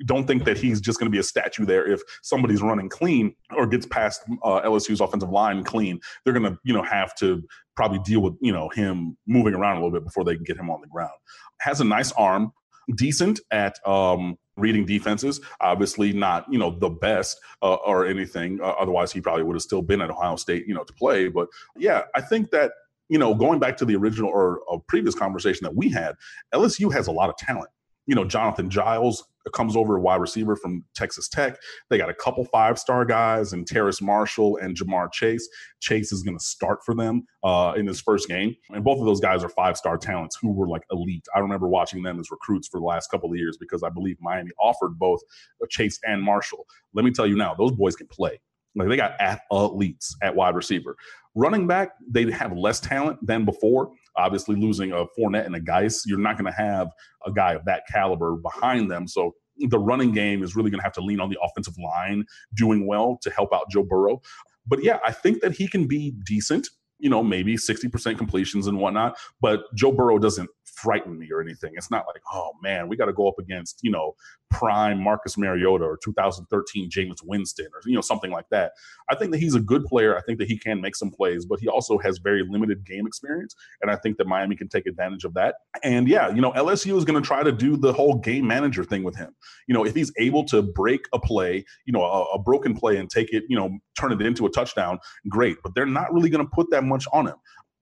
don't 0.06 0.26
think 0.26 0.44
that 0.44 0.56
he's 0.56 0.80
just 0.80 0.98
going 0.98 1.10
to 1.10 1.14
be 1.14 1.18
a 1.18 1.22
statue 1.22 1.64
there 1.64 1.86
if 1.86 2.00
somebody's 2.22 2.62
running 2.62 2.88
clean 2.88 3.34
or 3.54 3.66
gets 3.66 3.86
past 3.86 4.22
uh, 4.42 4.60
LSU's 4.62 5.00
offensive 5.00 5.30
line 5.30 5.62
clean. 5.64 6.00
They're 6.24 6.32
going 6.32 6.50
to, 6.50 6.58
you 6.64 6.72
know, 6.72 6.82
have 6.82 7.14
to 7.16 7.42
probably 7.76 7.98
deal 8.00 8.20
with, 8.20 8.34
you 8.40 8.52
know, 8.52 8.68
him 8.70 9.16
moving 9.26 9.54
around 9.54 9.76
a 9.76 9.80
little 9.80 9.92
bit 9.92 10.04
before 10.04 10.24
they 10.24 10.34
can 10.34 10.44
get 10.44 10.56
him 10.56 10.70
on 10.70 10.80
the 10.80 10.86
ground. 10.86 11.12
Has 11.60 11.80
a 11.80 11.84
nice 11.84 12.12
arm, 12.12 12.52
decent 12.96 13.40
at 13.50 13.76
um, 13.86 14.36
reading 14.56 14.84
defenses. 14.84 15.40
Obviously, 15.60 16.12
not 16.12 16.50
you 16.52 16.58
know 16.58 16.70
the 16.70 16.90
best 16.90 17.40
uh, 17.62 17.74
or 17.74 18.06
anything. 18.06 18.60
Uh, 18.60 18.74
otherwise, 18.78 19.12
he 19.12 19.20
probably 19.20 19.42
would 19.42 19.54
have 19.54 19.62
still 19.62 19.82
been 19.82 20.00
at 20.00 20.10
Ohio 20.10 20.36
State, 20.36 20.66
you 20.66 20.74
know, 20.74 20.84
to 20.84 20.92
play. 20.92 21.28
But 21.28 21.48
yeah, 21.76 22.02
I 22.14 22.20
think 22.20 22.50
that 22.50 22.72
you 23.08 23.18
know 23.18 23.34
going 23.34 23.58
back 23.58 23.76
to 23.78 23.84
the 23.84 23.96
original 23.96 24.30
or 24.30 24.60
a 24.70 24.78
previous 24.78 25.14
conversation 25.14 25.64
that 25.64 25.74
we 25.74 25.90
had, 25.90 26.14
LSU 26.54 26.92
has 26.92 27.06
a 27.06 27.12
lot 27.12 27.30
of 27.30 27.36
talent. 27.36 27.70
You 28.06 28.14
know, 28.14 28.24
Jonathan 28.24 28.70
Giles 28.70 29.24
comes 29.52 29.76
over 29.76 29.96
a 29.96 30.00
wide 30.00 30.20
receiver 30.20 30.56
from 30.56 30.84
Texas 30.94 31.28
Tech. 31.28 31.56
They 31.88 31.98
got 31.98 32.10
a 32.10 32.14
couple 32.14 32.44
five 32.46 32.78
star 32.78 33.04
guys 33.04 33.52
and 33.52 33.66
Terrace 33.66 34.00
Marshall 34.00 34.58
and 34.58 34.76
Ja'Marr 34.76 35.12
Chase. 35.12 35.48
Chase 35.80 36.12
is 36.12 36.22
going 36.22 36.38
to 36.38 36.44
start 36.44 36.80
for 36.84 36.94
them 36.94 37.24
uh, 37.42 37.74
in 37.76 37.86
his 37.86 38.00
first 38.00 38.28
game. 38.28 38.54
And 38.70 38.84
both 38.84 38.98
of 38.98 39.06
those 39.06 39.20
guys 39.20 39.44
are 39.44 39.48
five 39.48 39.76
star 39.76 39.98
talents 39.98 40.38
who 40.40 40.52
were 40.52 40.68
like 40.68 40.82
elite. 40.90 41.26
I 41.34 41.40
remember 41.40 41.68
watching 41.68 42.02
them 42.02 42.18
as 42.20 42.30
recruits 42.30 42.68
for 42.68 42.80
the 42.80 42.86
last 42.86 43.10
couple 43.10 43.30
of 43.30 43.36
years 43.36 43.56
because 43.58 43.82
I 43.82 43.88
believe 43.88 44.16
Miami 44.20 44.50
offered 44.60 44.98
both 44.98 45.20
Chase 45.68 45.98
and 46.04 46.22
Marshall. 46.22 46.66
Let 46.94 47.04
me 47.04 47.10
tell 47.10 47.26
you 47.26 47.36
now, 47.36 47.54
those 47.54 47.72
boys 47.72 47.96
can 47.96 48.06
play. 48.06 48.40
Like 48.76 48.88
they 48.88 48.96
got 48.96 49.20
athletes 49.20 50.16
at 50.22 50.34
wide 50.34 50.54
receiver. 50.54 50.96
Running 51.34 51.66
back, 51.66 51.92
they 52.08 52.30
have 52.30 52.56
less 52.56 52.80
talent 52.80 53.24
than 53.24 53.44
before. 53.44 53.92
Obviously, 54.20 54.56
losing 54.56 54.92
a 54.92 55.06
Fournette 55.18 55.46
and 55.46 55.56
a 55.56 55.60
Guice, 55.60 56.04
you're 56.06 56.18
not 56.18 56.36
going 56.36 56.50
to 56.50 56.56
have 56.56 56.88
a 57.26 57.32
guy 57.32 57.54
of 57.54 57.64
that 57.64 57.82
caliber 57.90 58.36
behind 58.36 58.90
them. 58.90 59.08
So 59.08 59.34
the 59.56 59.78
running 59.78 60.12
game 60.12 60.42
is 60.42 60.56
really 60.56 60.70
going 60.70 60.80
to 60.80 60.84
have 60.84 60.92
to 60.94 61.00
lean 61.00 61.20
on 61.20 61.30
the 61.30 61.38
offensive 61.42 61.74
line 61.78 62.24
doing 62.54 62.86
well 62.86 63.18
to 63.22 63.30
help 63.30 63.52
out 63.52 63.70
Joe 63.70 63.82
Burrow. 63.82 64.20
But 64.66 64.82
yeah, 64.82 64.98
I 65.04 65.12
think 65.12 65.40
that 65.40 65.52
he 65.52 65.68
can 65.68 65.86
be 65.86 66.12
decent. 66.24 66.68
You 66.98 67.08
know, 67.08 67.22
maybe 67.22 67.56
60% 67.56 68.18
completions 68.18 68.66
and 68.66 68.78
whatnot. 68.78 69.16
But 69.40 69.62
Joe 69.74 69.90
Burrow 69.90 70.18
doesn't 70.18 70.50
frighten 70.82 71.18
me 71.18 71.30
or 71.30 71.40
anything. 71.40 71.72
It's 71.74 71.90
not 71.90 72.06
like, 72.06 72.22
oh 72.32 72.52
man, 72.62 72.88
we 72.88 72.96
got 72.96 73.06
to 73.06 73.12
go 73.12 73.28
up 73.28 73.38
against, 73.38 73.80
you 73.82 73.90
know, 73.90 74.14
prime 74.50 75.02
Marcus 75.02 75.38
Mariota 75.38 75.84
or 75.84 75.98
2013 76.02 76.90
Jameis 76.90 77.22
Winston 77.24 77.66
or, 77.66 77.80
you 77.84 77.94
know, 77.94 78.00
something 78.00 78.30
like 78.30 78.48
that. 78.50 78.72
I 79.08 79.14
think 79.14 79.32
that 79.32 79.38
he's 79.38 79.54
a 79.54 79.60
good 79.60 79.84
player. 79.84 80.16
I 80.16 80.20
think 80.22 80.38
that 80.38 80.48
he 80.48 80.58
can 80.58 80.80
make 80.80 80.96
some 80.96 81.10
plays, 81.10 81.44
but 81.44 81.60
he 81.60 81.68
also 81.68 81.98
has 81.98 82.18
very 82.18 82.44
limited 82.48 82.84
game 82.84 83.06
experience. 83.06 83.54
And 83.80 83.90
I 83.90 83.96
think 83.96 84.16
that 84.18 84.26
Miami 84.26 84.56
can 84.56 84.68
take 84.68 84.86
advantage 84.86 85.24
of 85.24 85.34
that. 85.34 85.56
And 85.82 86.08
yeah, 86.08 86.28
you 86.28 86.40
know, 86.40 86.52
LSU 86.52 86.96
is 86.96 87.04
going 87.04 87.20
to 87.20 87.26
try 87.26 87.42
to 87.42 87.52
do 87.52 87.76
the 87.76 87.92
whole 87.92 88.14
game 88.18 88.46
manager 88.46 88.84
thing 88.84 89.02
with 89.02 89.16
him. 89.16 89.34
You 89.66 89.74
know, 89.74 89.84
if 89.84 89.94
he's 89.94 90.12
able 90.18 90.44
to 90.44 90.62
break 90.62 91.06
a 91.12 91.18
play, 91.18 91.64
you 91.84 91.92
know, 91.92 92.02
a, 92.02 92.24
a 92.34 92.38
broken 92.38 92.74
play 92.74 92.96
and 92.96 93.08
take 93.08 93.32
it, 93.32 93.44
you 93.48 93.56
know, 93.56 93.78
turn 93.98 94.12
it 94.12 94.20
into 94.20 94.46
a 94.46 94.50
touchdown, 94.50 94.98
great. 95.28 95.58
But 95.62 95.74
they're 95.74 95.86
not 95.86 96.12
really 96.12 96.30
going 96.30 96.44
to 96.44 96.50
put 96.52 96.70
that 96.70 96.84
much 96.84 97.06
on 97.12 97.26
him 97.26 97.36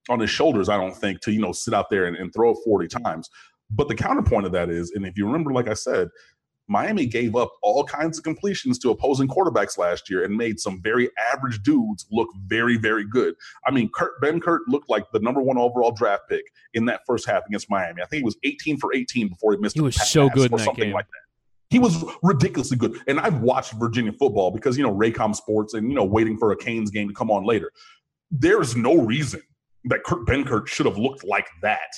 on 0.08 0.20
his 0.20 0.30
shoulders, 0.30 0.68
I 0.68 0.76
don't 0.76 0.96
think, 0.96 1.20
to, 1.22 1.32
you 1.32 1.40
know, 1.40 1.52
sit 1.52 1.74
out 1.74 1.90
there 1.90 2.06
and, 2.06 2.16
and 2.16 2.32
throw 2.32 2.50
it 2.50 2.58
40 2.64 2.86
mm-hmm. 2.86 3.02
times. 3.02 3.30
But 3.70 3.88
the 3.88 3.94
counterpoint 3.94 4.46
of 4.46 4.52
that 4.52 4.70
is, 4.70 4.92
and 4.92 5.06
if 5.06 5.16
you 5.18 5.26
remember, 5.26 5.52
like 5.52 5.68
I 5.68 5.74
said, 5.74 6.08
Miami 6.68 7.06
gave 7.06 7.34
up 7.34 7.50
all 7.62 7.82
kinds 7.82 8.18
of 8.18 8.24
completions 8.24 8.78
to 8.78 8.90
opposing 8.90 9.26
quarterbacks 9.26 9.78
last 9.78 10.10
year 10.10 10.24
and 10.24 10.36
made 10.36 10.60
some 10.60 10.80
very 10.82 11.08
average 11.32 11.62
dudes 11.62 12.06
look 12.12 12.28
very, 12.46 12.76
very 12.76 13.06
good. 13.06 13.34
I 13.66 13.70
mean, 13.70 13.90
Benkert 14.22 14.60
looked 14.68 14.90
like 14.90 15.10
the 15.12 15.18
number 15.20 15.40
one 15.40 15.56
overall 15.56 15.92
draft 15.92 16.24
pick 16.28 16.44
in 16.74 16.84
that 16.84 17.00
first 17.06 17.26
half 17.26 17.46
against 17.46 17.70
Miami. 17.70 18.02
I 18.02 18.06
think 18.06 18.20
he 18.20 18.24
was 18.24 18.36
18 18.44 18.76
for 18.76 18.94
18 18.94 19.28
before 19.28 19.52
he 19.52 19.58
missed. 19.58 19.76
He 19.76 19.80
was 19.80 19.96
so 20.10 20.28
good 20.28 20.46
in 20.46 20.54
or 20.54 20.58
that 20.58 20.64
something 20.64 20.84
game. 20.84 20.92
like 20.92 21.06
that. 21.06 21.22
He 21.70 21.78
was 21.78 22.02
ridiculously 22.22 22.76
good. 22.76 22.98
And 23.08 23.18
I've 23.18 23.40
watched 23.40 23.72
Virginia 23.74 24.12
football 24.12 24.50
because, 24.50 24.76
you 24.76 24.82
know, 24.82 24.94
Raycom 24.94 25.34
Sports 25.34 25.74
and, 25.74 25.88
you 25.88 25.94
know, 25.94 26.04
waiting 26.04 26.36
for 26.38 26.52
a 26.52 26.56
Canes 26.56 26.90
game 26.90 27.08
to 27.08 27.14
come 27.14 27.30
on 27.30 27.44
later. 27.44 27.70
There's 28.30 28.76
no 28.76 28.96
reason 28.96 29.42
that 29.88 30.04
Kurt 30.04 30.26
Benkert 30.26 30.66
should 30.66 30.86
have 30.86 30.98
looked 30.98 31.24
like 31.24 31.48
that 31.62 31.90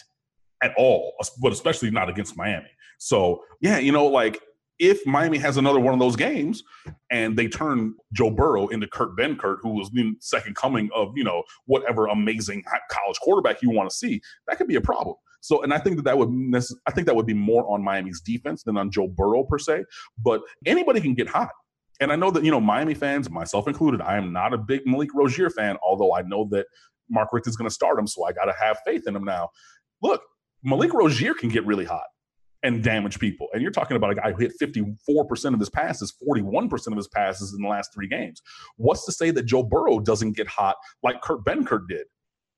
at 0.62 0.72
all, 0.76 1.14
but 1.40 1.52
especially 1.52 1.90
not 1.90 2.08
against 2.08 2.36
Miami. 2.36 2.70
So, 2.98 3.42
yeah, 3.60 3.78
you 3.78 3.92
know, 3.92 4.06
like 4.06 4.40
if 4.78 5.06
Miami 5.06 5.38
has 5.38 5.56
another 5.58 5.78
one 5.78 5.92
of 5.94 6.00
those 6.00 6.16
games 6.16 6.62
and 7.10 7.36
they 7.36 7.48
turn 7.48 7.94
Joe 8.12 8.30
Burrow 8.30 8.68
into 8.68 8.86
Kurt 8.86 9.16
Benkert, 9.16 9.58
who 9.62 9.70
was 9.70 9.90
the 9.90 10.14
second 10.20 10.56
coming 10.56 10.88
of, 10.94 11.12
you 11.16 11.24
know, 11.24 11.42
whatever 11.66 12.06
amazing 12.06 12.64
college 12.90 13.18
quarterback 13.22 13.62
you 13.62 13.70
want 13.70 13.90
to 13.90 13.96
see, 13.96 14.20
that 14.48 14.56
could 14.56 14.68
be 14.68 14.76
a 14.76 14.80
problem. 14.80 15.16
So, 15.42 15.62
and 15.62 15.72
I 15.72 15.78
think 15.78 15.96
that 15.96 16.02
that 16.02 16.18
would, 16.18 16.30
I 16.86 16.90
think 16.92 17.06
that 17.06 17.16
would 17.16 17.26
be 17.26 17.34
more 17.34 17.70
on 17.70 17.82
Miami's 17.82 18.20
defense 18.20 18.62
than 18.62 18.76
on 18.76 18.90
Joe 18.90 19.08
Burrow 19.08 19.44
per 19.44 19.58
se. 19.58 19.84
But 20.18 20.42
anybody 20.66 21.00
can 21.00 21.14
get 21.14 21.28
hot. 21.28 21.50
And 22.00 22.10
I 22.10 22.16
know 22.16 22.30
that, 22.30 22.44
you 22.44 22.50
know, 22.50 22.60
Miami 22.60 22.94
fans, 22.94 23.28
myself 23.28 23.68
included, 23.68 24.00
I 24.00 24.16
am 24.16 24.32
not 24.32 24.54
a 24.54 24.58
big 24.58 24.86
Malik 24.86 25.10
Rosier 25.14 25.50
fan, 25.50 25.76
although 25.82 26.14
I 26.14 26.22
know 26.22 26.48
that 26.50 26.66
Mark 27.10 27.30
Richt 27.32 27.46
is 27.46 27.56
going 27.56 27.68
to 27.68 27.74
start 27.74 27.98
him. 27.98 28.06
So 28.06 28.24
I 28.24 28.32
got 28.32 28.46
to 28.46 28.54
have 28.58 28.78
faith 28.86 29.06
in 29.06 29.14
him 29.14 29.24
now. 29.24 29.50
Look, 30.02 30.22
Malik 30.62 30.92
Rosier 30.92 31.34
can 31.34 31.48
get 31.48 31.66
really 31.66 31.84
hot 31.84 32.04
and 32.62 32.82
damage 32.82 33.18
people. 33.18 33.48
And 33.52 33.62
you're 33.62 33.70
talking 33.70 33.96
about 33.96 34.10
a 34.10 34.14
guy 34.14 34.32
who 34.32 34.38
hit 34.38 34.52
54% 34.60 35.54
of 35.54 35.60
his 35.60 35.70
passes, 35.70 36.14
41% 36.28 36.86
of 36.88 36.96
his 36.96 37.08
passes 37.08 37.54
in 37.54 37.62
the 37.62 37.68
last 37.68 37.92
three 37.94 38.06
games. 38.06 38.42
What's 38.76 39.06
to 39.06 39.12
say 39.12 39.30
that 39.30 39.44
Joe 39.44 39.62
Burrow 39.62 39.98
doesn't 39.98 40.36
get 40.36 40.46
hot 40.46 40.76
like 41.02 41.22
Kurt 41.22 41.44
Benkert 41.44 41.88
did? 41.88 42.06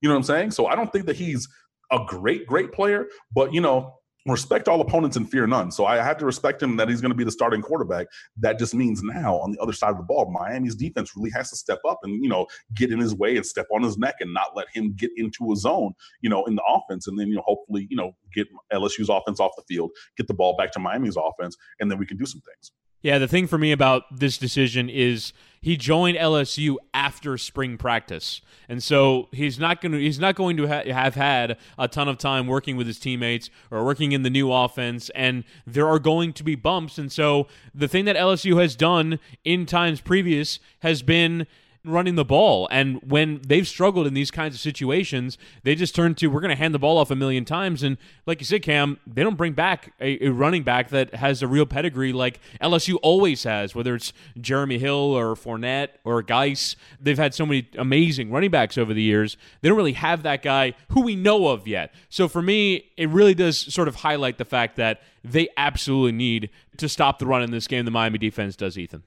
You 0.01 0.09
know 0.09 0.15
what 0.15 0.21
I'm 0.21 0.25
saying? 0.25 0.51
So 0.51 0.67
I 0.67 0.75
don't 0.75 0.93
think 0.93 1.07
that 1.07 1.17
he's 1.17 1.49
a 1.93 2.01
great, 2.07 2.47
great 2.47 2.73
player, 2.73 3.07
but 3.33 3.55
you 3.55 3.61
know, 3.61 3.95
respect 4.27 4.69
all 4.69 4.81
opponents 4.81 5.17
and 5.17 5.29
fear 5.29 5.47
none. 5.47 5.71
So 5.73 5.85
I 5.85 5.97
have 5.97 6.19
to 6.19 6.27
respect 6.27 6.63
him 6.63 6.77
that 6.77 6.89
he's 6.89 7.01
going 7.01 7.11
to 7.11 7.17
be 7.17 7.25
the 7.25 7.33
starting 7.33 7.61
quarterback. 7.61 8.07
That 8.37 8.59
just 8.59 8.75
means 8.75 9.03
now 9.03 9.37
on 9.37 9.53
the 9.53 9.59
other 9.59 9.73
side 9.73 9.91
of 9.91 9.97
the 9.97 10.05
ball, 10.05 10.31
Miami's 10.31 10.77
defense 10.77 11.17
really 11.17 11.31
has 11.31 11.51
to 11.51 11.57
step 11.57 11.81
up 11.89 12.01
and, 12.03 12.23
you 12.23 12.31
know, 12.31 12.47
get 12.75 12.93
in 12.93 13.01
his 13.01 13.15
way 13.15 13.37
and 13.37 13.45
step 13.45 13.67
on 13.73 13.83
his 13.83 13.99
neck 13.99 14.17
and 14.21 14.33
not 14.33 14.55
let 14.55 14.67
him 14.73 14.95
get 14.97 15.11
into 15.17 15.53
a 15.53 15.57
zone, 15.57 15.93
you 16.21 16.31
know, 16.31 16.45
in 16.45 16.55
the 16.55 16.63
offense. 16.69 17.07
And 17.09 17.19
then, 17.19 17.29
you 17.29 17.37
know, 17.37 17.43
hopefully, 17.45 17.87
you 17.91 17.97
know, 17.97 18.13
get 18.33 18.47
LSU's 18.73 19.09
offense 19.09 19.41
off 19.41 19.53
the 19.57 19.65
field, 19.69 19.91
get 20.17 20.29
the 20.29 20.35
ball 20.35 20.57
back 20.57 20.73
to 20.73 20.79
Miami's 20.79 21.17
offense, 21.17 21.57
and 21.81 21.91
then 21.91 21.99
we 21.99 22.07
can 22.07 22.17
do 22.17 22.27
some 22.27 22.41
things. 22.41 22.73
Yeah, 23.03 23.19
the 23.19 23.29
thing 23.29 23.49
for 23.49 23.59
me 23.59 23.73
about 23.73 24.05
this 24.17 24.39
decision 24.39 24.89
is 24.89 25.33
he 25.63 25.77
joined 25.77 26.19
LSU 26.19 26.77
after 26.93 27.39
spring 27.39 27.79
practice, 27.79 28.43
and 28.69 28.83
so 28.83 29.29
he's 29.31 29.61
not 29.61 29.81
going 29.81 29.93
to 29.93 29.99
he's 29.99 30.19
not 30.19 30.35
going 30.35 30.57
to 30.57 30.67
ha- 30.67 30.83
have 30.93 31.15
had 31.15 31.57
a 31.79 31.87
ton 31.87 32.09
of 32.09 32.19
time 32.19 32.49
working 32.49 32.77
with 32.77 32.89
his 32.89 32.99
teammates 32.99 33.49
or 33.71 33.85
working 33.85 34.11
in 34.11 34.25
the 34.25 34.31
new 34.31 34.53
offense, 34.53 35.09
and 35.15 35.45
there 35.65 35.87
are 35.87 36.01
going 36.01 36.33
to 36.33 36.43
be 36.43 36.57
bumps. 36.57 36.99
And 36.99 37.13
so 37.13 37.47
the 37.73 37.87
thing 37.87 38.05
that 38.07 38.17
LSU 38.17 38.61
has 38.61 38.75
done 38.75 39.21
in 39.45 39.65
times 39.65 40.01
previous 40.01 40.59
has 40.81 41.01
been 41.03 41.47
running 41.85 42.15
the 42.15 42.25
ball. 42.25 42.69
And 42.71 43.01
when 43.03 43.41
they've 43.47 43.67
struggled 43.67 44.07
in 44.07 44.15
these 44.15 44.31
kinds 44.31 44.55
of 44.55 44.61
situations, 44.61 45.37
they 45.65 45.75
just 45.75 45.95
turn 45.95 46.15
to 46.17 46.29
we're 46.29 46.41
going 46.41 46.55
to 46.55 46.57
hand 46.57 46.75
the 46.75 46.79
ball 46.79 46.99
off 46.99 47.11
a 47.11 47.17
million 47.17 47.45
times. 47.45 47.83
And 47.83 47.99
like 48.27 48.41
you 48.41 48.47
said, 48.47 48.63
Cam, 48.63 48.99
they 49.07 49.23
don't 49.23 49.37
bring 49.37 49.53
back 49.53 49.93
a, 50.01 50.27
a 50.27 50.31
running 50.31 50.63
back 50.63 50.91
that 50.91 51.15
has 51.15 51.43
a 51.43 51.49
real 51.49 51.67
pedigree 51.67 52.13
like 52.13 52.41
LSU 52.61 52.99
always 53.03 53.43
has, 53.45 53.75
whether 53.75 53.95
it's 53.95 54.13
Jeremy 54.41 54.79
Hill 54.79 54.95
or 54.95 55.35
Fournette 55.35 55.89
or 56.05 56.23
Guice. 56.23 56.77
They've 57.01 57.19
had 57.19 57.35
so 57.35 57.45
many 57.45 57.69
amazing 57.77 58.31
running 58.31 58.51
backs 58.51 58.79
over 58.79 58.95
the 58.95 59.03
years. 59.03 59.37
They 59.61 59.69
don't 59.69 59.77
really 59.79 59.95
have 59.95 60.23
that 60.23 60.43
guy 60.43 60.75
who 60.91 61.01
we 61.03 61.17
know 61.17 61.49
of 61.49 61.67
yet. 61.67 61.93
So 62.09 62.29
for 62.29 62.43
me, 62.43 62.93
it 62.97 63.09
really 63.09 63.35
does 63.35 63.59
sort 63.59 63.89
of 63.89 63.97
highlight 63.97 64.39
the 64.39 64.45
fact 64.45 64.77
that 64.77 65.03
they 65.25 65.49
absolutely 65.57 66.13
need 66.13 66.51
to 66.77 66.89
stop 66.89 67.19
the 67.19 67.27
run 67.27 67.43
in 67.43 67.51
this 67.51 67.67
game. 67.67 67.85
The 67.85 67.91
Miami 67.91 68.19
defense 68.19 68.57
does, 68.57 68.79
Ethan. 68.79 69.03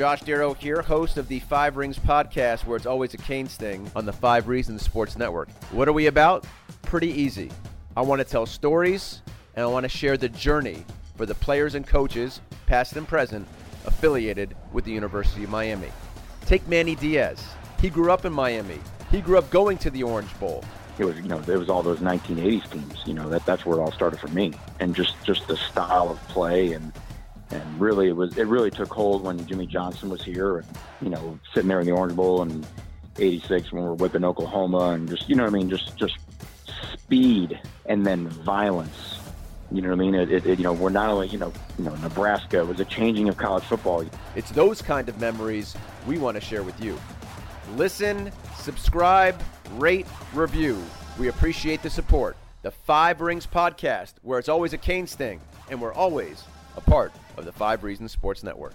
Josh 0.00 0.22
Darrow 0.22 0.54
here, 0.54 0.80
host 0.80 1.18
of 1.18 1.28
the 1.28 1.40
Five 1.40 1.76
Rings 1.76 1.98
podcast, 1.98 2.64
where 2.64 2.78
it's 2.78 2.86
always 2.86 3.12
a 3.12 3.18
Canes 3.18 3.54
thing 3.56 3.90
on 3.94 4.06
the 4.06 4.12
Five 4.14 4.48
Reasons 4.48 4.80
Sports 4.80 5.18
Network. 5.18 5.50
What 5.72 5.88
are 5.88 5.92
we 5.92 6.06
about? 6.06 6.46
Pretty 6.80 7.08
easy. 7.08 7.50
I 7.94 8.00
want 8.00 8.20
to 8.20 8.24
tell 8.24 8.46
stories, 8.46 9.20
and 9.54 9.62
I 9.62 9.66
want 9.66 9.84
to 9.84 9.90
share 9.90 10.16
the 10.16 10.30
journey 10.30 10.86
for 11.18 11.26
the 11.26 11.34
players 11.34 11.74
and 11.74 11.86
coaches, 11.86 12.40
past 12.64 12.96
and 12.96 13.06
present, 13.06 13.46
affiliated 13.84 14.56
with 14.72 14.86
the 14.86 14.90
University 14.90 15.44
of 15.44 15.50
Miami. 15.50 15.90
Take 16.46 16.66
Manny 16.66 16.94
Diaz. 16.94 17.46
He 17.82 17.90
grew 17.90 18.10
up 18.10 18.24
in 18.24 18.32
Miami. 18.32 18.78
He 19.10 19.20
grew 19.20 19.36
up 19.36 19.50
going 19.50 19.76
to 19.76 19.90
the 19.90 20.02
Orange 20.02 20.32
Bowl. 20.40 20.64
it 20.98 21.04
was 21.04 21.16
you 21.16 21.28
know 21.28 21.40
it 21.40 21.58
was 21.58 21.68
all 21.68 21.82
those 21.82 21.98
1980s 21.98 22.70
teams 22.70 23.02
you 23.04 23.12
know 23.12 23.28
that 23.28 23.44
that's 23.44 23.66
where 23.66 23.78
it 23.78 23.82
all 23.82 23.92
started 23.92 24.18
for 24.18 24.28
me 24.28 24.52
and 24.80 24.94
just 24.94 25.14
just 25.24 25.46
the 25.46 25.58
style 25.58 26.08
of 26.10 26.18
play 26.28 26.72
and 26.72 26.90
and 27.50 27.80
really 27.80 28.08
it 28.08 28.16
was 28.16 28.36
it 28.38 28.46
really 28.46 28.70
took 28.70 28.92
hold 28.92 29.22
when 29.22 29.44
Jimmy 29.46 29.66
Johnson 29.66 30.08
was 30.10 30.22
here 30.22 30.58
and 30.58 30.66
you 31.02 31.10
know 31.10 31.38
sitting 31.52 31.68
there 31.68 31.80
in 31.80 31.86
the 31.86 31.92
Orange 31.92 32.14
Bowl 32.14 32.42
in 32.42 32.64
86 33.18 33.72
when 33.72 33.82
we 33.82 33.88
were 33.88 33.94
whipping 33.94 34.24
Oklahoma 34.24 34.90
and 34.90 35.08
just 35.08 35.28
you 35.28 35.34
know 35.34 35.44
what 35.44 35.52
I 35.52 35.56
mean 35.56 35.68
just 35.68 35.96
just 35.96 36.18
speed 36.92 37.58
and 37.86 38.06
then 38.06 38.28
violence 38.28 39.18
you 39.72 39.82
know 39.82 39.88
what 39.88 39.94
I 39.94 39.98
mean 39.98 40.14
it, 40.14 40.30
it, 40.30 40.58
you 40.58 40.64
know 40.64 40.72
we're 40.72 40.90
not 40.90 41.10
only 41.10 41.28
you 41.28 41.38
know 41.38 41.52
you 41.78 41.84
know 41.84 41.94
Nebraska 41.96 42.64
was 42.64 42.80
a 42.80 42.84
changing 42.84 43.28
of 43.28 43.36
college 43.36 43.64
football 43.64 44.04
It's 44.36 44.50
those 44.50 44.80
kind 44.80 45.08
of 45.08 45.20
memories 45.20 45.76
we 46.06 46.18
want 46.18 46.36
to 46.36 46.40
share 46.40 46.62
with 46.62 46.82
you. 46.82 46.98
Listen, 47.76 48.32
subscribe, 48.56 49.40
rate, 49.74 50.06
review. 50.34 50.82
We 51.18 51.28
appreciate 51.28 51.82
the 51.82 51.90
support. 51.90 52.36
The 52.62 52.70
Five 52.70 53.20
Rings 53.20 53.46
Podcast, 53.46 54.14
where 54.22 54.38
it's 54.38 54.48
always 54.48 54.72
a 54.72 54.78
Canes 54.78 55.14
thing, 55.14 55.40
and 55.70 55.80
we're 55.80 55.94
always 55.94 56.44
a 56.86 56.90
part 56.90 57.12
of 57.36 57.44
the 57.44 57.52
Five 57.52 57.84
Reasons 57.84 58.12
Sports 58.12 58.42
Network. 58.42 58.74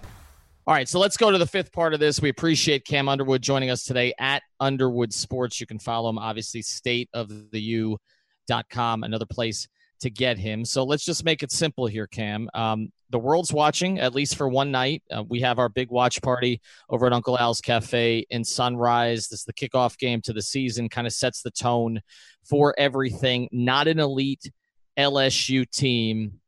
All 0.67 0.73
right, 0.73 0.89
so 0.89 0.97
let's 0.99 1.17
go 1.17 1.31
to 1.31 1.37
the 1.37 1.45
fifth 1.45 1.71
part 1.71 1.93
of 1.93 1.99
this. 1.99 2.19
We 2.21 2.29
appreciate 2.29 2.85
Cam 2.85 3.07
Underwood 3.07 3.43
joining 3.43 3.69
us 3.69 3.83
today 3.83 4.15
at 4.19 4.41
Underwood 4.59 5.13
Sports. 5.13 5.61
You 5.61 5.67
can 5.67 5.77
follow 5.77 6.09
him, 6.09 6.17
obviously, 6.17 6.63
stateoftheu.com, 6.63 9.03
another 9.03 9.27
place 9.27 9.67
to 9.99 10.09
get 10.09 10.37
him. 10.37 10.65
So 10.65 10.83
let's 10.83 11.05
just 11.05 11.23
make 11.23 11.43
it 11.43 11.51
simple 11.51 11.85
here, 11.85 12.07
Cam. 12.07 12.49
Um, 12.53 12.91
the 13.11 13.19
world's 13.19 13.53
watching, 13.53 13.99
at 13.99 14.15
least 14.15 14.35
for 14.35 14.49
one 14.49 14.71
night. 14.71 15.03
Uh, 15.15 15.23
we 15.23 15.41
have 15.41 15.59
our 15.59 15.69
big 15.69 15.91
watch 15.91 16.19
party 16.21 16.59
over 16.89 17.05
at 17.05 17.13
Uncle 17.13 17.37
Al's 17.37 17.61
Cafe 17.61 18.25
in 18.29 18.43
Sunrise. 18.43 19.27
This 19.27 19.41
is 19.41 19.45
the 19.45 19.53
kickoff 19.53 19.99
game 19.99 20.19
to 20.21 20.33
the 20.33 20.41
season, 20.41 20.89
kind 20.89 21.05
of 21.05 21.13
sets 21.13 21.43
the 21.43 21.51
tone 21.51 22.01
for 22.43 22.73
everything. 22.77 23.47
Not 23.51 23.87
an 23.87 23.99
elite 23.99 24.51
LSU 24.97 25.69
team. 25.69 26.39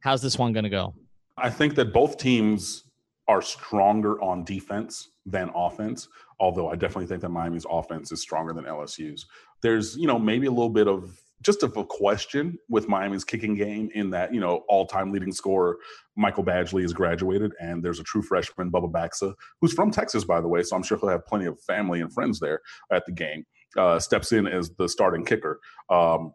How's 0.00 0.22
this 0.22 0.38
one 0.38 0.52
going 0.52 0.64
to 0.64 0.70
go? 0.70 0.94
I 1.38 1.50
think 1.50 1.74
that 1.74 1.92
both 1.92 2.18
teams 2.18 2.84
are 3.28 3.42
stronger 3.42 4.20
on 4.22 4.44
defense 4.44 5.10
than 5.26 5.50
offense, 5.54 6.08
although 6.38 6.68
I 6.68 6.76
definitely 6.76 7.06
think 7.06 7.22
that 7.22 7.30
Miami's 7.30 7.66
offense 7.68 8.12
is 8.12 8.20
stronger 8.20 8.52
than 8.52 8.64
LSU's. 8.64 9.26
There's, 9.62 9.96
you 9.96 10.06
know, 10.06 10.18
maybe 10.18 10.46
a 10.46 10.50
little 10.50 10.70
bit 10.70 10.86
of 10.86 11.18
just 11.42 11.62
of 11.62 11.76
a 11.76 11.84
question 11.84 12.58
with 12.68 12.88
Miami's 12.88 13.24
kicking 13.24 13.54
game 13.54 13.90
in 13.94 14.10
that, 14.10 14.32
you 14.32 14.40
know, 14.40 14.64
all 14.68 14.86
time 14.86 15.12
leading 15.12 15.32
scorer 15.32 15.76
Michael 16.16 16.44
Badgley 16.44 16.82
has 16.82 16.92
graduated, 16.92 17.52
and 17.60 17.84
there's 17.84 18.00
a 18.00 18.04
true 18.04 18.22
freshman, 18.22 18.70
Bubba 18.70 18.90
Baxa, 18.90 19.34
who's 19.60 19.74
from 19.74 19.90
Texas, 19.90 20.24
by 20.24 20.40
the 20.40 20.48
way, 20.48 20.62
so 20.62 20.76
I'm 20.76 20.82
sure 20.82 20.98
he'll 20.98 21.10
have 21.10 21.26
plenty 21.26 21.44
of 21.46 21.60
family 21.60 22.00
and 22.00 22.12
friends 22.12 22.40
there 22.40 22.60
at 22.90 23.04
the 23.04 23.12
game, 23.12 23.44
uh, 23.76 23.98
steps 23.98 24.32
in 24.32 24.46
as 24.46 24.70
the 24.78 24.88
starting 24.88 25.24
kicker. 25.24 25.60
Um, 25.90 26.32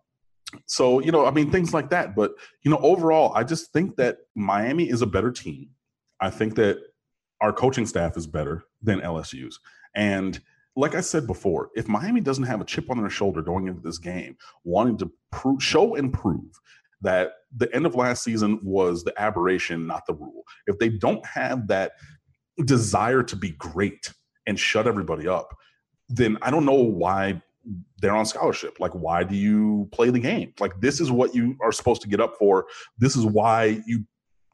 so, 0.66 1.00
you 1.00 1.12
know, 1.12 1.26
I 1.26 1.32
mean, 1.32 1.52
things 1.52 1.74
like 1.74 1.90
that. 1.90 2.16
But, 2.16 2.32
you 2.64 2.72
know, 2.72 2.78
overall, 2.78 3.34
I 3.36 3.44
just 3.44 3.72
think 3.72 3.96
that 3.98 4.18
Miami 4.36 4.90
is 4.90 5.02
a 5.02 5.08
better 5.08 5.32
team. 5.32 5.70
I 6.20 6.30
think 6.30 6.56
that 6.56 6.80
our 7.42 7.52
coaching 7.54 7.86
staff 7.86 8.18
is 8.18 8.28
better 8.28 8.64
than 8.82 9.02
LSU's. 9.02 9.60
And 9.96 10.40
like 10.76 10.96
I 10.96 11.02
said 11.02 11.28
before, 11.28 11.70
if 11.76 11.88
Miami 11.88 12.22
doesn't 12.22 12.46
have 12.46 12.62
a 12.62 12.66
chip 12.66 12.90
on 12.90 13.00
their 13.00 13.10
shoulder 13.10 13.42
going 13.42 13.68
into 13.68 13.82
this 13.82 13.98
game, 13.98 14.38
wanting 14.64 14.98
to 15.00 15.12
prove, 15.32 15.62
show 15.62 15.96
and 15.96 16.14
prove 16.14 16.52
that 17.02 17.32
the 17.56 17.74
end 17.76 17.86
of 17.86 17.96
last 17.96 18.24
season 18.24 18.60
was 18.64 19.04
the 19.04 19.14
aberration, 19.20 19.88
not 19.88 20.06
the 20.06 20.14
rule, 20.14 20.44
if 20.68 20.78
they 20.80 20.90
don't 20.90 21.26
have 21.26 21.68
that 21.68 21.94
desire 22.66 23.24
to 23.24 23.36
be 23.36 23.52
great 23.52 24.14
and 24.48 24.60
shut 24.60 24.88
everybody 24.88 25.28
up, 25.28 25.56
then 26.10 26.38
I 26.42 26.52
don't 26.52 26.66
know 26.66 26.74
why 26.74 27.42
they're 28.02 28.16
on 28.16 28.26
scholarship. 28.26 28.80
Like, 28.80 28.92
why 28.94 29.24
do 29.24 29.36
you 29.36 29.88
play 29.92 30.10
the 30.10 30.20
game? 30.20 30.54
Like, 30.60 30.80
this 30.82 31.00
is 31.00 31.12
what 31.12 31.36
you 31.36 31.56
are 31.62 31.72
supposed 31.72 32.02
to 32.04 32.08
get 32.08 32.20
up 32.20 32.36
for. 32.40 32.66
This 32.98 33.16
is 33.16 33.26
why 33.26 33.82
you. 33.86 34.06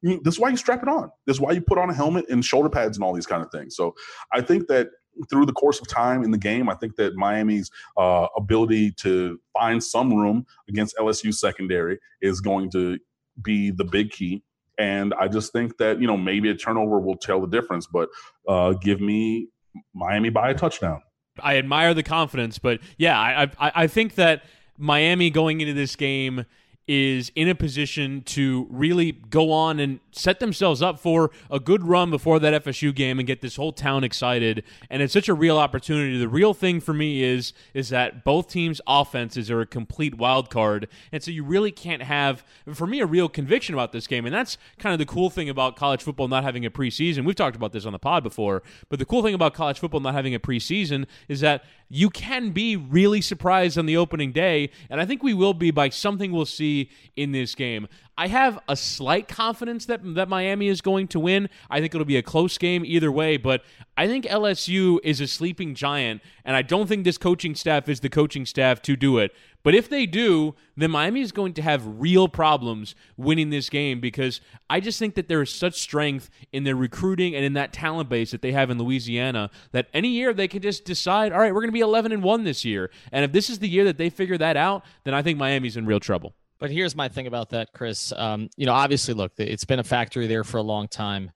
you- 0.03 0.21
This 0.23 0.35
is 0.35 0.39
why 0.39 0.49
you 0.49 0.57
strap 0.57 0.83
it 0.83 0.89
on. 0.89 1.09
This 1.25 1.37
is 1.37 1.41
why 1.41 1.51
you 1.53 1.61
put 1.61 1.77
on 1.77 1.89
a 1.89 1.93
helmet 1.93 2.25
and 2.29 2.43
shoulder 2.45 2.69
pads 2.69 2.97
and 2.97 3.03
all 3.03 3.13
these 3.13 3.25
kind 3.25 3.41
of 3.43 3.49
things. 3.51 3.75
So, 3.75 3.95
I 4.33 4.41
think 4.41 4.67
that 4.67 4.89
through 5.31 5.47
the 5.47 5.53
course 5.53 5.79
of 5.81 5.87
time 5.87 6.23
in 6.23 6.29
the 6.31 6.37
game, 6.37 6.69
I 6.69 6.75
think 6.75 6.95
that 6.97 7.15
Miami's 7.15 7.71
uh, 7.97 8.27
ability 8.37 8.91
to 9.01 9.39
find 9.57 9.83
some 9.83 10.13
room 10.13 10.45
against 10.69 10.95
LSU 10.97 11.33
secondary 11.33 11.97
is 12.21 12.39
going 12.39 12.69
to 12.71 12.99
be 13.41 13.71
the 13.71 13.83
big 13.83 14.11
key. 14.11 14.43
And 14.77 15.15
I 15.19 15.27
just 15.27 15.51
think 15.53 15.77
that, 15.77 15.99
you 15.99 16.05
know, 16.05 16.17
maybe 16.17 16.49
a 16.49 16.55
turnover 16.55 16.99
will 16.99 17.17
tell 17.17 17.41
the 17.41 17.47
difference, 17.47 17.87
but 17.87 18.09
uh, 18.47 18.73
give 18.73 19.01
me 19.01 19.47
Miami 19.95 20.29
by 20.29 20.51
a 20.51 20.53
touchdown. 20.53 21.01
I 21.41 21.57
admire 21.57 21.93
the 21.93 22.03
confidence, 22.03 22.59
but 22.59 22.79
yeah, 22.97 23.17
I, 23.19 23.43
I 23.43 23.71
I 23.83 23.87
think 23.87 24.15
that 24.15 24.43
Miami 24.77 25.29
going 25.29 25.61
into 25.61 25.73
this 25.73 25.95
game 25.95 26.45
is 26.87 27.31
in 27.35 27.49
a 27.49 27.55
position 27.55 28.21
to 28.21 28.67
really 28.69 29.11
go 29.11 29.51
on 29.51 29.79
and 29.79 29.99
set 30.11 30.39
themselves 30.39 30.81
up 30.81 30.99
for 30.99 31.31
a 31.51 31.59
good 31.59 31.83
run 31.83 32.09
before 32.09 32.39
that 32.39 32.63
FSU 32.63 32.95
game 32.95 33.19
and 33.19 33.27
get 33.27 33.41
this 33.41 33.57
whole 33.57 33.73
town 33.73 34.03
excited. 34.03 34.63
And 34.89 35.01
it's 35.01 35.13
such 35.13 35.27
a 35.27 35.33
real 35.33 35.57
opportunity. 35.57 36.17
The 36.17 36.29
real 36.29 36.53
thing 36.53 36.79
for 36.79 36.93
me 36.93 37.23
is 37.23 37.53
is 37.73 37.89
that 37.89 38.23
both 38.23 38.47
teams' 38.47 38.79
offenses 38.87 39.51
are 39.51 39.61
a 39.61 39.65
complete 39.65 40.15
wild 40.15 40.49
card, 40.49 40.87
and 41.11 41.21
so 41.21 41.31
you 41.31 41.43
really 41.43 41.71
can't 41.71 42.03
have, 42.03 42.43
for 42.73 42.87
me, 42.87 43.01
a 43.01 43.05
real 43.05 43.27
conviction 43.29 43.75
about 43.75 43.91
this 43.91 44.07
game. 44.07 44.25
And 44.25 44.33
that's 44.33 44.57
kind 44.79 44.93
of 44.93 44.99
the 44.99 45.05
cool 45.05 45.29
thing 45.29 45.49
about 45.49 45.75
college 45.75 46.03
football 46.03 46.27
not 46.27 46.43
having 46.43 46.65
a 46.65 46.71
preseason. 46.71 47.25
We've 47.25 47.35
talked 47.35 47.55
about 47.55 47.73
this 47.73 47.85
on 47.85 47.91
the 47.91 47.99
pod 47.99 48.23
before, 48.23 48.63
but 48.89 48.99
the 48.99 49.05
cool 49.05 49.23
thing 49.23 49.33
about 49.33 49.53
college 49.53 49.79
football 49.79 49.99
not 49.99 50.13
having 50.13 50.33
a 50.33 50.39
preseason 50.39 51.05
is 51.27 51.41
that 51.41 51.63
you 51.89 52.09
can 52.09 52.51
be 52.51 52.75
really 52.75 53.21
surprised 53.21 53.77
on 53.77 53.85
the 53.85 53.97
opening 53.97 54.31
day, 54.31 54.69
and 54.89 54.99
I 54.99 55.05
think 55.05 55.23
we 55.23 55.33
will 55.33 55.53
be 55.53 55.71
by 55.71 55.89
something 55.89 56.31
we'll 56.31 56.45
see 56.45 56.89
in 57.15 57.31
this 57.31 57.55
game. 57.55 57.87
I 58.17 58.27
have 58.27 58.59
a 58.67 58.75
slight 58.75 59.27
confidence 59.27 59.85
that 59.85 60.01
that 60.15 60.27
Miami 60.27 60.67
is 60.67 60.81
going 60.81 61.07
to 61.09 61.19
win. 61.19 61.49
I 61.69 61.79
think 61.79 61.93
it'll 61.93 62.05
be 62.05 62.17
a 62.17 62.23
close 62.23 62.57
game 62.57 62.83
either 62.83 63.11
way, 63.11 63.37
but 63.37 63.63
I 63.95 64.07
think 64.07 64.25
LSU 64.25 64.99
is 65.03 65.21
a 65.21 65.27
sleeping 65.27 65.75
giant, 65.75 66.21
and 66.43 66.55
I 66.55 66.61
don't 66.61 66.87
think 66.87 67.03
this 67.03 67.17
coaching 67.17 67.55
staff 67.55 67.87
is 67.87 67.99
the 68.01 68.09
coaching 68.09 68.45
staff 68.45 68.81
to 68.83 68.95
do 68.95 69.19
it. 69.19 69.33
But 69.63 69.75
if 69.75 69.89
they 69.89 70.05
do, 70.05 70.55
then 70.77 70.91
Miami 70.91 71.21
is 71.21 71.31
going 71.31 71.53
to 71.55 71.61
have 71.61 71.99
real 71.99 72.27
problems 72.27 72.95
winning 73.17 73.49
this 73.49 73.69
game 73.69 73.99
because 73.99 74.39
I 74.69 74.79
just 74.79 74.97
think 74.97 75.15
that 75.15 75.27
there 75.27 75.41
is 75.41 75.53
such 75.53 75.79
strength 75.79 76.29
in 76.53 76.63
their 76.63 76.75
recruiting 76.75 77.35
and 77.35 77.43
in 77.43 77.53
that 77.53 77.73
talent 77.73 78.07
base 78.07 78.31
that 78.31 78.41
they 78.41 78.53
have 78.53 78.69
in 78.69 78.77
Louisiana 78.77 79.49
that 79.73 79.87
any 79.93 80.09
year 80.09 80.33
they 80.33 80.47
can 80.47 80.61
just 80.61 80.85
decide, 80.85 81.33
all 81.33 81.39
right, 81.39 81.53
we're 81.53 81.61
going 81.61 81.69
to 81.69 81.73
be 81.73 81.81
11 81.81 82.11
and 82.11 82.23
1 82.23 82.43
this 82.43 82.63
year. 82.63 82.89
And 83.11 83.25
if 83.25 83.31
this 83.31 83.49
is 83.49 83.59
the 83.59 83.67
year 83.67 83.83
that 83.85 83.97
they 83.97 84.09
figure 84.09 84.37
that 84.37 84.55
out, 84.55 84.85
then 85.03 85.13
I 85.13 85.21
think 85.21 85.37
Miami's 85.37 85.75
in 85.75 85.85
real 85.85 85.99
trouble. 85.99 86.33
But 86.59 86.71
here's 86.71 86.95
my 86.95 87.07
thing 87.07 87.27
about 87.27 87.49
that, 87.51 87.73
Chris. 87.73 88.11
Um, 88.15 88.49
you 88.55 88.65
know, 88.65 88.73
obviously, 88.73 89.13
look, 89.13 89.33
it's 89.37 89.65
been 89.65 89.79
a 89.79 89.83
factory 89.83 90.27
there 90.27 90.43
for 90.43 90.57
a 90.57 90.63
long 90.63 90.87
time. 90.87 91.31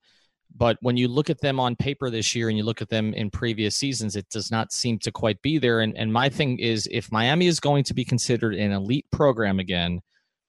But 0.56 0.78
when 0.82 0.98
you 0.98 1.08
look 1.08 1.30
at 1.30 1.42
them 1.42 1.60
on 1.60 1.76
paper 1.76 2.10
this 2.10 2.36
year 2.36 2.50
and 2.50 2.58
you 2.58 2.64
look 2.64 2.82
at 2.82 2.90
them 2.90 3.14
in 3.14 3.30
previous 3.32 3.76
seasons, 3.76 4.16
it 4.16 4.30
does 4.30 4.52
not 4.52 4.72
seem 4.72 5.00
to 5.00 5.12
quite 5.12 5.42
be 5.42 5.58
there. 5.58 5.80
And, 5.80 5.98
and 5.98 6.12
my 6.12 6.30
thing 6.30 6.60
is 6.60 6.88
if 6.92 7.12
Miami 7.12 7.48
is 7.48 7.60
going 7.60 7.84
to 7.86 7.94
be 7.94 8.06
considered 8.06 8.54
an 8.54 8.72
elite 8.72 9.06
program 9.12 9.60
again, 9.60 10.02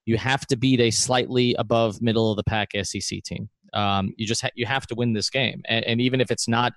you 0.05 0.17
have 0.19 0.47
to 0.49 0.57
beat 0.57 0.81
a 0.81 0.91
slightly 0.91 1.55
above 1.59 2.03
middle 2.03 2.31
of 2.31 2.37
the 2.37 2.45
pack 2.45 2.71
SEC 2.83 3.23
team. 3.23 3.49
Um, 3.73 4.13
you 4.17 4.27
just 4.27 4.43
ha- 4.43 4.51
you 4.55 4.67
have 4.67 4.87
to 4.89 4.95
win 4.95 5.13
this 5.13 5.31
game, 5.31 5.63
and, 5.67 5.85
and 5.85 6.01
even 6.01 6.21
if 6.21 6.31
it's 6.31 6.49
not 6.49 6.73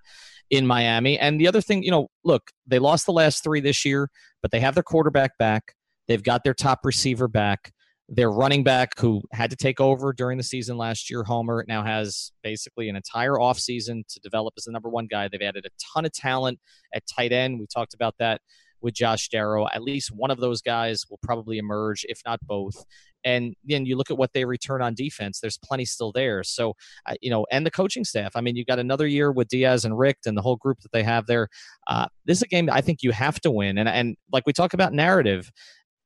in 0.50 0.66
Miami. 0.66 1.20
And 1.20 1.40
the 1.40 1.48
other 1.48 1.62
thing, 1.62 1.84
you 1.84 1.92
know, 1.92 2.08
look, 2.24 2.52
they 2.68 2.80
lost 2.80 3.06
the 3.06 3.12
last 3.12 3.44
three 3.44 3.60
this 3.60 3.84
year, 3.84 4.10
but 4.42 4.52
they 4.52 4.60
have 4.60 4.76
their 4.76 4.84
quarterback 4.84 5.38
back. 5.38 5.74
They've 6.08 6.24
got 6.24 6.44
their 6.44 6.54
top 6.54 6.82
receiver 6.84 7.28
back. 7.28 7.74
Their 8.08 8.32
running 8.32 8.64
back, 8.64 9.00
who 9.00 9.24
had 9.32 9.50
to 9.50 9.56
take 9.56 9.82
over 9.82 10.14
during 10.14 10.38
the 10.38 10.44
season 10.44 10.78
last 10.78 11.10
year, 11.10 11.24
Homer, 11.24 11.66
now 11.68 11.84
has 11.84 12.32
basically 12.44 12.88
an 12.88 12.96
entire 12.96 13.34
offseason 13.34 14.08
to 14.08 14.20
develop 14.20 14.54
as 14.58 14.66
the 14.66 14.72
number 14.72 14.90
one 14.90 15.08
guy. 15.08 15.28
They've 15.28 15.42
added 15.42 15.66
a 15.66 15.70
ton 15.94 16.06
of 16.06 16.12
talent 16.12 16.60
at 16.94 17.04
tight 17.08 17.32
end. 17.32 17.60
We 17.60 17.66
talked 17.66 17.96
about 17.96 18.16
that 18.20 18.42
with 18.80 18.94
Josh 18.94 19.30
Darrow. 19.30 19.68
At 19.74 19.82
least 19.82 20.12
one 20.14 20.30
of 20.30 20.40
those 20.40 20.62
guys 20.62 21.04
will 21.10 21.20
probably 21.24 21.58
emerge, 21.58 22.06
if 22.08 22.22
not 22.26 22.40
both. 22.44 22.86
And 23.24 23.56
then 23.64 23.88
you 23.88 23.98
look 23.98 24.12
at 24.12 24.18
what 24.18 24.34
they 24.34 24.46
return 24.46 24.84
on 24.84 24.94
defense. 24.94 25.40
There's 25.40 25.58
plenty 25.58 25.84
still 25.84 26.12
there. 26.12 26.44
So, 26.44 26.76
uh, 27.08 27.16
you 27.22 27.32
know, 27.32 27.48
and 27.52 27.66
the 27.66 27.72
coaching 27.72 28.06
staff. 28.06 28.34
I 28.36 28.42
mean, 28.42 28.56
you 28.56 28.64
got 28.64 28.78
another 28.78 29.08
year 29.08 29.32
with 29.32 29.48
Diaz 29.48 29.84
and 29.84 29.98
Richt 29.98 30.28
and 30.28 30.38
the 30.38 30.44
whole 30.44 30.58
group 30.58 30.82
that 30.82 30.92
they 30.92 31.02
have 31.02 31.26
there. 31.26 31.48
Uh, 31.88 32.06
this 32.26 32.38
is 32.38 32.44
a 32.44 32.48
game 32.48 32.70
I 32.72 32.82
think 32.82 33.02
you 33.02 33.12
have 33.12 33.42
to 33.42 33.50
win. 33.50 33.80
And 33.80 33.90
and 33.90 34.16
like 34.32 34.44
we 34.46 34.54
talk 34.54 34.76
about 34.76 34.94
narrative, 34.94 35.52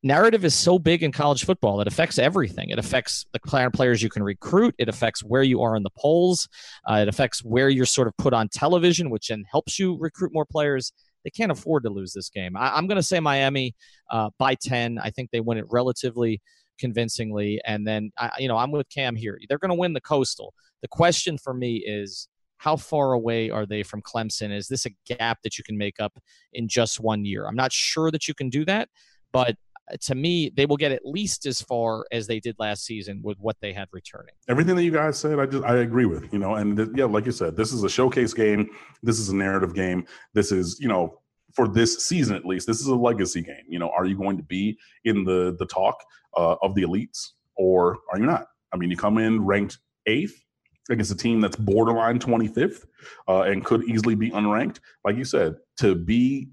narrative 0.02 0.44
is 0.44 0.54
so 0.54 0.78
big 0.78 1.02
in 1.02 1.12
college 1.12 1.44
football. 1.44 1.80
It 1.80 1.86
affects 1.86 2.18
everything. 2.18 2.70
It 2.70 2.78
affects 2.78 3.26
the 3.32 3.70
players 3.72 4.02
you 4.02 4.08
can 4.08 4.22
recruit. 4.22 4.74
It 4.78 4.88
affects 4.88 5.22
where 5.22 5.42
you 5.42 5.62
are 5.62 5.76
in 5.76 5.82
the 5.82 5.90
polls. 5.98 6.48
Uh, 6.88 6.94
it 6.94 7.08
affects 7.08 7.44
where 7.44 7.68
you're 7.68 7.86
sort 7.86 8.08
of 8.08 8.16
put 8.16 8.32
on 8.32 8.48
television, 8.48 9.10
which 9.10 9.28
then 9.28 9.44
helps 9.50 9.78
you 9.78 9.96
recruit 9.98 10.32
more 10.32 10.46
players. 10.46 10.92
They 11.24 11.30
can't 11.30 11.52
afford 11.52 11.84
to 11.84 11.90
lose 11.90 12.12
this 12.12 12.30
game. 12.30 12.56
I, 12.56 12.78
am 12.78 12.86
going 12.86 12.96
to 12.96 13.02
say 13.02 13.20
Miami 13.20 13.74
uh, 14.10 14.30
by 14.38 14.54
10. 14.54 14.98
I 14.98 15.10
think 15.10 15.30
they 15.30 15.40
win 15.40 15.58
it 15.58 15.66
relatively 15.70 16.40
convincingly. 16.78 17.60
And 17.66 17.86
then, 17.86 18.10
I, 18.16 18.30
you 18.38 18.48
know, 18.48 18.56
I'm 18.56 18.70
with 18.70 18.88
Cam 18.88 19.16
here. 19.16 19.38
They're 19.48 19.58
going 19.58 19.70
to 19.70 19.74
win 19.74 19.92
the 19.92 20.00
Coastal. 20.00 20.54
The 20.80 20.88
question 20.88 21.36
for 21.36 21.52
me 21.52 21.76
is 21.86 22.28
how 22.56 22.76
far 22.76 23.12
away 23.12 23.50
are 23.50 23.66
they 23.66 23.82
from 23.82 24.00
Clemson? 24.00 24.54
Is 24.54 24.68
this 24.68 24.86
a 24.86 24.90
gap 25.06 25.38
that 25.44 25.58
you 25.58 25.64
can 25.64 25.76
make 25.76 26.00
up 26.00 26.18
in 26.54 26.68
just 26.68 27.00
one 27.00 27.24
year? 27.24 27.46
I'm 27.46 27.56
not 27.56 27.72
sure 27.72 28.10
that 28.10 28.28
you 28.28 28.34
can 28.34 28.48
do 28.48 28.64
that, 28.64 28.88
but 29.30 29.56
to 30.02 30.14
me, 30.14 30.50
they 30.56 30.66
will 30.66 30.76
get 30.76 30.92
at 30.92 31.04
least 31.04 31.46
as 31.46 31.60
far 31.60 32.06
as 32.12 32.26
they 32.26 32.40
did 32.40 32.56
last 32.58 32.84
season 32.84 33.20
with 33.22 33.38
what 33.38 33.56
they 33.60 33.72
had 33.72 33.88
returning. 33.92 34.34
Everything 34.48 34.76
that 34.76 34.84
you 34.84 34.90
guys 34.90 35.18
said, 35.18 35.38
I 35.38 35.46
just 35.46 35.64
I 35.64 35.78
agree 35.78 36.06
with. 36.06 36.32
You 36.32 36.38
know, 36.38 36.54
and 36.54 36.76
th- 36.76 36.90
yeah, 36.94 37.04
like 37.04 37.26
you 37.26 37.32
said, 37.32 37.56
this 37.56 37.72
is 37.72 37.82
a 37.84 37.88
showcase 37.88 38.34
game. 38.34 38.68
This 39.02 39.18
is 39.18 39.28
a 39.28 39.36
narrative 39.36 39.74
game. 39.74 40.06
This 40.34 40.52
is 40.52 40.78
you 40.80 40.88
know 40.88 41.20
for 41.54 41.68
this 41.68 42.04
season 42.04 42.36
at 42.36 42.46
least, 42.46 42.66
this 42.66 42.80
is 42.80 42.86
a 42.86 42.94
legacy 42.94 43.42
game. 43.42 43.64
You 43.68 43.78
know, 43.78 43.90
are 43.90 44.06
you 44.06 44.16
going 44.16 44.36
to 44.36 44.42
be 44.42 44.78
in 45.04 45.24
the 45.24 45.56
the 45.58 45.66
talk 45.66 46.02
uh, 46.36 46.56
of 46.62 46.74
the 46.74 46.82
elites 46.82 47.30
or 47.56 47.98
are 48.12 48.18
you 48.18 48.26
not? 48.26 48.46
I 48.72 48.76
mean, 48.76 48.90
you 48.90 48.96
come 48.96 49.18
in 49.18 49.44
ranked 49.44 49.78
eighth 50.06 50.44
against 50.88 51.12
a 51.12 51.16
team 51.16 51.40
that's 51.40 51.56
borderline 51.56 52.18
25th 52.18 52.84
uh, 53.28 53.42
and 53.42 53.64
could 53.64 53.84
easily 53.84 54.14
be 54.14 54.30
unranked. 54.30 54.80
Like 55.04 55.16
you 55.16 55.24
said, 55.24 55.56
to 55.78 55.94
be 55.94 56.48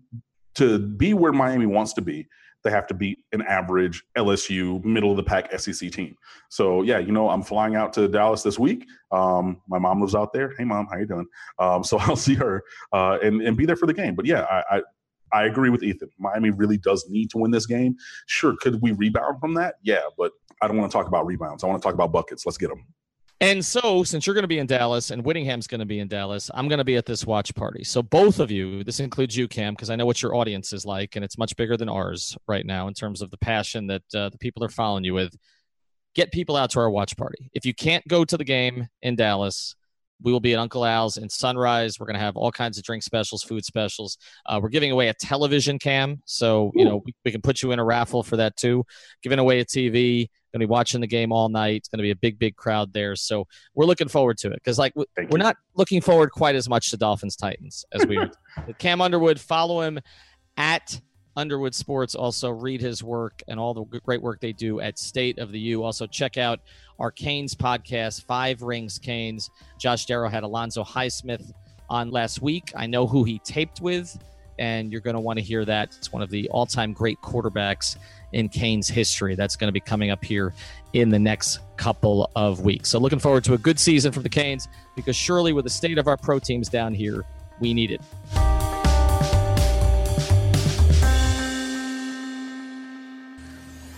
to 0.56 0.80
be 0.80 1.14
where 1.14 1.32
Miami 1.32 1.68
wants 1.68 1.94
to 1.94 2.02
be 2.02 2.28
they 2.68 2.72
have 2.72 2.88
to 2.88 2.93
beat 2.93 3.20
an 3.32 3.41
average 3.43 4.03
LSU 4.18 4.84
middle 4.84 5.09
of 5.09 5.15
the 5.15 5.24
pack 5.24 5.57
SEC 5.57 5.89
team. 5.89 6.18
So 6.49 6.82
yeah, 6.82 6.99
you 6.99 7.13
know, 7.13 7.30
I'm 7.30 7.41
flying 7.41 7.76
out 7.76 7.93
to 7.93 8.09
Dallas 8.09 8.43
this 8.43 8.59
week. 8.59 8.86
Um, 9.09 9.61
my 9.70 9.80
mom 9.80 10.01
lives 10.01 10.15
out 10.15 10.34
there. 10.34 10.53
Hey 10.57 10.65
mom, 10.65 10.86
how 10.91 10.97
you 10.97 11.05
doing? 11.05 11.28
Um, 11.59 11.82
so 11.86 11.97
I'll 12.01 12.18
see 12.18 12.34
her 12.36 12.61
uh, 12.91 13.20
and 13.24 13.41
and 13.41 13.55
be 13.55 13.65
there 13.65 13.78
for 13.78 13.86
the 13.86 13.93
game. 13.93 14.15
But 14.15 14.26
yeah, 14.26 14.41
I, 14.41 14.78
I 14.78 14.82
I 15.32 15.45
agree 15.45 15.70
with 15.70 15.82
Ethan. 15.82 16.09
Miami 16.20 16.49
really 16.49 16.78
does 16.78 17.07
need 17.09 17.30
to 17.30 17.38
win 17.38 17.51
this 17.51 17.65
game. 17.65 17.95
Sure, 18.26 18.55
could 18.59 18.82
we 18.82 18.91
rebound 18.91 19.39
from 19.39 19.53
that? 19.53 19.76
Yeah, 19.82 20.01
but 20.18 20.34
I 20.61 20.68
don't 20.68 20.78
want 20.78 20.91
to 20.91 20.97
talk 20.97 21.07
about 21.07 21.26
rebounds. 21.26 21.63
I 21.63 21.68
want 21.68 21.82
to 21.82 21.86
talk 21.86 21.93
about 21.93 22.11
buckets. 22.11 22.45
Let's 22.45 22.57
get 22.57 22.68
them. 22.68 22.86
And 23.40 23.64
so, 23.64 24.04
since 24.04 24.26
you're 24.26 24.34
going 24.34 24.44
to 24.44 24.48
be 24.48 24.58
in 24.58 24.66
Dallas 24.66 25.12
and 25.12 25.24
Wittyngham's 25.24 25.68
going 25.68 25.80
to 25.80 25.86
be 25.86 26.00
in 26.00 26.08
Dallas, 26.08 26.50
I'm 26.56 26.68
going 26.68 26.80
to 26.80 26.84
be 26.84 26.96
at 26.96 27.06
this 27.06 27.24
watch 27.24 27.54
party. 27.54 27.84
So, 27.84 28.02
both 28.02 28.40
of 28.40 28.50
you, 28.50 28.84
this 28.84 29.00
includes 29.00 29.38
you, 29.38 29.48
Cam, 29.48 29.76
because 29.76 29.92
I 29.92 29.96
know 29.96 30.08
what 30.08 30.24
your 30.24 30.36
audience 30.36 30.74
is 30.74 30.86
like, 30.86 31.16
and 31.16 31.24
it's 31.24 31.38
much 31.38 31.56
bigger 31.56 31.78
than 31.78 31.88
ours 31.88 32.36
right 32.48 32.66
now 32.66 32.88
in 32.88 32.96
terms 32.96 33.22
of 33.22 33.30
the 33.30 33.38
passion 33.38 33.86
that 33.88 34.02
uh, 34.16 34.30
the 34.30 34.40
people 34.40 34.64
are 34.64 34.70
following 34.70 35.04
you 35.04 35.14
with. 35.14 35.36
Get 36.16 36.32
people 36.32 36.56
out 36.56 36.72
to 36.72 36.80
our 36.80 36.90
watch 36.90 37.16
party. 37.16 37.52
If 37.54 37.64
you 37.64 37.76
can't 37.76 38.08
go 38.08 38.26
to 38.26 38.38
the 38.38 38.44
game 38.44 38.88
in 39.04 39.16
Dallas, 39.16 39.76
we 40.22 40.32
will 40.32 40.39
be 40.39 40.53
at 40.53 40.59
Uncle 40.59 40.86
Al's 40.86 41.18
in 41.18 41.30
Sunrise. 41.30 41.99
We're 41.99 42.07
going 42.07 42.15
to 42.15 42.22
have 42.22 42.36
all 42.36 42.51
kinds 42.51 42.78
of 42.78 42.84
drink 42.84 43.03
specials, 43.03 43.43
food 43.43 43.63
specials. 43.65 44.18
Uh, 44.45 44.59
we're 44.61 44.70
giving 44.70 44.91
away 44.91 45.09
a 45.09 45.13
television 45.13 45.78
cam, 45.78 46.22
so 46.26 46.72
you 46.76 46.86
know 46.86 47.01
we, 47.05 47.13
we, 47.24 47.32
can 47.32 47.41
put 47.41 47.61
you 47.61 47.72
in 47.72 47.80
a 47.80 47.84
raffle 47.84 48.24
for 48.24 48.38
that 48.38 48.55
too. 48.57 48.84
Giving 49.22 49.39
away 49.39 49.59
a 49.59 49.65
TV. 49.65 50.30
Going 50.53 50.61
to 50.61 50.68
be 50.68 50.72
watching 50.72 51.01
the 51.01 51.07
game 51.07 51.34
all 51.34 51.49
night. 51.49 51.76
It's 51.76 51.89
going 51.89 51.99
to 51.99 52.03
be 52.03 52.11
a 52.11 52.15
big, 52.15 52.39
big 52.39 52.55
crowd 52.55 52.93
there. 52.93 53.15
So 53.15 53.45
we're 53.76 53.86
looking 53.86 54.07
forward 54.07 54.38
to 54.39 54.47
it 54.47 54.55
because 54.55 54.80
like 54.80 54.93
Thank 55.15 55.30
we're 55.30 55.38
you. 55.38 55.43
not 55.43 55.57
looking 55.76 56.01
forward 56.01 56.32
quite 56.32 56.55
as 56.55 56.70
much 56.70 56.89
to 56.91 56.97
Dolphins 56.97 57.36
Titans 57.36 57.86
as 57.91 58.05
we 58.07 58.18
are. 58.18 58.32
Cam 58.80 59.01
Underwood, 59.01 59.39
follow 59.39 59.82
him 59.82 59.99
at 60.55 60.99
Underwood 61.36 61.76
Sports. 61.76 62.15
Also, 62.15 62.49
read 62.49 62.82
his 62.82 63.03
work 63.03 63.43
and 63.47 63.59
all 63.59 63.74
the 63.74 63.84
great 63.99 64.22
work 64.22 64.41
they 64.41 64.53
do 64.53 64.80
at 64.80 64.97
State 64.97 65.38
of 65.38 65.51
the 65.51 65.59
U. 65.59 65.84
Also, 65.84 66.07
check 66.07 66.38
out 66.38 66.59
our 67.00 67.12
Canes 67.12 67.54
podcast, 67.56 68.24
Five 68.24 68.62
Rings 68.62 68.98
Canes. 68.98 69.50
Josh 69.78 70.06
Darrow 70.06 70.30
had 70.30 70.43
Alonzo 70.43 70.84
Highsmith 70.84 71.52
on 71.89 72.10
last 72.12 72.41
week. 72.41 72.72
I 72.76 72.88
know 72.88 73.08
who 73.08 73.24
he 73.24 73.39
taped 73.39 73.82
with, 73.82 74.18
and 74.58 74.91
you're 74.91 75.02
going 75.02 75.16
to 75.16 75.20
want 75.20 75.38
to 75.38 75.43
hear 75.43 75.64
that. 75.66 75.95
It's 75.98 76.12
one 76.12 76.22
of 76.22 76.30
the 76.30 76.50
all 76.50 76.66
time 76.66 76.93
great 76.93 77.20
quarterbacks 77.22 77.98
in 78.34 78.50
Canes 78.50 78.88
history. 78.88 79.36
That's 79.36 79.56
going 79.56 79.68
to 79.68 79.74
be 79.74 79.80
coming 79.80 80.10
up 80.10 80.24
here 80.24 80.54
in 80.93 81.10
the 81.10 81.20
next 81.20 81.60
couple 81.78 82.32
of 82.36 82.62
weeks. 82.62 82.89
So, 82.89 83.00
looking 83.00 83.20
forward 83.20 83.43
to 83.45 83.54
a 83.54 83.58
good 83.58 83.80
season 83.80 84.12
from 84.12 84.24
the 84.24 84.30
Canes 84.30 84.68
because 84.95 85.16
surely, 85.16 85.54
with 85.54 85.66
the 85.66 85.70
state 85.70 85.98
of 85.98 86.08
our 86.08 86.18
pro 86.18 86.39
teams 86.39 86.68
down 86.68 86.93
here, 86.93 87.24
we 87.60 87.74
need 87.74 87.91
it. 87.91 88.02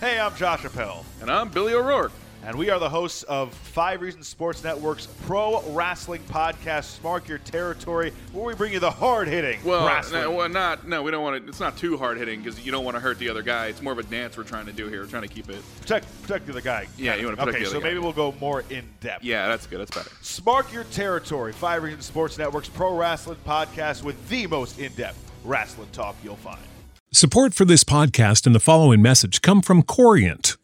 Hey, 0.00 0.18
I'm 0.18 0.34
Josh 0.34 0.64
Appel. 0.64 1.04
And 1.20 1.30
I'm 1.30 1.50
Billy 1.50 1.74
O'Rourke. 1.74 2.12
And 2.42 2.56
we 2.56 2.70
are 2.70 2.78
the 2.78 2.88
hosts 2.88 3.22
of 3.24 3.52
Five 3.52 4.00
Reasons 4.00 4.26
Sports 4.26 4.64
Network's 4.64 5.06
pro 5.26 5.62
wrestling 5.72 6.22
podcast, 6.28 7.02
Mark 7.02 7.28
Your 7.28 7.38
Territory, 7.38 8.12
where 8.32 8.44
we 8.44 8.54
bring 8.54 8.72
you 8.72 8.78
the 8.78 8.90
hard 8.90 9.28
hitting 9.28 9.62
Well, 9.62 9.86
wrestling. 9.86 10.22
no, 10.22 10.30
well, 10.30 10.48
not 10.48 10.88
no. 10.88 11.02
We 11.02 11.10
don't 11.10 11.22
want 11.22 11.36
it. 11.36 11.42
It's 11.48 11.60
not 11.60 11.76
too 11.76 11.98
hard 11.98 12.16
hitting 12.18 12.40
because 12.42 12.64
you 12.64 12.72
don't 12.72 12.84
want 12.84 12.96
to 12.96 13.00
hurt 13.00 13.18
the 13.18 13.28
other 13.28 13.42
guy. 13.42 13.66
It's 13.66 13.82
more 13.82 13.92
of 13.92 13.98
a 13.98 14.02
dance 14.04 14.36
we're 14.36 14.44
trying 14.44 14.66
to 14.66 14.72
do 14.72 14.88
here. 14.88 15.02
We're 15.02 15.06
trying 15.08 15.22
to 15.22 15.28
keep 15.28 15.48
it. 15.50 15.62
protect, 15.80 16.06
protect 16.22 16.46
the 16.46 16.52
other 16.52 16.60
guy. 16.62 16.86
Yeah, 16.96 17.14
you 17.16 17.26
wanna 17.26 17.36
protect 17.36 17.56
Okay, 17.56 17.64
the 17.64 17.70
other 17.70 17.74
so 17.76 17.80
guy. 17.80 17.88
maybe 17.88 18.00
we'll 18.00 18.12
go 18.12 18.34
more 18.40 18.64
in 18.70 18.84
depth. 19.00 19.22
Yeah, 19.22 19.48
that's 19.48 19.66
good. 19.66 19.80
That's 19.80 19.90
better. 19.90 20.10
Spark 20.22 20.72
Your 20.72 20.84
Territory, 20.84 21.52
Five 21.52 21.82
Reasons 21.82 22.06
Sports 22.06 22.38
Network's 22.38 22.68
pro 22.68 22.96
wrestling 22.96 23.38
podcast 23.46 24.02
with 24.02 24.28
the 24.28 24.46
most 24.46 24.78
in 24.78 24.92
depth 24.94 25.18
wrestling 25.44 25.88
talk 25.92 26.16
you'll 26.24 26.36
find. 26.36 26.58
Support 27.12 27.54
for 27.54 27.64
this 27.64 27.82
podcast 27.84 28.46
and 28.46 28.54
the 28.54 28.60
following 28.60 29.02
message 29.02 29.42
come 29.42 29.62
from 29.62 29.82
Corient. 29.82 30.56